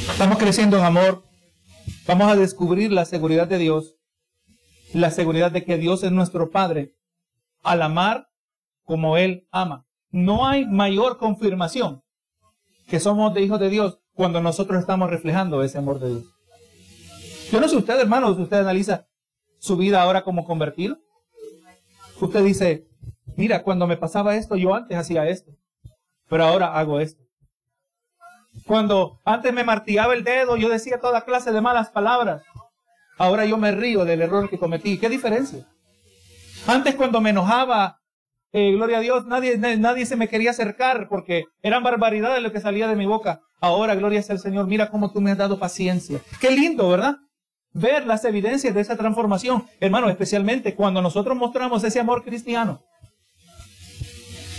estamos 0.08 0.38
creciendo 0.38 0.78
en 0.78 0.84
amor, 0.84 1.24
vamos 2.06 2.30
a 2.30 2.36
descubrir 2.36 2.92
la 2.92 3.04
seguridad 3.04 3.48
de 3.48 3.58
Dios, 3.58 3.96
la 4.94 5.10
seguridad 5.10 5.50
de 5.50 5.64
que 5.64 5.78
Dios 5.78 6.04
es 6.04 6.12
nuestro 6.12 6.50
Padre, 6.50 6.94
al 7.64 7.82
amar 7.82 8.28
como 8.84 9.16
Él 9.16 9.48
ama. 9.50 9.87
No 10.10 10.46
hay 10.46 10.66
mayor 10.66 11.18
confirmación 11.18 12.02
que 12.88 13.00
somos 13.00 13.34
de 13.34 13.42
hijos 13.42 13.60
de 13.60 13.68
Dios 13.68 14.00
cuando 14.14 14.40
nosotros 14.40 14.80
estamos 14.80 15.10
reflejando 15.10 15.62
ese 15.62 15.78
amor 15.78 16.00
de 16.00 16.08
Dios. 16.08 16.24
Yo 17.52 17.60
no 17.60 17.68
sé 17.68 17.76
usted, 17.76 17.98
hermano, 18.00 18.34
si 18.34 18.42
usted 18.42 18.58
analiza 18.58 19.06
su 19.58 19.76
vida 19.76 20.02
ahora 20.02 20.22
como 20.22 20.44
convertido. 20.44 20.98
Usted 22.20 22.42
dice, 22.44 22.86
mira, 23.36 23.62
cuando 23.62 23.86
me 23.86 23.96
pasaba 23.96 24.36
esto, 24.36 24.56
yo 24.56 24.74
antes 24.74 24.96
hacía 24.96 25.28
esto, 25.28 25.52
pero 26.28 26.44
ahora 26.44 26.78
hago 26.78 27.00
esto. 27.00 27.22
Cuando 28.66 29.20
antes 29.24 29.52
me 29.52 29.64
martillaba 29.64 30.14
el 30.14 30.24
dedo, 30.24 30.56
yo 30.56 30.68
decía 30.68 31.00
toda 31.00 31.24
clase 31.24 31.52
de 31.52 31.60
malas 31.60 31.90
palabras. 31.90 32.42
Ahora 33.18 33.44
yo 33.44 33.56
me 33.56 33.72
río 33.72 34.04
del 34.04 34.22
error 34.22 34.48
que 34.48 34.58
cometí. 34.58 34.98
¿Qué 34.98 35.08
diferencia? 35.08 35.66
Antes 36.66 36.94
cuando 36.94 37.20
me 37.20 37.30
enojaba, 37.30 37.97
eh, 38.52 38.72
gloria 38.72 38.98
a 38.98 39.00
Dios, 39.00 39.26
nadie, 39.26 39.58
nadie 39.58 40.06
se 40.06 40.16
me 40.16 40.28
quería 40.28 40.50
acercar 40.50 41.08
porque 41.08 41.44
eran 41.62 41.82
barbaridades 41.82 42.42
lo 42.42 42.52
que 42.52 42.60
salía 42.60 42.88
de 42.88 42.96
mi 42.96 43.06
boca. 43.06 43.40
Ahora, 43.60 43.94
gloria 43.94 44.22
sea 44.22 44.34
al 44.34 44.40
Señor, 44.40 44.66
mira 44.66 44.90
cómo 44.90 45.12
tú 45.12 45.20
me 45.20 45.30
has 45.30 45.38
dado 45.38 45.58
paciencia. 45.58 46.20
Qué 46.40 46.50
lindo, 46.50 46.88
¿verdad? 46.88 47.16
Ver 47.72 48.06
las 48.06 48.24
evidencias 48.24 48.74
de 48.74 48.80
esa 48.80 48.96
transformación. 48.96 49.66
Hermano, 49.80 50.08
especialmente 50.08 50.74
cuando 50.74 51.02
nosotros 51.02 51.36
mostramos 51.36 51.84
ese 51.84 52.00
amor 52.00 52.24
cristiano. 52.24 52.82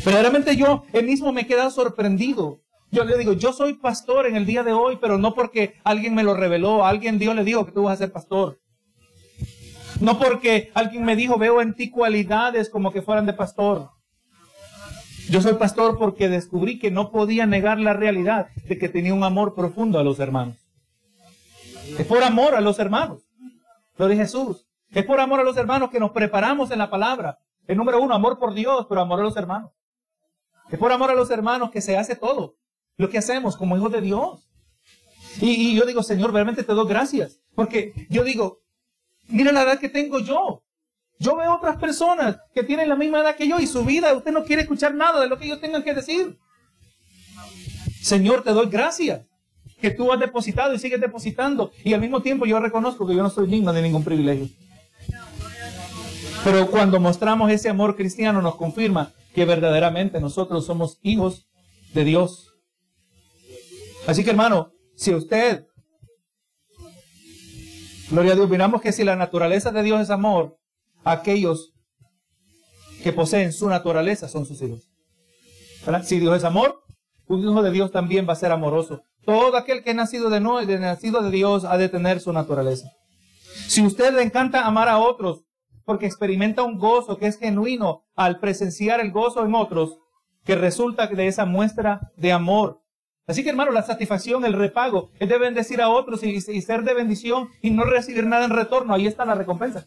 Verdaderamente 0.06 0.56
yo 0.56 0.84
él 0.94 1.06
mismo 1.06 1.32
me 1.32 1.42
he 1.42 1.48
quedado 1.48 1.72
sorprendido. 1.72 2.62
Yo 2.92 3.04
le 3.04 3.18
digo, 3.18 3.34
yo 3.34 3.54
soy 3.54 3.74
pastor 3.74 4.26
en 4.26 4.36
el 4.36 4.46
día 4.46 4.64
de 4.64 4.74
hoy, 4.74 4.98
pero 5.00 5.18
no 5.18 5.34
porque 5.34 5.76
alguien 5.84 6.16
me 6.16 6.24
lo 6.24 6.34
reveló, 6.34 6.86
alguien 6.86 7.20
Dios 7.20 7.36
le 7.36 7.44
dijo 7.44 7.66
que 7.66 7.72
tú 7.72 7.84
vas 7.84 7.94
a 7.96 7.98
ser 7.98 8.12
pastor. 8.12 8.60
No 10.00 10.18
porque 10.18 10.72
alguien 10.74 11.04
me 11.04 11.16
dijo, 11.16 11.38
veo 11.38 11.62
en 11.62 11.74
ti 11.74 11.90
cualidades 11.90 12.70
como 12.70 12.92
que 12.92 13.02
fueran 13.02 13.26
de 13.26 13.34
pastor. 13.34 13.90
Yo 15.30 15.42
soy 15.42 15.54
pastor 15.54 15.98
porque 15.98 16.30
descubrí 16.30 16.80
que 16.80 16.90
no 16.90 17.12
podía 17.12 17.46
negar 17.46 17.80
la 17.80 17.94
realidad 17.94 18.48
de 18.68 18.78
que 18.78 18.90
tenía 18.90 19.14
un 19.14 19.24
amor 19.24 19.54
profundo 19.54 20.00
a 20.00 20.04
los 20.04 20.20
hermanos. 20.20 20.58
Es 21.98 22.06
por 22.06 22.24
amor 22.24 22.56
a 22.56 22.62
los 22.62 22.80
hermanos. 22.80 23.24
Lo 23.98 24.08
de 24.08 24.16
Jesús. 24.16 24.66
Es 24.92 25.06
por 25.06 25.20
amor 25.20 25.40
a 25.40 25.44
los 25.44 25.58
hermanos 25.58 25.92
que 25.92 26.00
nos 26.00 26.12
preparamos 26.12 26.72
en 26.72 26.80
la 26.80 26.90
palabra. 26.90 27.38
El 27.68 27.78
número 27.78 28.02
uno, 28.02 28.16
amor 28.16 28.40
por 28.40 28.54
Dios, 28.54 28.88
pero 28.90 29.02
amor 29.02 29.20
a 29.20 29.24
los 29.24 29.38
hermanos. 29.38 29.72
Es 30.72 30.80
por 30.80 30.92
amor 30.92 31.12
a 31.12 31.16
los 31.16 31.30
hermanos 31.30 31.72
que 31.72 31.82
se 31.82 31.98
hace 31.98 32.16
todo 32.16 32.56
lo 33.00 33.10
que 33.10 33.18
hacemos 33.18 33.56
como 33.56 33.78
hijos 33.78 33.92
de 33.92 34.02
Dios. 34.02 34.46
Y, 35.40 35.74
yo 35.74 35.86
digo, 35.86 36.04
Señor, 36.04 36.34
realmente 36.34 36.64
te 36.64 36.74
doy 36.74 36.88
gracias. 36.88 37.40
Porque 37.56 37.94
yo 38.10 38.24
digo, 38.24 38.60
mira 39.30 39.52
la 39.52 39.64
edad 39.64 39.80
que 39.80 39.90
tengo 39.90 40.20
yo. 40.20 40.64
Yo 41.20 41.36
veo 41.36 41.56
otras 41.56 41.78
personas 41.78 42.38
que 42.54 42.64
tienen 42.64 42.88
la 42.88 42.96
misma 42.96 43.20
edad 43.20 43.36
que 43.36 43.48
yo 43.48 43.60
y 43.60 43.68
su 43.68 43.84
vida, 43.84 44.14
usted 44.14 44.32
no 44.32 44.44
quiere 44.44 44.62
escuchar 44.62 44.94
nada 44.94 45.20
de 45.20 45.28
lo 45.28 45.38
que 45.38 45.46
ellos 45.46 45.60
tengan 45.60 45.84
que 45.84 45.94
decir. 45.94 46.38
Señor, 48.02 48.44
te 48.44 48.52
doy 48.52 48.68
gracias 48.70 49.22
que 49.82 49.92
tú 49.92 50.12
has 50.12 50.20
depositado 50.20 50.74
y 50.74 50.80
sigues 50.80 51.02
depositando. 51.02 51.72
Y 51.84 51.94
al 51.94 52.02
mismo 52.02 52.22
tiempo 52.22 52.46
yo 52.46 52.60
reconozco 52.60 53.06
que 53.06 53.16
yo 53.16 53.24
no 53.24 53.30
soy 53.30 53.48
digno 53.48 53.74
de 53.74 53.82
ningún 53.82 54.04
privilegio. 54.04 54.48
Pero 56.44 56.72
cuando 56.72 57.00
mostramos 57.00 57.52
ese 57.52 57.70
amor 57.70 57.96
cristiano 57.96 58.42
nos 58.42 58.56
confirma 58.56 59.12
que 59.34 59.46
verdaderamente 59.46 60.20
nosotros 60.22 60.66
somos 60.66 61.00
hijos 61.02 61.48
de 61.94 62.04
Dios. 62.06 62.54
Así 64.08 64.24
que 64.24 64.30
hermano, 64.30 64.72
si 64.96 65.14
usted, 65.14 65.68
gloria 68.10 68.34
a 68.34 68.36
Dios, 68.36 68.50
miramos 68.50 68.82
que 68.82 68.92
si 68.92 69.04
la 69.04 69.16
naturaleza 69.16 69.72
de 69.72 69.84
Dios 69.84 70.02
es 70.02 70.10
amor, 70.10 70.58
aquellos 71.04 71.74
que 73.04 73.14
poseen 73.14 73.54
su 73.54 73.70
naturaleza 73.70 74.28
son 74.28 74.46
sus 74.46 74.62
hijos. 74.62 74.90
Si 76.04 76.20
Dios 76.20 76.38
es 76.38 76.44
amor, 76.44 76.84
un 77.28 77.42
hijo 77.42 77.62
de 77.62 77.72
Dios 77.72 77.92
también 77.92 78.28
va 78.28 78.34
a 78.34 78.38
ser 78.38 78.52
amoroso. 78.52 79.04
Todo 79.26 79.56
aquel 79.56 79.84
que 79.84 79.92
es 79.92 79.96
nacido 79.96 80.30
de, 80.30 80.40
no, 80.40 80.66
de, 80.66 80.80
nacido 80.80 81.22
de 81.22 81.32
Dios 81.32 81.64
ha 81.64 81.78
de 81.78 81.90
tener 81.90 82.20
su 82.20 82.34
naturaleza. 82.34 82.90
Si 83.68 83.86
usted 83.86 84.14
le 84.14 84.24
encanta 84.24 84.66
amar 84.66 84.90
a 84.90 84.98
otros, 84.98 85.44
porque 85.86 86.06
experimenta 86.06 86.64
un 86.64 86.78
gozo 86.78 87.18
que 87.18 87.28
es 87.28 87.40
genuino 87.40 88.04
al 88.16 88.40
presenciar 88.40 89.00
el 89.00 89.12
gozo 89.12 89.46
en 89.46 89.56
otros, 89.56 89.98
que 90.44 90.56
resulta 90.56 91.08
de 91.08 91.28
esa 91.28 91.46
muestra 91.46 92.12
de 92.16 92.32
amor. 92.32 92.79
Así 93.30 93.44
que 93.44 93.52
hermano, 93.52 93.72
la 93.72 93.84
satisfacción, 93.84 94.44
el 94.44 94.54
repago, 94.54 95.12
es 95.20 95.30
de 95.30 95.38
bendecir 95.38 95.84
a 95.84 95.90
otros 95.90 96.24
y, 96.24 96.42
ser 96.42 96.82
de 96.82 96.96
bendición 96.96 97.50
y 97.62 97.70
no 97.70 97.84
recibir 97.84 98.26
nada 98.26 98.44
en 98.44 98.50
retorno. 98.50 98.92
Ahí 98.92 99.06
está 99.06 99.24
la 99.24 99.36
recompensa. 99.36 99.86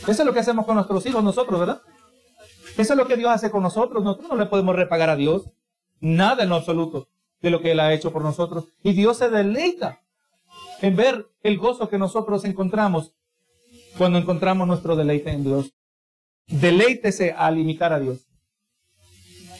Eso 0.00 0.22
es 0.22 0.26
lo 0.26 0.32
que 0.32 0.40
hacemos 0.40 0.66
con 0.66 0.74
nuestros 0.74 1.06
hijos 1.06 1.22
nosotros, 1.22 1.60
¿verdad? 1.60 1.82
Eso 2.76 2.94
es 2.94 2.96
lo 2.98 3.06
que 3.06 3.16
Dios 3.16 3.30
hace 3.30 3.48
con 3.48 3.62
nosotros. 3.62 4.02
Nosotros 4.02 4.28
no 4.28 4.36
le 4.36 4.46
podemos 4.46 4.74
repagar 4.74 5.08
a 5.08 5.14
Dios 5.14 5.52
nada 6.00 6.42
en 6.42 6.48
lo 6.48 6.56
absoluto 6.56 7.06
de 7.40 7.50
lo 7.50 7.62
que 7.62 7.70
Él 7.70 7.78
ha 7.78 7.94
hecho 7.94 8.12
por 8.12 8.22
nosotros. 8.22 8.64
Y 8.82 8.94
Dios 8.94 9.18
se 9.18 9.30
deleita 9.30 10.02
en 10.80 10.96
ver 10.96 11.28
el 11.44 11.58
gozo 11.58 11.88
que 11.88 11.98
nosotros 11.98 12.44
encontramos 12.44 13.14
cuando 13.96 14.18
encontramos 14.18 14.66
nuestro 14.66 14.96
deleite 14.96 15.30
en 15.30 15.44
Dios. 15.44 15.72
Deleítese 16.48 17.30
al 17.30 17.56
imitar 17.56 17.92
a 17.92 18.00
Dios. 18.00 18.26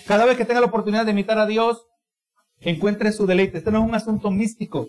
Cada 0.08 0.24
vez 0.24 0.36
que 0.36 0.44
tenga 0.44 0.60
la 0.60 0.66
oportunidad 0.66 1.04
de 1.04 1.12
imitar 1.12 1.38
a 1.38 1.46
Dios, 1.46 1.86
encuentre 2.64 3.12
su 3.12 3.26
deleite. 3.26 3.58
Este 3.58 3.70
no 3.70 3.78
es 3.78 3.88
un 3.88 3.94
asunto 3.94 4.30
místico 4.30 4.88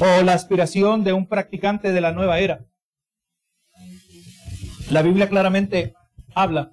o 0.00 0.22
la 0.22 0.34
aspiración 0.34 1.04
de 1.04 1.12
un 1.12 1.26
practicante 1.26 1.92
de 1.92 2.00
la 2.00 2.12
nueva 2.12 2.38
era. 2.40 2.66
La 4.90 5.02
Biblia 5.02 5.28
claramente 5.28 5.94
habla 6.34 6.72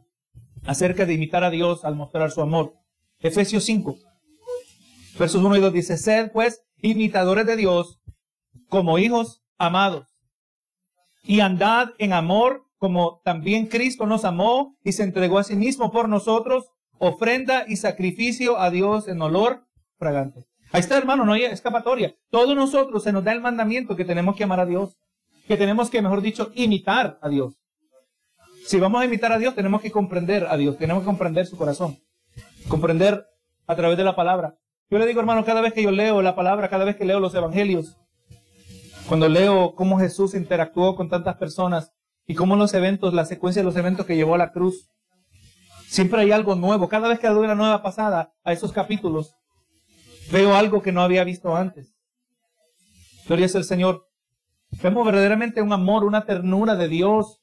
acerca 0.66 1.06
de 1.06 1.14
imitar 1.14 1.44
a 1.44 1.50
Dios 1.50 1.86
al 1.86 1.96
mostrar 1.96 2.32
su 2.32 2.42
amor. 2.42 2.74
Efesios 3.20 3.64
5, 3.64 3.98
versos 5.18 5.44
1 5.44 5.58
y 5.58 5.62
2 5.62 5.74
dice, 5.74 5.98
sed 5.98 6.32
pues 6.32 6.62
imitadores 6.82 7.46
de 7.46 7.56
Dios 7.56 8.02
como 8.68 9.00
hijos 9.00 9.42
amados 9.58 10.08
y 11.24 11.40
andad 11.40 11.92
en 11.98 12.14
amor 12.14 12.66
como 12.78 13.22
también 13.24 13.68
Cristo 13.68 14.06
nos 14.06 14.26
amó 14.26 14.78
y 14.84 14.92
se 14.92 15.04
entregó 15.04 15.40
a 15.40 15.46
sí 15.46 15.56
mismo 15.56 15.90
por 15.90 16.10
nosotros, 16.10 16.66
ofrenda 17.04 17.66
y 17.68 17.76
sacrificio 17.76 18.58
a 18.60 18.72
Dios 18.72 19.08
en 19.08 19.22
olor 19.22 19.66
fragante. 19.98 20.46
Ahí 20.72 20.80
está, 20.80 20.98
hermano, 20.98 21.26
no 21.26 21.34
hay 21.34 21.44
escapatoria. 21.44 22.16
Todos 22.32 22.56
nosotros 22.56 23.04
se 23.04 23.12
nos 23.12 23.24
da 23.24 23.34
el 23.34 23.42
mandamiento 23.42 23.96
que 23.96 24.06
tenemos 24.06 24.36
que 24.36 24.46
amar 24.46 24.62
a 24.62 24.66
Dios, 24.66 24.98
que 25.48 25.58
tenemos 25.58 25.90
que, 25.90 26.02
mejor 26.02 26.22
dicho, 26.22 26.52
imitar 26.56 27.20
a 27.22 27.30
Dios. 27.30 27.60
Si 28.66 28.80
vamos 28.80 29.02
a 29.02 29.06
imitar 29.06 29.34
a 29.34 29.38
Dios, 29.38 29.54
tenemos 29.54 29.82
que 29.82 29.92
comprender 29.92 30.48
a 30.50 30.56
Dios, 30.56 30.78
tenemos 30.78 31.04
que 31.04 31.08
comprender 31.08 31.46
su 31.46 31.58
corazón, 31.58 31.98
comprender 32.70 33.26
a 33.68 33.76
través 33.76 33.98
de 33.98 34.06
la 34.06 34.16
palabra. 34.16 34.56
Yo 34.90 34.98
le 34.98 35.06
digo, 35.06 35.20
hermano, 35.20 35.44
cada 35.44 35.60
vez 35.60 35.74
que 35.74 35.84
yo 35.84 35.92
leo 35.92 36.22
la 36.22 36.36
palabra, 36.36 36.70
cada 36.70 36.86
vez 36.86 36.96
que 36.96 37.06
leo 37.06 37.20
los 37.20 37.36
evangelios, 37.36 37.98
cuando 39.08 39.28
leo 39.28 39.76
cómo 39.76 40.00
Jesús 40.00 40.34
interactuó 40.34 40.96
con 40.96 41.10
tantas 41.10 41.36
personas 41.36 41.92
y 42.26 42.36
cómo 42.36 42.56
los 42.56 42.74
eventos, 42.74 43.14
la 43.14 43.26
secuencia 43.26 43.62
de 43.62 43.66
los 43.66 43.76
eventos 43.76 44.06
que 44.06 44.16
llevó 44.16 44.36
a 44.36 44.38
la 44.38 44.54
cruz, 44.54 44.90
siempre 45.94 46.22
hay 46.22 46.32
algo 46.32 46.56
nuevo. 46.56 46.90
Cada 46.90 47.08
vez 47.08 47.20
que 47.20 47.28
doy 47.28 47.46
una 47.46 47.54
nueva 47.54 47.84
pasada 47.84 48.34
a 48.44 48.52
esos 48.52 48.72
capítulos, 48.72 49.36
veo 50.32 50.56
algo 50.56 50.82
que 50.82 50.92
no 50.92 51.04
había 51.04 51.24
visto 51.24 51.56
antes. 51.56 51.94
Gloria 53.28 53.46
es 53.46 53.54
el 53.54 53.64
Señor. 53.64 54.08
Vemos 54.82 55.06
verdaderamente 55.06 55.62
un 55.62 55.72
amor, 55.72 56.04
una 56.04 56.26
ternura 56.26 56.76
de 56.76 56.88
Dios 56.88 57.42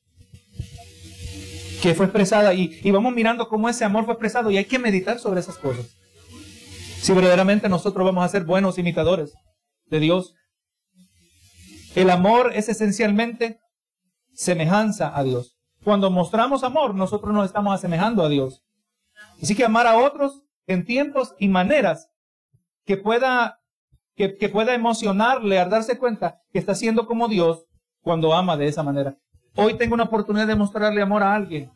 que 1.80 1.94
fue 1.94 2.07
expresada 2.07 2.53
y, 2.53 2.90
vamos 2.90 3.14
mirando 3.14 3.48
cómo 3.48 3.68
ese 3.68 3.84
amor 3.84 4.05
fue 4.05 4.14
expresado 4.14 4.51
y 4.51 4.57
hay 4.57 4.64
que 4.64 4.80
meditar 4.80 5.20
sobre 5.20 5.40
esas 5.40 5.57
cosas. 5.57 5.96
Si 7.01 7.12
verdaderamente 7.12 7.68
nosotros 7.68 8.05
vamos 8.05 8.24
a 8.24 8.28
ser 8.28 8.44
buenos 8.44 8.78
imitadores 8.78 9.32
de 9.86 10.01
Dios. 10.01 10.34
El 11.94 12.11
amor 12.11 12.51
es 12.55 12.68
esencialmente 12.68 13.61
semejanza 14.34 15.16
a 15.16 15.22
Dios. 15.22 15.59
Cuando 15.85 16.11
mostramos 16.11 16.62
amor, 16.62 16.95
nosotros 16.95 17.33
nos 17.33 17.47
estamos 17.47 17.74
asemejando 17.74 18.22
a 18.22 18.28
Dios. 18.28 18.62
Así 19.43 19.55
que 19.55 19.64
amar 19.64 19.87
a 19.87 19.97
otros 19.97 20.43
en 20.66 20.85
tiempos 20.85 21.35
y 21.39 21.49
maneras 21.49 22.11
que 22.85 22.97
pueda, 22.97 23.61
que, 24.14 24.28
pueda 24.49 24.74
emocionarle 24.74 25.59
al 25.59 25.70
darse 25.70 25.99
cuenta 25.99 26.43
que 26.53 26.59
está 26.59 26.74
siendo 26.74 27.07
como 27.07 27.28
Dios 27.28 27.66
cuando 28.03 28.35
ama 28.35 28.57
de 28.57 28.68
esa 28.68 28.83
manera. 28.83 29.16
Hoy 29.57 29.74
tengo 29.74 29.95
una 29.95 30.05
oportunidad 30.05 30.47
de 30.47 30.55
mostrarle 30.55 31.03
amor 31.03 31.22
a 31.22 31.35
alguien. 31.35 31.70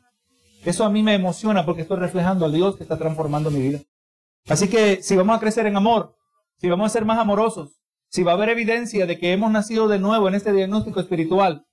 Eso 0.64 0.84
a 0.84 0.90
mí 0.90 1.02
me 1.02 1.14
emociona 1.14 1.64
porque 1.64 1.82
estoy 1.82 1.98
reflejando 1.98 2.46
a 2.46 2.50
Dios 2.50 2.76
que 2.76 2.82
está 2.82 2.96
transformando 2.96 3.50
mi 3.50 3.60
vida. 3.60 3.80
Así 4.48 4.68
que 4.68 5.02
si 5.02 5.16
vamos 5.16 5.36
a 5.36 5.40
crecer 5.40 5.66
en 5.66 5.76
amor, 5.76 6.16
si 6.58 6.68
vamos 6.68 6.86
a 6.86 6.90
ser 6.90 7.04
más 7.04 7.18
amorosos, 7.18 7.80
si 8.08 8.22
va 8.22 8.32
a 8.32 8.34
haber 8.34 8.50
evidencia 8.50 9.06
de 9.06 9.18
que 9.18 9.32
hemos 9.32 9.50
nacido 9.50 9.88
de 9.88 9.98
nuevo 9.98 10.28
en 10.28 10.34
este 10.34 10.52
diagnóstico 10.52 11.00
espiritual, 11.00 11.66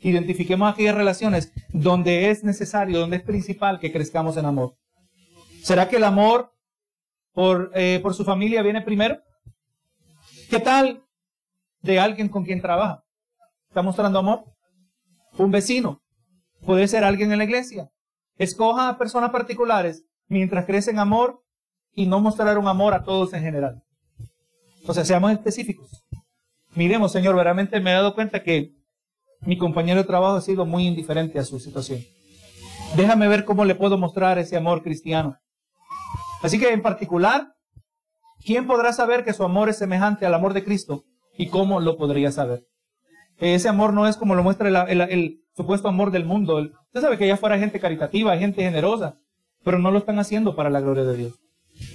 identifiquemos 0.00 0.72
aquellas 0.72 0.94
relaciones 0.94 1.52
donde 1.70 2.30
es 2.30 2.44
necesario, 2.44 2.98
donde 2.98 3.16
es 3.16 3.22
principal 3.22 3.78
que 3.80 3.92
crezcamos 3.92 4.36
en 4.36 4.46
amor. 4.46 4.74
¿Será 5.62 5.88
que 5.88 5.96
el 5.96 6.04
amor 6.04 6.52
por, 7.32 7.70
eh, 7.74 8.00
por 8.02 8.14
su 8.14 8.24
familia 8.24 8.62
viene 8.62 8.82
primero? 8.82 9.18
¿Qué 10.50 10.60
tal 10.60 11.02
de 11.80 11.98
alguien 11.98 12.28
con 12.28 12.44
quien 12.44 12.60
trabaja? 12.60 13.04
¿Está 13.68 13.82
mostrando 13.82 14.18
amor? 14.18 14.44
Un 15.38 15.50
vecino. 15.50 16.02
Puede 16.64 16.86
ser 16.86 17.02
alguien 17.04 17.32
en 17.32 17.38
la 17.38 17.44
iglesia. 17.44 17.90
Escoja 18.36 18.88
a 18.88 18.98
personas 18.98 19.30
particulares 19.30 20.04
mientras 20.28 20.66
crecen 20.66 20.98
amor 20.98 21.42
y 21.92 22.06
no 22.06 22.20
mostrar 22.20 22.58
un 22.58 22.68
amor 22.68 22.94
a 22.94 23.04
todos 23.04 23.32
en 23.32 23.42
general. 23.42 23.82
Sea, 24.92 25.04
seamos 25.04 25.32
específicos. 25.32 26.04
Miremos, 26.74 27.12
Señor, 27.12 27.34
verdaderamente 27.34 27.80
me 27.80 27.90
he 27.90 27.94
dado 27.94 28.14
cuenta 28.14 28.42
que 28.42 28.74
mi 29.46 29.58
compañero 29.58 30.00
de 30.00 30.06
trabajo 30.06 30.36
ha 30.36 30.40
sido 30.40 30.64
muy 30.64 30.86
indiferente 30.86 31.38
a 31.38 31.44
su 31.44 31.60
situación. 31.60 32.00
Déjame 32.96 33.28
ver 33.28 33.44
cómo 33.44 33.64
le 33.64 33.74
puedo 33.74 33.98
mostrar 33.98 34.38
ese 34.38 34.56
amor 34.56 34.82
cristiano. 34.82 35.38
Así 36.42 36.58
que 36.58 36.70
en 36.72 36.82
particular, 36.82 37.54
¿quién 38.44 38.66
podrá 38.66 38.92
saber 38.92 39.24
que 39.24 39.32
su 39.32 39.44
amor 39.44 39.68
es 39.68 39.78
semejante 39.78 40.26
al 40.26 40.34
amor 40.34 40.54
de 40.54 40.64
Cristo? 40.64 41.04
¿Y 41.36 41.48
cómo 41.48 41.80
lo 41.80 41.96
podría 41.96 42.30
saber? 42.30 42.64
Ese 43.38 43.68
amor 43.68 43.92
no 43.92 44.06
es 44.06 44.16
como 44.16 44.34
lo 44.34 44.42
muestra 44.42 44.68
el, 44.68 45.40
supuesto 45.56 45.88
amor 45.88 46.10
del 46.10 46.24
mundo. 46.24 46.56
Usted 46.56 47.00
sabe 47.00 47.18
que 47.18 47.24
allá 47.24 47.36
fuera 47.36 47.58
gente 47.58 47.80
caritativa, 47.80 48.36
gente 48.38 48.62
generosa, 48.62 49.16
pero 49.64 49.78
no 49.78 49.90
lo 49.90 49.98
están 49.98 50.18
haciendo 50.18 50.54
para 50.54 50.70
la 50.70 50.80
gloria 50.80 51.04
de 51.04 51.16
Dios. 51.16 51.40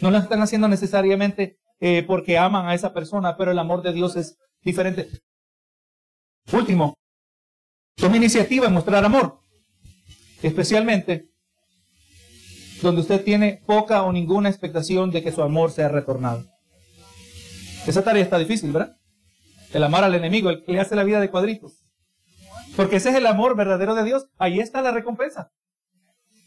No 0.02 0.12
lo 0.12 0.18
están 0.18 0.42
haciendo 0.42 0.68
necesariamente 0.68 1.58
eh, 1.80 2.04
porque 2.06 2.38
aman 2.38 2.68
a 2.68 2.74
esa 2.74 2.94
persona, 2.94 3.38
pero 3.38 3.52
el 3.52 3.60
amor 3.60 3.82
de 3.82 3.94
Dios 3.94 4.18
es 4.18 4.38
diferente. 4.62 5.08
Último, 6.52 6.96
toma 8.00 8.18
iniciativa 8.18 8.68
en 8.68 8.74
mostrar 8.74 9.04
amor, 9.04 9.40
especialmente 10.42 11.30
donde 12.82 13.02
usted 13.02 13.24
tiene 13.24 13.62
poca 13.66 14.04
o 14.04 14.12
ninguna 14.12 14.50
expectación 14.50 15.12
de 15.12 15.22
que 15.22 15.32
su 15.32 15.42
amor 15.42 15.72
sea 15.72 15.90
retornado. 15.90 16.46
Esa 17.86 18.04
tarea 18.04 18.24
está 18.24 18.38
difícil, 18.38 18.72
¿verdad? 18.72 18.96
El 19.74 19.84
amar 19.84 20.04
al 20.04 20.16
enemigo, 20.16 20.50
el 20.50 20.64
que 20.64 20.72
le 20.72 20.80
hace 20.80 20.96
la 20.96 21.04
vida 21.04 21.20
de 21.20 21.30
cuadritos. 21.30 21.84
Porque 22.76 22.98
ese 22.98 23.10
es 23.10 23.16
el 23.16 23.28
amor 23.28 23.56
verdadero 23.56 23.96
de 23.96 24.04
Dios. 24.04 24.28
Ahí 24.38 24.60
está 24.60 24.82
la 24.82 24.92
recompensa. 24.92 25.52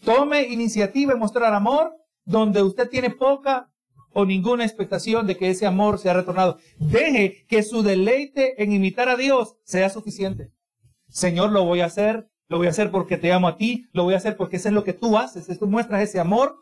Tome 0.04 0.42
iniciativa 0.42 1.12
en 1.12 1.18
mostrar 1.18 1.52
amor 1.52 1.92
donde 2.24 2.62
usted 2.62 2.88
tiene 2.88 3.10
poca 3.10 3.68
o 4.12 4.24
ninguna 4.24 4.64
expectación 4.64 5.26
de 5.26 5.36
que 5.36 5.50
ese 5.50 5.66
amor 5.66 5.98
sea 5.98 6.14
retornado. 6.14 6.58
Deje 6.78 7.44
que 7.48 7.62
su 7.62 7.82
deleite 7.82 8.62
en 8.62 8.72
imitar 8.72 9.08
a 9.08 9.16
Dios 9.16 9.56
sea 9.64 9.90
suficiente. 9.90 10.50
Señor, 11.12 11.52
lo 11.52 11.64
voy 11.64 11.82
a 11.82 11.86
hacer, 11.86 12.26
lo 12.48 12.56
voy 12.56 12.68
a 12.68 12.70
hacer 12.70 12.90
porque 12.90 13.18
te 13.18 13.32
amo 13.32 13.46
a 13.46 13.58
ti, 13.58 13.86
lo 13.92 14.04
voy 14.04 14.14
a 14.14 14.16
hacer 14.16 14.34
porque 14.34 14.56
eso 14.56 14.68
es 14.68 14.74
lo 14.74 14.82
que 14.82 14.94
tú 14.94 15.18
haces, 15.18 15.46
tú 15.58 15.66
muestras 15.66 16.00
ese 16.00 16.18
amor 16.18 16.56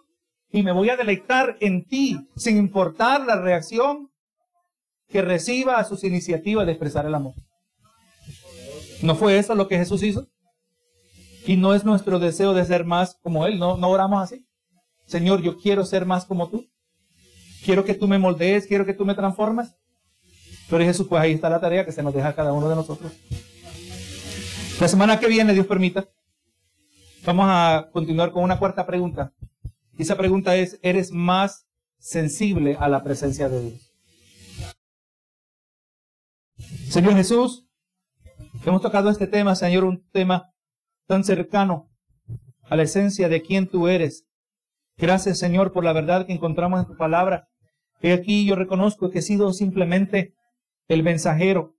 y 0.51 0.64
me 0.64 0.72
voy 0.72 0.90
a 0.90 0.96
deleitar 0.96 1.57
en 1.61 1.84
ti, 1.84 2.18
sin 2.36 2.57
importar 2.57 3.24
la 3.24 3.40
reacción 3.40 4.11
que 5.09 5.22
reciba 5.22 5.78
a 5.78 5.84
sus 5.84 6.03
iniciativas 6.03 6.66
de 6.66 6.72
expresar 6.72 7.07
el 7.07 7.14
amor. 7.14 7.34
¿No 9.03 9.14
fue 9.14 9.38
eso 9.38 9.55
lo 9.55 9.68
que 9.68 9.78
Jesús 9.78 10.03
hizo? 10.03 10.26
Y 11.46 11.57
no 11.57 11.72
es 11.72 11.84
nuestro 11.84 12.18
deseo 12.18 12.53
de 12.53 12.64
ser 12.64 12.84
más 12.84 13.16
como 13.22 13.46
Él, 13.46 13.59
no, 13.59 13.76
no 13.76 13.88
oramos 13.88 14.20
así. 14.20 14.44
Señor, 15.07 15.42
yo 15.42 15.59
quiero 15.59 15.84
ser 15.84 16.07
más 16.07 16.24
como 16.24 16.48
tú. 16.51 16.66
Quiero 17.64 17.84
que 17.84 17.94
tú 17.94 18.09
me 18.09 18.18
moldees, 18.18 18.66
quiero 18.66 18.84
que 18.84 18.94
tú 18.94 19.05
me 19.05 19.14
transformes. 19.14 19.76
Pero 20.68 20.84
Jesús, 20.84 21.07
pues 21.09 21.22
ahí 21.22 21.32
está 21.32 21.48
la 21.48 21.61
tarea 21.61 21.84
que 21.84 21.92
se 21.92 22.03
nos 22.03 22.12
deja 22.12 22.28
a 22.28 22.34
cada 22.34 22.53
uno 22.53 22.68
de 22.68 22.74
nosotros. 22.74 23.12
La 24.80 24.88
semana 24.88 25.20
que 25.20 25.28
viene, 25.28 25.52
Dios 25.52 25.66
permita, 25.66 26.08
vamos 27.24 27.46
a 27.48 27.90
continuar 27.92 28.32
con 28.32 28.42
una 28.42 28.58
cuarta 28.58 28.86
pregunta. 28.86 29.32
Y 29.98 30.02
esa 30.02 30.16
pregunta 30.16 30.56
es, 30.56 30.78
¿eres 30.82 31.12
más 31.12 31.66
sensible 31.98 32.76
a 32.80 32.88
la 32.88 33.04
presencia 33.04 33.48
de 33.48 33.60
Dios? 33.60 33.92
Señor 36.88 37.14
Jesús, 37.14 37.68
hemos 38.64 38.80
tocado 38.80 39.10
este 39.10 39.26
tema, 39.26 39.54
Señor, 39.54 39.84
un 39.84 40.02
tema 40.10 40.50
tan 41.06 41.24
cercano 41.24 41.90
a 42.68 42.74
la 42.74 42.82
esencia 42.82 43.28
de 43.28 43.42
quién 43.42 43.68
tú 43.68 43.86
eres, 43.86 44.24
Gracias, 45.00 45.38
Señor, 45.38 45.72
por 45.72 45.82
la 45.82 45.94
verdad 45.94 46.26
que 46.26 46.34
encontramos 46.34 46.80
en 46.80 46.86
tu 46.86 46.94
palabra. 46.94 47.48
Y 48.02 48.10
aquí 48.10 48.44
yo 48.44 48.54
reconozco 48.54 49.08
que 49.08 49.20
he 49.20 49.22
sido 49.22 49.50
simplemente 49.54 50.34
el 50.88 51.02
mensajero, 51.02 51.74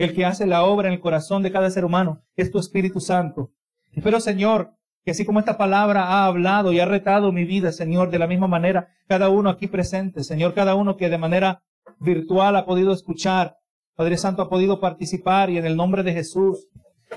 el 0.00 0.14
que 0.14 0.24
hace 0.24 0.46
la 0.46 0.64
obra 0.64 0.88
en 0.88 0.94
el 0.94 1.00
corazón 1.00 1.42
de 1.42 1.52
cada 1.52 1.70
ser 1.70 1.84
humano, 1.84 2.22
es 2.34 2.50
tu 2.50 2.58
Espíritu 2.58 3.00
Santo. 3.00 3.50
Espero, 3.92 4.18
Señor, 4.18 4.72
que 5.04 5.10
así 5.10 5.26
como 5.26 5.40
esta 5.40 5.58
palabra 5.58 6.04
ha 6.04 6.24
hablado 6.24 6.72
y 6.72 6.80
ha 6.80 6.86
retado 6.86 7.32
mi 7.32 7.44
vida, 7.44 7.70
Señor, 7.70 8.10
de 8.10 8.18
la 8.18 8.26
misma 8.26 8.46
manera, 8.46 8.88
cada 9.06 9.28
uno 9.28 9.50
aquí 9.50 9.66
presente, 9.66 10.24
Señor, 10.24 10.54
cada 10.54 10.74
uno 10.74 10.96
que 10.96 11.10
de 11.10 11.18
manera 11.18 11.62
virtual 11.98 12.56
ha 12.56 12.64
podido 12.64 12.94
escuchar, 12.94 13.58
Padre 13.94 14.16
Santo, 14.16 14.40
ha 14.40 14.48
podido 14.48 14.80
participar 14.80 15.50
y 15.50 15.58
en 15.58 15.66
el 15.66 15.76
nombre 15.76 16.02
de 16.02 16.14
Jesús, 16.14 16.66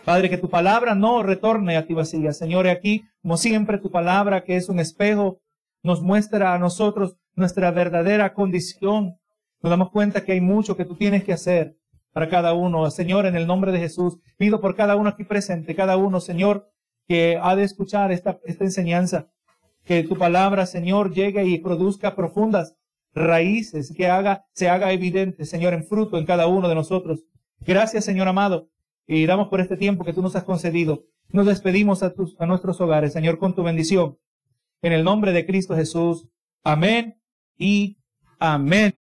Padre, 0.04 0.30
que 0.30 0.38
tu 0.38 0.50
palabra 0.50 0.94
no 0.94 1.24
retorne 1.24 1.78
a 1.78 1.86
ti 1.86 1.94
vacía. 1.94 2.34
Señor, 2.34 2.68
aquí, 2.68 3.06
como 3.22 3.38
siempre, 3.38 3.78
tu 3.78 3.92
palabra, 3.92 4.44
que 4.44 4.58
es 4.58 4.68
un 4.68 4.80
espejo 4.80 5.40
nos 5.84 6.02
muestra 6.02 6.54
a 6.54 6.60
nosotros 6.60 7.16
nuestra 7.36 7.72
verdadera 7.72 8.34
condición. 8.34 9.18
Nos 9.62 9.70
damos 9.70 9.92
cuenta 9.92 10.26
que 10.26 10.34
hay 10.34 10.42
mucho 10.42 10.76
que 10.76 10.86
tú 10.86 10.96
tienes 10.96 11.24
que 11.24 11.32
hacer 11.32 11.78
para 12.14 12.30
cada 12.30 12.54
uno. 12.54 12.90
Señor, 12.92 13.26
en 13.26 13.36
el 13.36 13.48
nombre 13.48 13.72
de 13.72 13.80
Jesús, 13.80 14.20
pido 14.38 14.62
por 14.62 14.76
cada 14.76 14.96
uno 14.96 15.10
aquí 15.10 15.24
presente, 15.24 15.76
cada 15.76 15.98
uno, 15.98 16.22
Señor, 16.22 16.70
que 17.08 17.38
ha 17.42 17.56
de 17.56 17.64
escuchar 17.64 18.12
esta, 18.12 18.40
enseñanza, 18.46 19.28
que 19.84 20.04
tu 20.04 20.16
palabra, 20.16 20.66
Señor, 20.66 21.14
llegue 21.14 21.44
y 21.46 21.60
produzca 21.60 22.16
profundas 22.16 22.76
raíces, 23.14 23.94
que 23.96 24.10
se 24.54 24.70
haga 24.70 24.94
evidente, 24.94 25.46
Señor, 25.46 25.74
en 25.74 25.84
fruto 25.84 26.18
en 26.18 26.26
cada 26.26 26.48
uno 26.48 26.70
de 26.70 26.76
nosotros. 26.76 27.26
Gracias, 27.60 28.06
Señor 28.06 28.28
amado, 28.28 28.70
y 29.06 29.26
damos 29.26 29.50
por 29.50 29.60
este 29.60 29.78
tiempo 29.78 30.06
que 30.06 30.14
tú 30.14 30.22
nos 30.22 30.36
has 30.36 30.44
concedido. 30.44 31.04
Nos 31.30 31.46
despedimos 31.46 32.04
a, 32.04 32.14
tus, 32.14 32.40
a 32.40 32.46
nuestros 32.46 32.80
hogares, 32.80 33.14
Señor, 33.14 33.38
con 33.38 33.56
tu 33.56 33.64
bendición. 33.64 34.18
En 34.82 34.94
el 34.94 35.04
nombre 35.04 35.32
de 35.32 35.46
Cristo 35.46 35.76
Jesús. 35.76 36.28
Amén 36.64 37.20
y 37.58 37.98
amén. 38.40 39.03